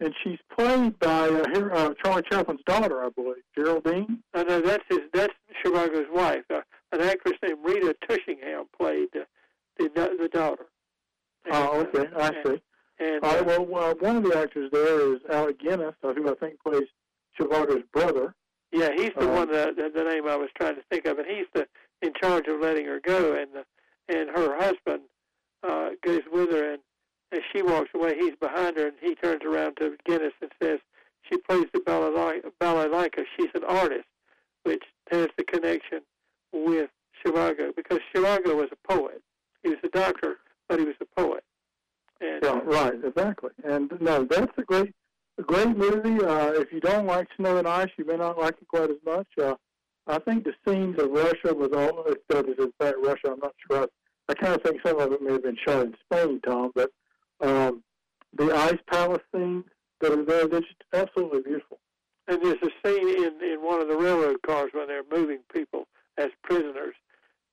and 0.01 0.15
she's 0.23 0.39
played 0.57 0.99
by 1.01 1.29
uh, 1.29 1.69
uh, 1.73 1.95
Charlie 2.03 2.23
Chaplin's 2.31 2.63
daughter, 2.67 3.05
I 3.05 3.09
believe, 3.11 3.43
Geraldine. 3.57 4.23
I 4.35 4.45
know 4.45 4.61
that's 4.61 4.85
his. 4.89 5.01
That's 5.13 5.35
Zhivago's 5.65 6.09
wife. 6.13 6.45
Uh, 6.49 6.61
an 6.93 7.01
actress 7.01 7.35
named 7.43 7.59
Rita 7.65 7.95
Tushingham 8.09 8.67
played 8.79 9.09
uh, 9.17 9.25
the 9.79 9.89
the 9.89 10.29
daughter. 10.33 10.67
And, 11.45 11.55
oh, 11.55 11.81
okay, 11.81 12.09
I 12.17 12.29
and, 12.29 12.37
see. 12.47 12.63
And, 13.01 13.25
All 13.25 13.43
right, 13.43 13.69
well, 13.69 13.91
uh, 13.91 13.95
one 13.95 14.17
of 14.19 14.23
the 14.23 14.39
actors 14.39 14.71
there 14.73 15.15
is 15.15 15.21
Alec 15.29 15.59
Guinness, 15.61 15.95
uh, 16.05 16.13
who 16.13 16.31
I 16.31 16.35
think 16.37 16.63
plays 16.63 16.87
Zhivago's 17.41 17.83
brother. 17.93 18.35
Yeah, 18.71 18.91
he's 18.95 19.11
the 19.19 19.29
uh, 19.29 19.35
one 19.35 19.53
that 19.53 19.77
the, 19.77 19.91
the 19.93 20.05
name 20.05 20.29
I 20.29 20.37
was 20.37 20.51
trying 20.57 20.77
to 20.77 20.83
think 20.91 21.07
of, 21.07 21.19
and 21.19 21.27
he's 21.27 21.47
the 21.53 21.67
in 22.01 22.13
charge 22.21 22.47
of 22.47 22.61
letting 22.61 22.87
her 22.87 23.01
go, 23.01 23.35
and 23.35 23.49
the, 23.55 23.65
and 24.15 24.31
her 24.31 24.57
husband 24.57 25.03
uh, 25.63 25.91
goes 26.05 26.23
with 26.33 26.51
her, 26.51 26.73
and 26.73 26.83
as 27.33 27.41
she 27.53 27.63
walks 27.63 27.91
away, 27.95 28.15
he's 28.19 28.35
behind 28.41 28.77
her, 28.77 28.89
and 28.89 28.97
he 29.01 29.15
turns 29.15 29.43
around 29.45 29.77
to 29.77 29.97
Guinness 30.05 30.35
and 30.41 30.51
says, 30.63 30.79
"She 31.23 31.39
plays 31.39 31.67
the 31.73 31.81
balalaika. 31.81 33.25
She's 33.37 33.51
an 33.55 33.65
artist," 33.65 34.07
which 34.65 34.83
has 35.11 35.29
the 35.37 35.45
connection 35.45 36.01
with 36.53 36.91
Zhivago 37.25 37.75
because 37.75 38.01
Zhivago 38.15 38.55
was 38.57 38.69
a 38.73 38.93
poet. 38.93 39.23
He 39.63 39.71
was 39.71 39.79
a 39.85 39.89
doctor, 39.89 40.39
but 40.69 40.79
he 40.79 40.85
was 40.85 40.97
a 41.01 41.21
poet. 41.21 41.45
And, 42.21 42.43
yeah, 42.43 42.61
right, 42.65 42.95
exactly. 43.05 43.51
And 43.65 43.91
no, 44.01 44.25
that's 44.25 44.53
a 44.59 44.63
great, 44.63 44.95
a 45.39 45.43
great 45.43 45.77
movie. 45.77 46.25
Uh, 46.25 46.53
if 46.53 46.73
you 46.73 46.81
don't 46.81 47.07
like 47.07 47.29
snow 47.37 47.57
and 47.57 47.67
ice, 47.67 47.91
you 47.97 48.05
may 48.05 48.17
not 48.33 48.45
like 48.45 48.55
it 48.61 48.69
quite 48.69 48.91
as 48.91 48.97
much. 49.05 49.27
Uh, 49.41 49.55
I 50.07 50.19
think 50.19 50.45
the 50.45 50.55
scenes 50.67 51.01
of 51.01 51.11
Russia 51.11 51.55
was 51.55 51.71
all, 51.75 52.05
if 52.07 52.19
that 52.29 52.49
is 52.49 52.57
in 52.59 52.73
fact 52.79 52.97
Russia, 53.03 53.33
I'm 53.33 53.41
not 53.41 53.55
sure. 53.71 53.83
I, 53.83 54.33
I 54.33 54.35
kind 54.35 54.55
of 54.55 54.63
think 54.63 54.81
some 54.85 54.99
of 54.99 55.13
it 55.13 55.23
may 55.23 55.33
have 55.33 55.43
been 55.43 55.57
shot 55.67 55.87
in 55.87 55.95
Spain, 56.05 56.41
Tom, 56.45 56.73
but 56.75 56.91
um, 57.41 57.83
the 58.37 58.55
ice 58.55 58.79
palace 58.91 59.23
scenes 59.35 59.65
that 60.01 60.13
are 60.13 60.25
there, 60.25 60.47
they're 60.47 60.61
just 60.61 60.83
absolutely 60.93 61.43
beautiful. 61.43 61.79
And 62.29 62.43
there's 62.43 62.63
a 62.63 62.89
scene 62.89 63.09
in, 63.09 63.33
in 63.43 63.59
one 63.61 63.81
of 63.81 63.89
the 63.89 63.97
railroad 63.97 64.43
cars 64.47 64.71
when 64.73 64.87
they're 64.87 65.03
moving 65.11 65.41
people 65.53 65.87
as 66.19 66.29
prisoners 66.43 66.95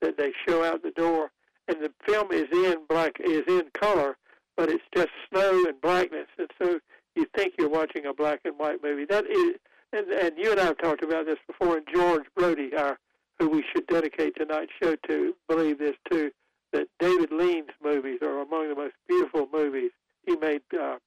that 0.02 0.18
they 0.18 0.32
show 0.48 0.64
out 0.64 0.84
the 0.84 0.92
door, 0.92 1.32
and 1.68 1.78
the 1.82 1.92
film 2.08 2.32
is 2.32 2.48
in 2.52 2.86
black, 2.88 3.14
is 3.20 3.44
in 3.48 3.64
color, 3.74 4.18
but 4.56 4.70
it's 4.70 4.84
just 4.96 5.10
snow 5.30 5.66
and 5.68 5.82
blackness, 5.82 6.28
and 6.38 6.50
so 6.62 6.80
you 7.16 7.26
think 7.36 7.54
you're 7.58 7.70
watching 7.70 8.06
a 8.06 8.14
black 8.14 8.42
and 8.46 8.58
white 8.58 8.82
movie. 8.84 9.06
That 9.06 9.26
is, 9.26 9.56
and, 9.94 10.08
and 10.10 10.38
you 10.38 10.52
and 10.52 10.60
I 10.60 10.66
have 10.66 10.78
talked 10.78 11.04
about 11.04 11.26
this 11.26 11.40
before, 11.48 11.78
and 11.78 11.88
George 11.94 12.26
Brody, 12.36 12.72
our 12.76 12.98
who 13.40 13.50
we 13.50 13.64
should 13.74 13.88
dedicate 13.88 14.36
tonight's 14.36 14.72
show 14.82 14.96
to, 15.08 15.34
believe 15.48 15.80
this 15.80 15.96
too, 16.12 16.30
that 16.74 16.88
David 17.00 17.32
Lean's 17.32 17.70
movies 17.82 18.20
are 18.22 18.42
among 18.42 18.70
the 18.70 18.76
most 18.76 18.94
beautiful 19.08 19.48
movies. 19.52 19.92
He 20.26 20.36
made 20.36 20.62
uh, 20.78 20.98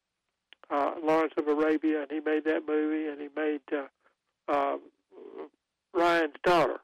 uh, 0.71 0.95
Lawrence 1.05 1.35
of 1.37 1.47
Arabia, 1.47 2.03
and 2.03 2.11
he 2.11 2.21
made 2.21 2.45
that 2.45 2.67
movie, 2.67 3.09
and 3.09 3.21
he 3.21 3.29
made 3.37 3.61
uh, 3.73 4.53
uh, 4.53 4.77
Ryan's 5.95 6.35
Daughter. 6.43 6.81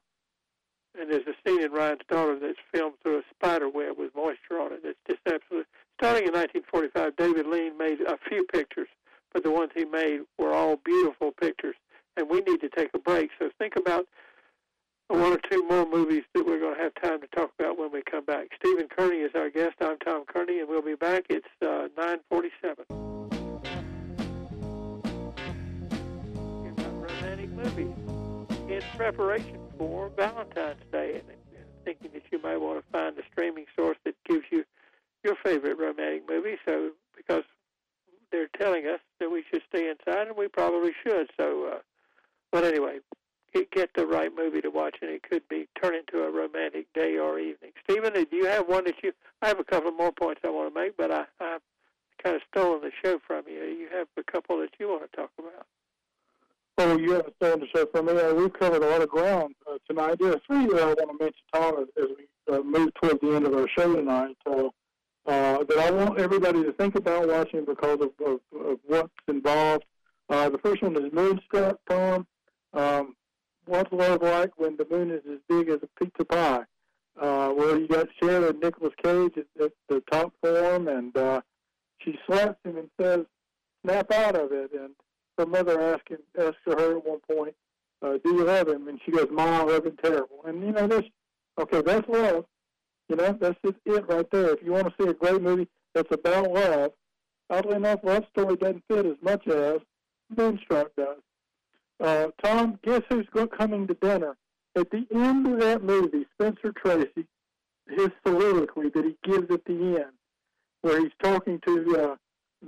And 1.00 1.10
there's 1.10 1.26
a 1.26 1.48
scene 1.48 1.62
in 1.62 1.72
Ryan's 1.72 2.02
Daughter 2.08 2.38
that's 2.38 2.58
filmed 2.72 2.96
through 3.02 3.18
a 3.18 3.22
spider 3.34 3.68
web 3.68 3.98
with 3.98 4.14
moisture 4.14 4.60
on 4.60 4.72
it. 4.72 4.80
It's 4.84 4.98
just 5.08 5.20
absolutely. 5.26 5.66
Starting 5.98 6.28
in 6.28 6.34
1945, 6.34 7.16
David 7.16 7.46
Lean 7.46 7.76
made 7.78 8.00
a 8.02 8.18
few 8.28 8.44
pictures, 8.52 8.88
but 9.32 9.42
the 9.42 9.50
ones 9.50 9.70
he 9.74 9.84
made 9.84 10.20
were 10.38 10.52
all 10.52 10.76
beautiful 10.84 11.32
pictures 11.32 11.74
and 12.18 12.28
we 12.28 12.40
need 12.40 12.60
to 12.60 12.68
take 12.68 12.90
a 12.94 12.98
break. 12.98 13.30
So 13.38 13.48
think 13.58 13.76
about 13.76 14.06
one 15.06 15.32
or 15.32 15.40
two 15.50 15.66
more 15.68 15.88
movies 15.88 16.24
that 16.34 16.44
we're 16.44 16.58
going 16.58 16.76
to 16.76 16.82
have 16.82 16.92
time 17.00 17.20
to 17.20 17.26
talk 17.28 17.52
about 17.58 17.78
when 17.78 17.92
we 17.92 18.02
come 18.02 18.24
back. 18.24 18.48
Stephen 18.58 18.88
Kearney 18.88 19.18
is 19.18 19.30
our 19.34 19.48
guest. 19.48 19.76
I'm 19.80 19.96
Tom 19.98 20.24
Kearney, 20.26 20.58
and 20.58 20.68
we'll 20.68 20.82
be 20.82 20.96
back. 20.96 21.24
It's 21.30 21.46
uh, 21.62 21.88
947. 21.96 22.84
Romantic 27.00 27.50
movies 27.50 27.94
in 28.68 28.82
preparation 28.96 29.58
for 29.78 30.10
Valentine's 30.10 30.82
Day 30.92 31.14
and 31.14 31.38
thinking 31.84 32.10
that 32.12 32.24
you 32.30 32.42
may 32.42 32.56
want 32.58 32.84
to 32.84 32.92
find 32.92 33.16
a 33.16 33.22
streaming 33.32 33.64
source 33.74 33.96
that 34.04 34.14
gives 34.28 34.44
you 34.50 34.64
your 35.24 35.36
favorite 35.42 35.78
romantic 35.78 36.28
movie. 36.28 36.56
So 36.66 36.90
because 37.16 37.44
they're 38.30 38.50
telling 38.60 38.86
us 38.86 39.00
that 39.20 39.30
we 39.30 39.42
should 39.50 39.62
stay 39.68 39.88
inside, 39.88 40.28
and 40.28 40.36
we 40.36 40.48
probably 40.48 40.92
should. 41.02 41.30
So 41.38 41.70
uh, 41.72 41.78
but 42.52 42.64
anyway, 42.64 42.98
get, 43.72 43.90
the 43.94 44.06
right 44.06 44.30
movie 44.34 44.60
to 44.60 44.70
watch, 44.70 44.96
and 45.02 45.10
it 45.10 45.22
could 45.22 45.42
be 45.48 45.68
turn 45.82 45.94
into 45.94 46.24
a 46.24 46.30
romantic 46.30 46.92
day 46.94 47.16
or 47.18 47.38
evening. 47.38 47.72
Stephen, 47.88 48.12
do 48.12 48.36
you 48.36 48.46
have 48.46 48.68
one 48.68 48.84
that 48.84 48.94
you? 49.02 49.12
I 49.42 49.48
have 49.48 49.60
a 49.60 49.64
couple 49.64 49.90
more 49.92 50.12
points 50.12 50.40
I 50.44 50.50
want 50.50 50.72
to 50.72 50.80
make, 50.80 50.96
but 50.96 51.10
I, 51.10 51.24
I 51.40 51.58
kind 52.22 52.36
of 52.36 52.42
stolen 52.50 52.80
the 52.80 52.90
show 53.04 53.18
from 53.26 53.44
you. 53.48 53.64
You 53.64 53.88
have 53.92 54.08
a 54.16 54.22
couple 54.30 54.58
that 54.60 54.70
you 54.78 54.88
want 54.88 55.10
to 55.10 55.16
talk 55.16 55.30
about. 55.38 55.66
Oh, 56.80 56.96
you 56.96 57.12
haven't 57.12 57.34
stolen 57.36 57.60
the 57.60 57.66
show 57.74 57.86
from 57.86 58.06
me. 58.06 58.12
Uh, 58.12 58.34
we've 58.34 58.52
covered 58.52 58.82
a 58.82 58.88
lot 58.88 59.02
of 59.02 59.08
ground 59.08 59.54
uh, 59.68 59.78
tonight. 59.88 60.18
There 60.20 60.32
are 60.32 60.40
three 60.46 60.66
that 60.66 60.80
I 60.80 60.86
want 60.86 60.98
to 60.98 61.24
mention, 61.24 61.42
Tom, 61.52 61.74
as, 61.82 61.88
as 62.02 62.08
we 62.16 62.54
uh, 62.54 62.62
move 62.62 62.90
toward 63.02 63.20
the 63.20 63.34
end 63.34 63.46
of 63.46 63.54
our 63.54 63.68
show 63.76 63.94
tonight. 63.94 64.36
Uh, 64.46 64.68
uh, 65.26 65.62
that 65.64 65.78
I 65.78 65.90
want 65.90 66.18
everybody 66.18 66.62
to 66.62 66.72
think 66.72 66.94
about 66.94 67.28
watching 67.28 67.64
because 67.64 67.98
of, 68.00 68.10
of, 68.24 68.40
of 68.64 68.78
what's 68.86 69.12
involved. 69.26 69.84
Uh, 70.30 70.48
the 70.48 70.58
first 70.58 70.82
one 70.82 70.96
is 70.96 71.12
Moonstruck, 71.12 71.78
Tom. 71.88 72.26
Um, 72.78 73.16
what's 73.66 73.92
love 73.92 74.22
like 74.22 74.52
when 74.56 74.76
the 74.76 74.86
moon 74.88 75.10
is 75.10 75.22
as 75.28 75.40
big 75.48 75.68
as 75.68 75.80
a 75.82 76.04
pizza 76.04 76.24
pie? 76.24 76.62
Uh, 77.20 77.48
where 77.48 77.76
you 77.76 77.88
got 77.88 78.06
Cher 78.22 78.48
and 78.48 78.60
Nicolas 78.60 78.94
Cage 79.02 79.32
at, 79.36 79.64
at 79.64 79.72
the 79.88 80.00
top 80.10 80.32
form, 80.40 80.86
and 80.86 81.16
uh, 81.16 81.40
she 82.00 82.16
slaps 82.26 82.60
him 82.64 82.76
and 82.76 82.88
says, 83.00 83.26
"Snap 83.84 84.12
out 84.12 84.36
of 84.36 84.52
it." 84.52 84.70
And 84.72 84.90
her 85.36 85.46
mother 85.46 85.80
asks 85.80 86.08
him, 86.08 86.18
asks 86.38 86.58
her 86.66 86.96
at 86.96 87.04
one 87.04 87.18
point, 87.28 87.56
uh, 88.02 88.18
"Do 88.24 88.32
you 88.32 88.44
love 88.44 88.68
him?" 88.68 88.86
And 88.86 89.00
she 89.04 89.10
goes, 89.10 89.26
"Mom, 89.32 89.48
I 89.48 89.64
love 89.64 89.86
him 89.86 89.96
terrible." 90.00 90.44
And 90.46 90.62
you 90.62 90.70
know, 90.70 90.86
this 90.86 91.02
okay, 91.60 91.82
that's 91.82 92.08
love. 92.08 92.44
You 93.08 93.16
know, 93.16 93.36
that's 93.40 93.58
just 93.64 93.78
it 93.84 94.06
right 94.08 94.30
there. 94.30 94.54
If 94.54 94.62
you 94.62 94.70
want 94.72 94.86
to 94.86 94.94
see 95.02 95.08
a 95.08 95.14
great 95.14 95.42
movie 95.42 95.66
that's 95.94 96.14
about 96.14 96.52
love, 96.52 96.92
oddly 97.50 97.74
enough, 97.74 98.00
Love 98.04 98.26
Story 98.30 98.54
doesn't 98.54 98.84
fit 98.88 99.06
as 99.06 99.16
much 99.22 99.48
as 99.48 99.78
Moonstruck 100.36 100.94
does. 100.96 101.18
Uh, 102.00 102.28
Tom, 102.42 102.78
guess 102.84 103.02
who's 103.08 103.26
coming 103.56 103.86
to 103.86 103.94
dinner? 103.94 104.36
At 104.76 104.90
the 104.90 105.06
end 105.12 105.46
of 105.46 105.60
that 105.60 105.82
movie, 105.82 106.26
Spencer 106.34 106.72
Tracy, 106.72 107.26
his 107.88 108.10
soliloquy 108.24 108.90
that 108.90 109.04
he 109.04 109.16
gives 109.28 109.50
at 109.52 109.64
the 109.64 109.96
end, 110.04 110.12
where 110.82 111.00
he's 111.00 111.12
talking 111.22 111.60
to 111.66 111.96
uh, 111.98 112.16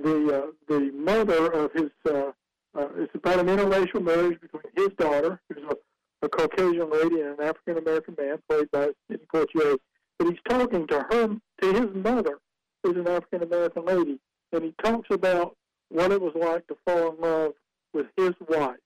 the 0.03 0.43
uh, 0.43 0.51
the 0.69 0.91
mother 0.93 1.53
of 1.53 1.73
his. 1.73 1.91
Uh, 2.09 2.33
uh, 2.77 2.89
it's 2.97 3.15
about 3.15 3.41
an 3.41 3.47
interracial 3.47 4.03
marriage 4.03 4.41
between 4.41 4.63
his 4.77 4.91
daughter, 4.99 5.41
who's 5.49 5.65
a, 5.71 6.27
a 6.27 6.29
Caucasian 6.29 6.91
lady, 6.91 7.21
and 7.21 7.39
an 7.39 7.45
African 7.45 7.79
American 7.79 8.17
man, 8.19 8.39
played 8.49 8.71
by 8.71 8.89
Sidney 9.09 9.27
Poitier. 9.33 9.77
But 10.19 10.29
he's 10.29 10.39
talking 10.49 10.87
to 10.89 11.07
her, 11.11 11.37
to 11.63 11.73
his 11.73 11.95
mother, 11.95 12.39
who's 12.83 12.97
an 12.97 13.09
African 13.09 13.43
American 13.43 13.85
lady, 13.85 14.19
and 14.53 14.65
he 14.65 14.75
talks 14.83 15.09
about 15.11 15.57
what 15.89 16.11
it 16.13 16.21
was 16.21 16.33
like 16.35 16.67
to 16.69 16.77
fall 16.85 17.15
in 17.15 17.21
love 17.21 17.53
with 17.93 18.07
his 18.17 18.35
wife. 18.49 18.77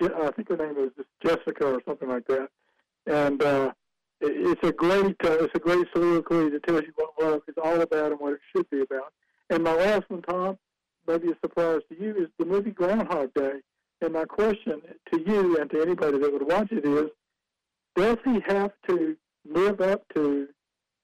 I 0.00 0.30
think 0.32 0.48
her 0.48 0.56
name 0.56 0.76
was 0.76 0.90
Jessica 1.22 1.74
or 1.74 1.82
something 1.86 2.08
like 2.08 2.26
that. 2.28 2.48
And 3.06 3.42
uh, 3.42 3.72
it's 4.20 4.62
a 4.62 4.72
great 4.72 5.16
uh, 5.24 5.38
it's 5.44 5.54
a 5.54 5.58
great 5.58 5.86
soliloquy 5.92 6.50
that 6.50 6.62
tells 6.64 6.82
you 6.82 6.92
what 6.96 7.10
love 7.20 7.42
is 7.48 7.54
all 7.62 7.80
about 7.80 8.12
and 8.12 8.20
what 8.20 8.34
it 8.34 8.40
should 8.54 8.68
be 8.70 8.80
about. 8.80 9.12
And 9.50 9.64
my 9.64 9.74
last 9.74 10.04
one, 10.08 10.22
Tom, 10.22 10.58
maybe 11.06 11.30
a 11.30 11.36
surprise 11.40 11.80
to 11.88 12.00
you, 12.00 12.14
is 12.16 12.28
the 12.38 12.44
movie 12.44 12.70
Groundhog 12.70 13.32
Day. 13.34 13.60
And 14.00 14.12
my 14.12 14.24
question 14.24 14.80
to 15.12 15.20
you 15.26 15.58
and 15.58 15.70
to 15.70 15.82
anybody 15.82 16.18
that 16.18 16.32
would 16.32 16.46
watch 16.46 16.70
it 16.70 16.84
is, 16.86 17.10
does 17.96 18.18
he 18.24 18.40
have 18.46 18.72
to 18.88 19.16
live 19.44 19.80
up 19.80 20.02
to 20.14 20.46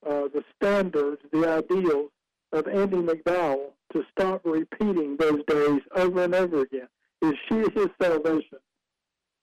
uh, 0.06 0.28
the 0.32 0.44
standards, 0.54 1.20
the 1.32 1.48
ideals 1.48 2.10
of 2.52 2.68
Andie 2.68 2.98
MacDowell 2.98 3.70
to 3.92 4.04
stop 4.12 4.42
repeating 4.44 5.16
those 5.16 5.40
days 5.46 5.80
over 5.96 6.24
and 6.24 6.34
over 6.34 6.60
again? 6.60 6.88
Is 7.22 7.34
she 7.48 7.56
his 7.74 7.88
salvation? 8.00 8.58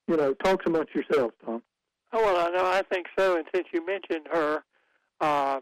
You 0.08 0.16
know, 0.16 0.34
talk 0.34 0.66
amongst 0.66 0.94
yourselves, 0.94 1.34
Tom. 1.44 1.62
Oh 2.12 2.22
well, 2.22 2.52
no, 2.52 2.66
I 2.66 2.82
think 2.82 3.06
so. 3.18 3.36
And 3.36 3.46
since 3.54 3.68
you 3.72 3.84
mentioned 3.84 4.26
her, 4.30 4.64
uh, 5.20 5.60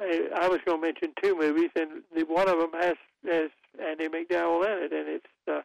I 0.00 0.48
was 0.48 0.58
going 0.64 0.80
to 0.80 0.86
mention 0.86 1.12
two 1.22 1.36
movies, 1.36 1.70
and 1.76 2.02
the, 2.14 2.24
one 2.24 2.48
of 2.48 2.58
them 2.58 2.70
has 2.74 2.96
has 3.30 3.50
Andie 3.80 4.08
MacDowell 4.08 4.64
in 4.64 4.84
it, 4.84 4.92
and 4.92 5.08
it's 5.08 5.26
uh, 5.48 5.60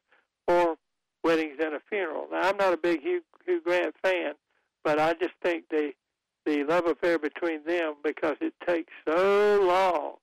Four 0.47 0.75
Weddings 1.23 1.57
and 1.59 1.73
a 1.73 1.79
Funeral. 1.89 2.27
Now, 2.31 2.49
I'm 2.49 2.57
not 2.57 2.73
a 2.73 2.77
big 2.77 3.01
Hugh, 3.01 3.23
Hugh 3.45 3.61
Grant 3.63 3.95
fan, 4.03 4.33
but 4.83 4.99
I 4.99 5.13
just 5.13 5.33
think 5.41 5.65
the 5.69 5.93
the 6.45 6.63
love 6.63 6.85
affair 6.85 7.17
between 7.17 7.63
them 7.65 7.95
because 8.03 8.35
it 8.41 8.53
takes 8.65 8.93
so 9.07 9.59
long, 9.63 10.13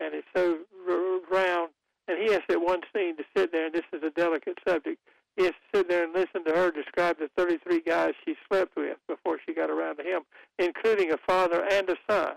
and 0.00 0.14
it's 0.14 0.26
so 0.34 0.58
r- 0.88 1.20
round, 1.30 1.70
and 2.08 2.18
he 2.18 2.32
has 2.32 2.42
that 2.48 2.60
one 2.60 2.80
scene 2.94 3.16
to 3.18 3.24
sit 3.36 3.52
there, 3.52 3.66
and 3.66 3.74
this 3.74 3.84
is 3.92 4.02
a 4.02 4.10
delicate 4.10 4.58
subject 4.66 4.98
he 5.38 5.44
has 5.44 5.52
to 5.52 5.78
sit 5.78 5.88
there 5.88 6.02
and 6.02 6.12
listen 6.12 6.44
to 6.44 6.52
her 6.52 6.72
describe 6.72 7.16
the 7.18 7.30
33 7.36 7.80
guys 7.82 8.12
she 8.24 8.34
slept 8.48 8.76
with 8.76 8.98
before 9.06 9.38
she 9.46 9.54
got 9.54 9.70
around 9.70 9.96
to 9.96 10.02
him, 10.02 10.22
including 10.58 11.12
a 11.12 11.16
father 11.16 11.64
and 11.70 11.88
a 11.88 11.96
son. 12.10 12.34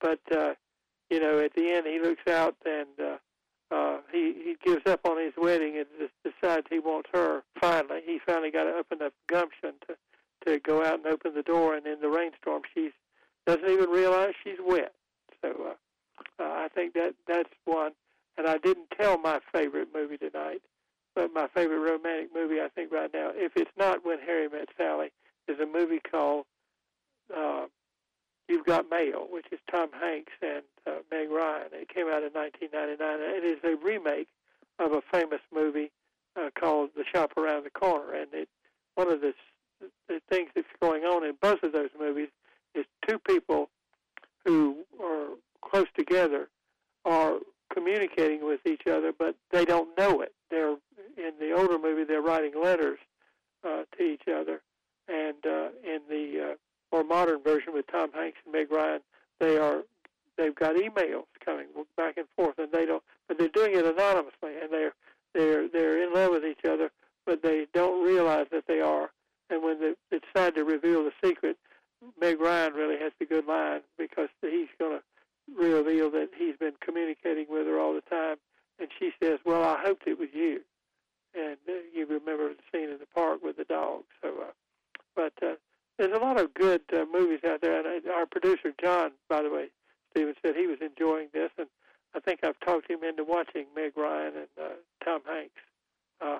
But 0.00 0.20
uh, 0.30 0.54
you 1.10 1.20
know, 1.20 1.40
at 1.40 1.54
the 1.54 1.72
end, 1.72 1.86
he 1.86 1.98
looks 2.00 2.26
out 2.28 2.54
and 2.64 2.86
uh, 3.00 3.74
uh, 3.74 3.98
he 4.12 4.32
he 4.44 4.56
gives 4.64 4.86
up 4.86 5.00
on 5.04 5.20
his 5.20 5.32
wedding 5.36 5.76
and 5.76 5.86
just 5.98 6.12
decides 6.22 6.66
he 6.70 6.78
wants 6.78 7.10
her. 7.12 7.42
Finally, 7.60 8.02
he 8.06 8.20
finally 8.24 8.52
got 8.52 8.68
up 8.68 8.86
enough 8.92 9.12
gumption 9.28 9.72
to 9.88 9.96
to 10.46 10.60
go 10.60 10.84
out 10.84 11.00
and 11.00 11.06
open 11.06 11.34
the 11.34 11.42
door, 11.42 11.74
and 11.74 11.86
in 11.86 12.00
the 12.00 12.08
rainstorm, 12.08 12.62
she 12.72 12.90
doesn't 13.44 13.68
even 13.68 13.90
realize 13.90 14.34
she's 14.44 14.58
wet. 14.64 14.92
So 15.42 15.48
uh, 15.48 16.42
uh, 16.42 16.48
I 16.48 16.68
think 16.74 16.94
that 16.94 17.14
that's 17.26 17.50
one. 17.64 17.92
And 18.38 18.46
I 18.46 18.56
didn't 18.56 18.86
tell 18.98 19.18
my 19.18 19.40
favorite 19.52 19.88
movie 19.92 20.16
tonight 20.16 20.62
but 21.20 21.34
my 21.34 21.48
favorite 21.48 21.80
romantic 21.80 22.28
movie, 22.34 22.60
I 22.60 22.68
think, 22.68 22.90
right 22.90 23.10
now, 23.12 23.30
if 23.34 23.52
it's 23.54 23.70
not 23.76 24.06
When 24.06 24.18
Harry 24.20 24.48
Met 24.48 24.68
Sally, 24.78 25.08
is 25.48 25.60
a 25.60 25.66
movie 25.66 26.00
called 26.10 26.46
uh, 27.36 27.66
You've 28.48 28.64
Got 28.64 28.88
Mail, 28.90 29.26
which 29.30 29.44
is 29.52 29.58
Tom 29.70 29.90
Hanks 29.92 30.32
and 30.40 30.62
uh, 30.86 31.00
Meg 31.10 31.30
Ryan. 31.30 31.68
It 31.72 31.88
came 31.88 32.06
out 32.06 32.22
in 32.22 32.32
1999. 32.32 33.20
and 33.20 33.36
It 33.36 33.44
is 33.44 33.58
a 33.64 33.76
remake 33.84 34.28
of 34.78 34.92
a 34.92 35.02
famous 35.12 35.40
movie 35.54 35.90
uh, 36.36 36.48
called 36.58 36.90
The 36.96 37.04
Shop 37.12 37.32
Around 37.36 37.64
the 37.64 37.70
Corner, 37.70 38.14
and 38.14 38.28
it 38.32 38.48
one 38.94 39.12
of 39.12 39.20
the, 39.20 39.34
the 40.08 40.20
things 40.30 40.50
that's 40.54 40.66
going 40.80 41.04
on 41.04 41.24
in 41.24 41.34
both 41.40 41.62
of 41.62 41.72
those 41.72 41.90
movies 41.98 42.28
is 42.74 42.84
two 43.06 43.18
people 43.18 43.68
who 44.44 44.78
are 45.02 45.28
close 45.62 45.86
together 45.96 46.48
are 47.04 47.38
communicating 47.72 48.44
with 48.44 48.60
each 48.66 48.86
other, 48.86 49.12
but 49.16 49.36
they 49.50 49.64
don't 49.64 49.96
know 49.98 50.22
it. 50.22 50.32
They're 50.50 50.76
in 51.16 51.32
the 51.38 51.52
older 51.52 51.78
movie, 51.78 52.04
they're 52.04 52.22
writing 52.22 52.52
letters 52.60 52.98
uh, 53.64 53.84
to 53.96 54.02
each 54.02 54.28
other, 54.28 54.62
and 55.08 55.36
uh, 55.46 55.68
in 55.84 56.00
the 56.08 56.52
uh, 56.52 56.54
more 56.92 57.04
modern 57.04 57.42
version 57.42 57.72
with 57.72 57.86
Tom 57.86 58.10
Hanks 58.12 58.38
and 58.44 58.52
Meg 58.52 58.70
Ryan, 58.70 59.00
they 59.38 59.58
are 59.58 59.82
they've 60.36 60.54
got 60.54 60.76
emails 60.76 61.24
coming 61.44 61.66
back 61.96 62.16
and 62.16 62.26
forth, 62.36 62.58
and 62.58 62.72
they 62.72 62.86
don't, 62.86 63.02
but 63.28 63.38
they're 63.38 63.48
doing 63.48 63.74
it 63.74 63.84
anonymously, 63.84 64.54
and 64.60 64.70
they're 64.70 64.94
they're 65.34 65.68
they're 65.68 66.02
in 66.02 66.12
love 66.12 66.32
with 66.32 66.44
each 66.44 66.64
other, 66.64 66.90
but 67.26 67.42
they 67.42 67.66
don't 67.72 68.04
realize 68.04 68.46
that 68.50 68.64
they 68.66 68.80
are. 68.80 69.10
And 69.50 69.62
when 69.62 69.80
they, 69.80 69.92
they 70.10 70.20
decide 70.32 70.54
to 70.54 70.64
reveal 70.64 71.04
the 71.04 71.12
secret, 71.24 71.56
Meg 72.20 72.40
Ryan 72.40 72.72
really 72.74 72.96
has 72.98 73.12
the 73.18 73.26
good 73.26 73.46
line 73.46 73.80
because 73.98 74.28
he's 74.40 74.68
going 74.78 74.98
to 74.98 75.02
reveal 75.56 76.10
that 76.10 76.28
he's 76.36 76.56
been 76.56 76.74
communicating 76.80 77.46
with 77.48 77.66
her 77.66 77.78
all 77.78 77.94
the 77.94 78.02
time, 78.02 78.36
and 78.80 78.88
she 78.98 79.12
says, 79.22 79.38
"Well, 79.44 79.62
I 79.62 79.80
hoped 79.82 80.06
it 80.06 80.18
was 80.18 80.30
you." 80.32 80.62
and 81.34 81.56
uh, 81.68 81.72
you 81.94 82.06
remember 82.06 82.48
the 82.48 82.62
scene 82.72 82.90
in 82.90 82.98
the 82.98 83.06
park 83.14 83.42
with 83.42 83.56
the 83.56 83.64
dog. 83.64 84.02
So, 84.22 84.28
uh, 84.28 84.52
but 85.14 85.32
uh, 85.42 85.54
there's 85.98 86.16
a 86.16 86.22
lot 86.22 86.40
of 86.40 86.54
good 86.54 86.82
uh, 86.92 87.04
movies 87.12 87.40
out 87.46 87.60
there. 87.60 87.78
And 87.78 88.06
uh, 88.06 88.12
our 88.12 88.26
producer 88.26 88.72
John, 88.82 89.12
by 89.28 89.42
the 89.42 89.50
way, 89.50 89.66
Stephen 90.10 90.34
said 90.44 90.56
he 90.56 90.66
was 90.66 90.78
enjoying 90.80 91.28
this, 91.32 91.50
and 91.58 91.68
I 92.14 92.20
think 92.20 92.40
I've 92.42 92.58
talked 92.60 92.90
him 92.90 93.04
into 93.04 93.24
watching 93.24 93.66
Meg 93.74 93.96
Ryan 93.96 94.32
and 94.36 94.48
uh, 94.60 95.04
Tom 95.04 95.20
Hanks. 95.26 95.62
Uh, 96.20 96.38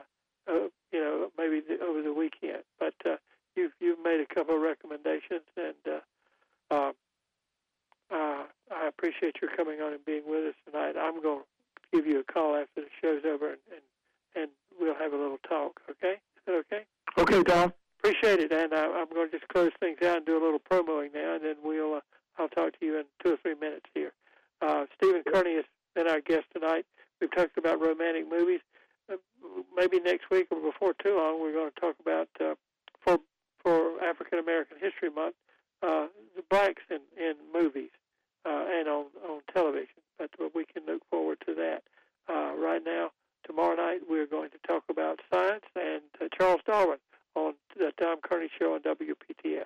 uh, 0.49 0.69
you 0.93 1.01
know, 1.01 1.31
maybe 1.39 1.61
the, 1.61 1.83
over 1.85 2.03
the 2.03 2.13
weekend. 2.13 2.65
But 2.79 2.95
uh, 3.07 3.17
you've 3.55 3.73
you've 3.81 4.03
made 4.03 4.21
a 4.21 4.35
couple 4.35 4.57
of 4.57 4.63
recommendations, 4.63 5.47
and 5.57 5.75
uh, 5.87 6.75
uh, 6.75 6.93
uh, 8.11 8.43
I 8.73 8.89
appreciate 8.89 9.37
your 9.41 9.51
coming 9.57 9.81
on 9.81 9.93
and 9.93 10.05
being 10.05 10.23
with 10.27 10.49
us 10.49 10.55
tonight. 10.67 10.97
I'm 11.01 11.23
going 11.23 11.43
give 11.93 12.07
you 12.07 12.21
a 12.21 12.33
call 12.33 12.57
after 12.57 12.83
the 12.83 12.89
show's 13.01 13.25
over 13.25 13.51
and, 13.51 13.59
and 13.73 13.83
and 14.37 14.51
we'll 14.81 14.95
have 14.95 15.13
a 15.13 15.17
little 15.17 15.39
talk. 15.49 15.81
Okay? 15.91 16.15
Is 16.37 16.43
that 16.47 16.53
okay? 16.53 16.85
Okay, 17.19 17.43
Tom. 17.43 17.73
Appreciate 17.99 18.41
it, 18.41 18.53
and 18.53 18.73
uh, 18.73 18.89
I'm 18.95 19.11
going 19.11 19.31
to 19.31 19.39
just 19.39 19.49
close 19.49 19.73
things 19.79 19.99
out 20.03 20.19
and 20.19 20.27
do 20.27 20.39
a 20.39 20.43
little 20.43 20.61
promoing 20.61 21.13
now, 21.13 21.35
and 21.35 21.45
then 21.45 21.57
we'll 21.63 21.95
uh, 21.95 22.01
I'll 22.39 22.49
talk 22.49 22.79
to 22.79 22.87
you 22.87 22.99
in 22.99 23.05
two 23.23 23.35
or 23.35 23.37
three 23.37 23.55
minutes 23.55 23.85
here. 23.93 24.13
Uh, 24.63 24.87
Stephen 24.97 25.23
Kearney 25.31 25.57
has 25.57 25.65
been 25.95 26.09
our 26.09 26.21
guest 26.21 26.45
tonight. 26.55 26.87
We've 27.21 27.31
talked 27.31 27.59
about 27.59 27.81
romantic 27.81 28.31
movies. 28.31 28.61
Uh, 29.13 29.17
maybe 29.77 30.01
next 30.01 30.31
week 30.31 30.47
or 30.51 30.61
before 30.61 30.95
too 30.95 31.17
long, 31.17 31.41
we're 31.41 31.53
going 31.53 31.71
to 31.71 31.81
talk 31.81 31.97
about 32.01 32.29
uh, 32.41 32.55
for 33.05 33.19
for 33.63 34.03
African 34.03 34.39
American 34.39 34.79
History 34.81 35.11
Month, 35.11 35.35
uh, 35.83 36.07
the 36.37 36.43
blacks 36.49 36.83
in 36.89 37.01
in 37.23 37.35
movies 37.53 37.91
uh, 38.47 38.65
and 38.71 38.89
on 38.89 39.07
on 39.29 39.41
television. 39.53 40.01
But 40.21 40.55
we 40.55 40.65
can 40.65 40.85
look 40.87 41.03
forward 41.11 41.39
to 41.47 41.55
that. 41.55 41.83
Uh, 42.29 42.55
right 42.57 42.83
now, 42.85 43.11
tomorrow 43.47 43.75
night, 43.75 44.01
we're 44.09 44.27
going 44.27 44.51
to 44.51 44.59
talk 44.67 44.85
about 44.91 45.21
science 45.33 45.65
and 45.75 46.03
uh, 46.21 46.29
Charles 46.37 46.61
Darwin 46.67 46.99
on 47.35 47.55
the 47.77 47.93
Tom 47.99 48.19
Kearney 48.23 48.49
Show 48.59 48.75
on 48.75 48.81
WPTF. 48.81 49.65